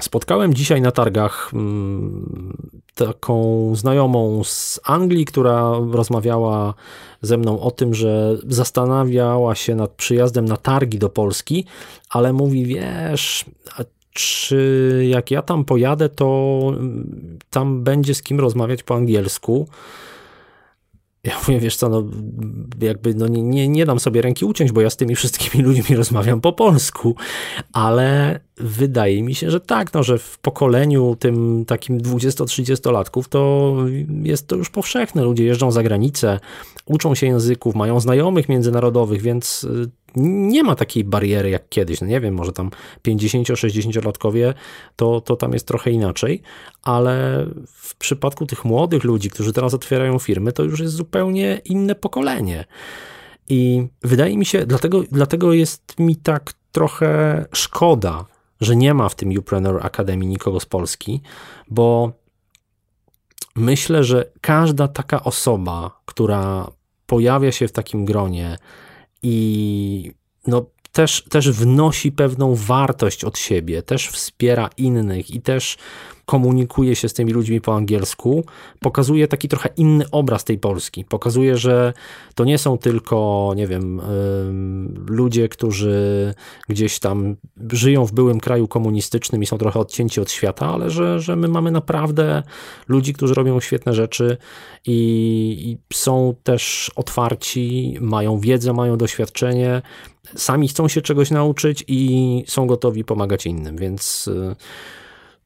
spotkałem 0.00 0.54
dzisiaj 0.54 0.80
na 0.80 0.90
targach 0.90 1.50
mm, 1.54 2.56
taką 2.94 3.70
znajomą 3.74 4.44
z 4.44 4.80
Anglii, 4.84 5.24
która 5.24 5.72
rozmawiała 5.90 6.74
ze 7.22 7.38
mną 7.38 7.60
o 7.60 7.70
tym, 7.70 7.94
że 7.94 8.36
zastanawiała 8.48 9.54
się 9.54 9.74
nad 9.74 9.90
przyjazdem 9.90 10.44
na 10.44 10.56
targi 10.56 10.98
do 10.98 11.08
Polski, 11.08 11.64
ale 12.10 12.32
mówi, 12.32 12.66
wiesz, 12.66 13.44
czy 14.18 15.06
jak 15.10 15.30
ja 15.30 15.42
tam 15.42 15.64
pojadę, 15.64 16.08
to 16.08 16.60
tam 17.50 17.84
będzie 17.84 18.14
z 18.14 18.22
kim 18.22 18.40
rozmawiać 18.40 18.82
po 18.82 18.94
angielsku. 18.94 19.68
Ja 21.24 21.38
mówię, 21.38 21.60
wiesz 21.60 21.76
co, 21.76 21.88
no 21.88 22.04
jakby 22.80 23.14
no 23.14 23.28
nie, 23.28 23.42
nie, 23.42 23.68
nie 23.68 23.86
dam 23.86 24.00
sobie 24.00 24.22
ręki 24.22 24.44
uciąć, 24.44 24.72
bo 24.72 24.80
ja 24.80 24.90
z 24.90 24.96
tymi 24.96 25.16
wszystkimi 25.16 25.64
ludźmi 25.68 25.96
rozmawiam 25.96 26.40
po 26.40 26.52
polsku, 26.52 27.16
ale 27.72 28.40
wydaje 28.56 29.22
mi 29.22 29.34
się, 29.34 29.50
że 29.50 29.60
tak, 29.60 29.94
no, 29.94 30.02
że 30.02 30.18
w 30.18 30.38
pokoleniu 30.38 31.16
tym 31.18 31.64
takim 31.64 31.98
20-30 32.00 32.92
latków 32.92 33.28
to 33.28 33.74
jest 34.22 34.46
to 34.46 34.56
już 34.56 34.70
powszechne. 34.70 35.22
Ludzie 35.22 35.44
jeżdżą 35.44 35.70
za 35.70 35.82
granicę, 35.82 36.40
uczą 36.86 37.14
się 37.14 37.26
języków, 37.26 37.74
mają 37.74 38.00
znajomych 38.00 38.48
międzynarodowych, 38.48 39.22
więc 39.22 39.64
y, 39.64 39.90
nie 40.16 40.62
ma 40.62 40.74
takiej 40.74 41.04
bariery 41.04 41.50
jak 41.50 41.68
kiedyś. 41.68 42.00
No 42.00 42.06
nie 42.06 42.20
wiem, 42.20 42.34
może 42.34 42.52
tam 42.52 42.70
50-60-latkowie 43.08 44.54
to, 44.96 45.20
to 45.20 45.36
tam 45.36 45.52
jest 45.52 45.66
trochę 45.66 45.90
inaczej, 45.90 46.42
ale 46.82 47.46
w 47.66 47.96
przypadku 47.96 48.46
tych 48.46 48.64
młodych 48.64 49.04
ludzi, 49.04 49.30
którzy 49.30 49.52
teraz 49.52 49.74
otwierają 49.74 50.18
firmy, 50.18 50.52
to 50.52 50.64
już 50.64 50.80
jest 50.80 50.94
zupełnie 50.94 51.60
inne 51.64 51.94
pokolenie. 51.94 52.64
I 53.48 53.86
wydaje 54.02 54.38
mi 54.38 54.46
się, 54.46 54.66
dlatego, 54.66 55.02
dlatego 55.12 55.52
jest 55.52 55.98
mi 55.98 56.16
tak 56.16 56.52
trochę 56.72 57.44
szkoda, 57.52 58.24
że 58.60 58.76
nie 58.76 58.94
ma 58.94 59.08
w 59.08 59.14
tym 59.14 59.38
Upreneur 59.38 59.86
Academy 59.86 60.26
nikogo 60.26 60.60
z 60.60 60.66
Polski, 60.66 61.20
bo 61.70 62.12
myślę, 63.56 64.04
że 64.04 64.30
każda 64.40 64.88
taka 64.88 65.24
osoba, 65.24 66.00
która 66.04 66.70
pojawia 67.06 67.52
się 67.52 67.68
w 67.68 67.72
takim 67.72 68.04
gronie 68.04 68.58
i 69.22 70.12
no, 70.46 70.66
też, 70.92 71.24
też 71.30 71.50
wnosi 71.50 72.12
pewną 72.12 72.54
wartość 72.54 73.24
od 73.24 73.38
siebie, 73.38 73.82
też 73.82 74.08
wspiera 74.08 74.70
innych 74.76 75.30
i 75.30 75.40
też 75.40 75.76
komunikuje 76.28 76.96
się 76.96 77.08
z 77.08 77.14
tymi 77.14 77.32
ludźmi 77.32 77.60
po 77.60 77.76
angielsku, 77.76 78.44
pokazuje 78.80 79.28
taki 79.28 79.48
trochę 79.48 79.68
inny 79.76 80.04
obraz 80.10 80.44
tej 80.44 80.58
Polski. 80.58 81.04
Pokazuje, 81.04 81.56
że 81.56 81.92
to 82.34 82.44
nie 82.44 82.58
są 82.58 82.78
tylko, 82.78 83.52
nie 83.56 83.66
wiem, 83.66 84.00
ludzie, 85.06 85.48
którzy 85.48 86.34
gdzieś 86.68 86.98
tam 86.98 87.36
żyją 87.72 88.06
w 88.06 88.12
byłym 88.12 88.40
kraju 88.40 88.68
komunistycznym 88.68 89.42
i 89.42 89.46
są 89.46 89.58
trochę 89.58 89.80
odcięci 89.80 90.20
od 90.20 90.30
świata, 90.30 90.66
ale 90.66 90.90
że, 90.90 91.20
że 91.20 91.36
my 91.36 91.48
mamy 91.48 91.70
naprawdę 91.70 92.42
ludzi, 92.88 93.14
którzy 93.14 93.34
robią 93.34 93.60
świetne 93.60 93.94
rzeczy 93.94 94.36
i, 94.86 95.78
i 95.90 95.94
są 95.94 96.34
też 96.42 96.90
otwarci, 96.96 97.96
mają 98.00 98.38
wiedzę, 98.38 98.72
mają 98.72 98.96
doświadczenie, 98.96 99.82
sami 100.36 100.68
chcą 100.68 100.88
się 100.88 101.02
czegoś 101.02 101.30
nauczyć 101.30 101.84
i 101.86 102.44
są 102.46 102.66
gotowi 102.66 103.04
pomagać 103.04 103.46
innym, 103.46 103.76
więc 103.76 104.30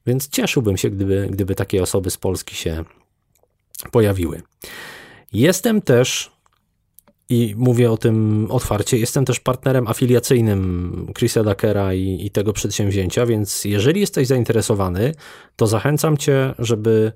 więc 0.07 0.29
cieszyłbym 0.29 0.77
się, 0.77 0.91
gdyby, 0.91 1.29
gdyby 1.31 1.55
takie 1.55 1.83
osoby 1.83 2.11
z 2.11 2.17
Polski 2.17 2.55
się 2.55 2.85
pojawiły. 3.91 4.43
Jestem 5.33 5.83
też, 5.83 6.33
i 7.29 7.55
mówię 7.59 7.91
o 7.91 7.97
tym 7.97 8.47
otwarcie, 8.51 8.99
jestem 8.99 9.25
też 9.25 9.41
partnerem 9.41 9.89
afiliacyjnym 9.89 11.07
Chrisa 11.19 11.45
Dakera 11.45 11.95
i, 11.95 12.27
i 12.27 12.31
tego 12.31 12.53
przedsięwzięcia, 12.53 13.27
więc 13.27 13.65
jeżeli 13.65 14.01
jesteś 14.01 14.27
zainteresowany, 14.27 15.15
to 15.57 15.67
zachęcam 15.67 16.17
Cię, 16.17 16.55
żeby 16.59 17.13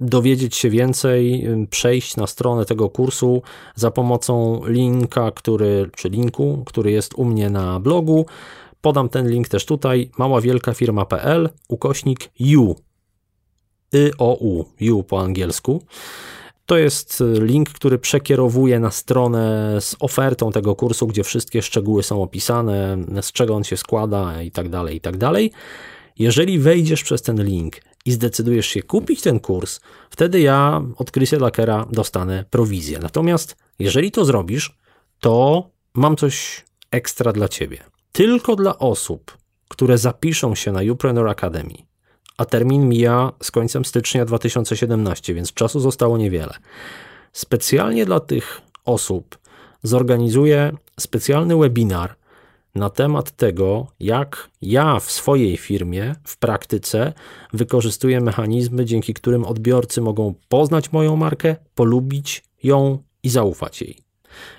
dowiedzieć 0.00 0.56
się 0.56 0.70
więcej, 0.70 1.48
przejść 1.70 2.16
na 2.16 2.26
stronę 2.26 2.64
tego 2.64 2.90
kursu 2.90 3.42
za 3.74 3.90
pomocą 3.90 4.60
linka, 4.66 5.30
który, 5.30 5.90
czy 5.96 6.08
linku, 6.08 6.62
który 6.66 6.90
jest 6.90 7.14
u 7.14 7.24
mnie 7.24 7.50
na 7.50 7.80
blogu. 7.80 8.26
Podam 8.80 9.08
ten 9.08 9.28
link 9.28 9.48
też 9.48 9.64
tutaj, 9.64 10.10
maławielkafirma.pl, 10.18 11.48
ukośnik 11.68 12.30
U, 12.56 12.74
Y-O-U, 13.94 14.64
U 14.92 15.02
po 15.02 15.20
angielsku. 15.20 15.82
To 16.66 16.78
jest 16.78 17.22
link, 17.40 17.70
który 17.70 17.98
przekierowuje 17.98 18.80
na 18.80 18.90
stronę 18.90 19.76
z 19.80 19.96
ofertą 20.00 20.52
tego 20.52 20.76
kursu, 20.76 21.06
gdzie 21.06 21.24
wszystkie 21.24 21.62
szczegóły 21.62 22.02
są 22.02 22.22
opisane, 22.22 22.98
z 23.20 23.32
czego 23.32 23.54
on 23.54 23.64
się 23.64 23.76
składa 23.76 24.42
i 24.42 24.50
tak 24.50 24.68
dalej, 24.68 24.96
i 24.96 25.00
tak 25.00 25.16
dalej. 25.16 25.52
Jeżeli 26.18 26.58
wejdziesz 26.58 27.02
przez 27.02 27.22
ten 27.22 27.44
link 27.44 27.76
i 28.04 28.12
zdecydujesz 28.12 28.66
się 28.66 28.82
kupić 28.82 29.22
ten 29.22 29.40
kurs, 29.40 29.80
wtedy 30.10 30.40
ja 30.40 30.82
od 30.96 31.12
Chrisa 31.12 31.36
Lackera 31.36 31.86
dostanę 31.92 32.44
prowizję. 32.50 32.98
Natomiast 32.98 33.56
jeżeli 33.78 34.10
to 34.10 34.24
zrobisz, 34.24 34.78
to 35.20 35.64
mam 35.94 36.16
coś 36.16 36.64
ekstra 36.90 37.32
dla 37.32 37.48
ciebie 37.48 37.95
tylko 38.16 38.56
dla 38.56 38.78
osób, 38.78 39.38
które 39.68 39.98
zapiszą 39.98 40.54
się 40.54 40.72
na 40.72 40.80
Upreneur 40.92 41.28
Academy, 41.28 41.74
a 42.36 42.44
termin 42.44 42.88
mija 42.88 43.32
z 43.42 43.50
końcem 43.50 43.84
stycznia 43.84 44.24
2017, 44.24 45.34
więc 45.34 45.52
czasu 45.52 45.80
zostało 45.80 46.18
niewiele. 46.18 46.54
Specjalnie 47.32 48.06
dla 48.06 48.20
tych 48.20 48.60
osób 48.84 49.38
zorganizuję 49.82 50.72
specjalny 51.00 51.56
webinar 51.56 52.14
na 52.74 52.90
temat 52.90 53.30
tego, 53.30 53.86
jak 54.00 54.50
ja 54.62 55.00
w 55.00 55.10
swojej 55.10 55.56
firmie 55.56 56.14
w 56.24 56.36
praktyce 56.36 57.12
wykorzystuję 57.52 58.20
mechanizmy, 58.20 58.84
dzięki 58.84 59.14
którym 59.14 59.44
odbiorcy 59.44 60.00
mogą 60.00 60.34
poznać 60.48 60.92
moją 60.92 61.16
markę, 61.16 61.56
polubić 61.74 62.44
ją 62.62 63.02
i 63.22 63.28
zaufać 63.28 63.80
jej. 63.80 63.98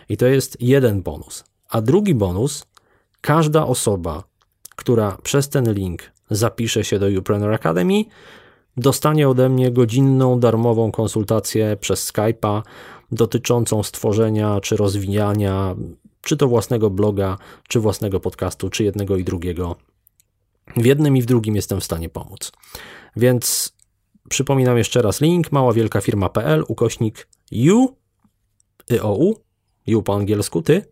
I 0.10 0.18
to 0.18 0.26
jest 0.26 0.58
jeden 0.62 1.01
bonus. 1.01 1.43
A 1.70 1.82
drugi 1.82 2.16
bonus 2.16 2.66
Każda 3.28 3.66
osoba, 3.66 4.24
która 4.76 5.18
przez 5.24 5.50
ten 5.50 5.74
link 5.74 6.12
zapisze 6.30 6.84
się 6.84 7.00
do 7.00 7.08
Upreneur 7.20 7.54
Academy, 7.54 8.04
dostanie 8.78 9.30
ode 9.30 9.50
mnie 9.50 9.72
godzinną 9.72 10.40
darmową 10.40 10.92
konsultację 10.92 11.78
przez 11.82 12.14
Skype'a 12.14 12.62
dotyczącą 13.12 13.84
stworzenia 13.84 14.62
czy 14.62 14.78
rozwijania 14.78 15.76
czy 16.22 16.38
to 16.38 16.48
własnego 16.48 16.90
bloga, 16.90 17.38
czy 17.68 17.80
własnego 17.80 18.20
podcastu, 18.20 18.70
czy 18.70 18.84
jednego 18.84 19.18
i 19.18 19.24
drugiego. 19.24 19.76
W 20.78 20.86
jednym 20.86 21.18
i 21.18 21.22
w 21.22 21.26
drugim 21.26 21.56
jestem 21.56 21.80
w 21.80 21.84
stanie 21.84 22.10
pomóc. 22.10 22.52
Więc 23.16 23.74
przypominam 24.30 24.78
jeszcze 24.78 25.02
raz 25.02 25.22
link 25.22 25.52
maławielkafirma.pl 25.52 26.64
ukośnik 26.68 27.28
u, 27.72 27.88
u, 29.04 29.34
u 29.96 30.04
po 30.04 30.16
angielsku, 30.16 30.62
ty, 30.62 30.86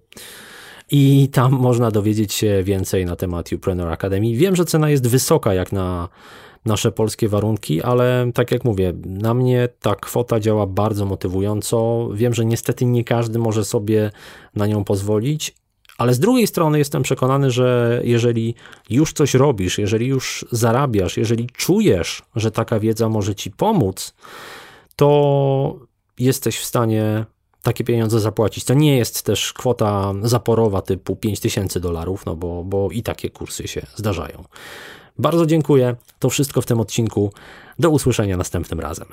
i 0.91 1.29
tam 1.31 1.51
można 1.51 1.91
dowiedzieć 1.91 2.33
się 2.33 2.63
więcej 2.63 3.05
na 3.05 3.15
temat 3.15 3.51
Upreneur 3.51 3.91
Academy. 3.91 4.35
Wiem, 4.35 4.55
że 4.55 4.65
cena 4.65 4.89
jest 4.89 5.07
wysoka 5.07 5.53
jak 5.53 5.71
na 5.71 6.09
nasze 6.65 6.91
polskie 6.91 7.29
warunki, 7.29 7.81
ale 7.81 8.31
tak 8.33 8.51
jak 8.51 8.65
mówię, 8.65 8.93
na 9.05 9.33
mnie 9.33 9.69
ta 9.79 9.95
kwota 9.95 10.39
działa 10.39 10.67
bardzo 10.67 11.05
motywująco. 11.05 12.09
Wiem, 12.13 12.33
że 12.33 12.45
niestety 12.45 12.85
nie 12.85 13.03
każdy 13.03 13.39
może 13.39 13.65
sobie 13.65 14.11
na 14.55 14.67
nią 14.67 14.83
pozwolić, 14.83 15.55
ale 15.97 16.13
z 16.13 16.19
drugiej 16.19 16.47
strony 16.47 16.77
jestem 16.77 17.03
przekonany, 17.03 17.51
że 17.51 18.01
jeżeli 18.03 18.55
już 18.89 19.13
coś 19.13 19.33
robisz, 19.33 19.77
jeżeli 19.77 20.07
już 20.07 20.45
zarabiasz, 20.51 21.17
jeżeli 21.17 21.47
czujesz, 21.47 22.23
że 22.35 22.51
taka 22.51 22.79
wiedza 22.79 23.09
może 23.09 23.35
ci 23.35 23.51
pomóc, 23.51 24.13
to 24.95 25.79
jesteś 26.19 26.59
w 26.59 26.65
stanie 26.65 27.25
takie 27.65 27.83
pieniądze 27.83 28.19
zapłacić. 28.19 28.63
To 28.63 28.73
nie 28.73 28.97
jest 28.97 29.23
też 29.23 29.53
kwota 29.53 30.13
zaporowa 30.21 30.81
typu 30.81 31.15
5000 31.15 31.79
dolarów, 31.79 32.25
no 32.25 32.35
bo, 32.35 32.63
bo 32.63 32.91
i 32.91 33.03
takie 33.03 33.29
kursy 33.29 33.67
się 33.67 33.81
zdarzają. 33.95 34.43
Bardzo 35.19 35.45
dziękuję. 35.45 35.95
To 36.19 36.29
wszystko 36.29 36.61
w 36.61 36.65
tym 36.65 36.79
odcinku. 36.79 37.31
Do 37.79 37.89
usłyszenia 37.89 38.37
następnym 38.37 38.79
razem. 38.79 39.07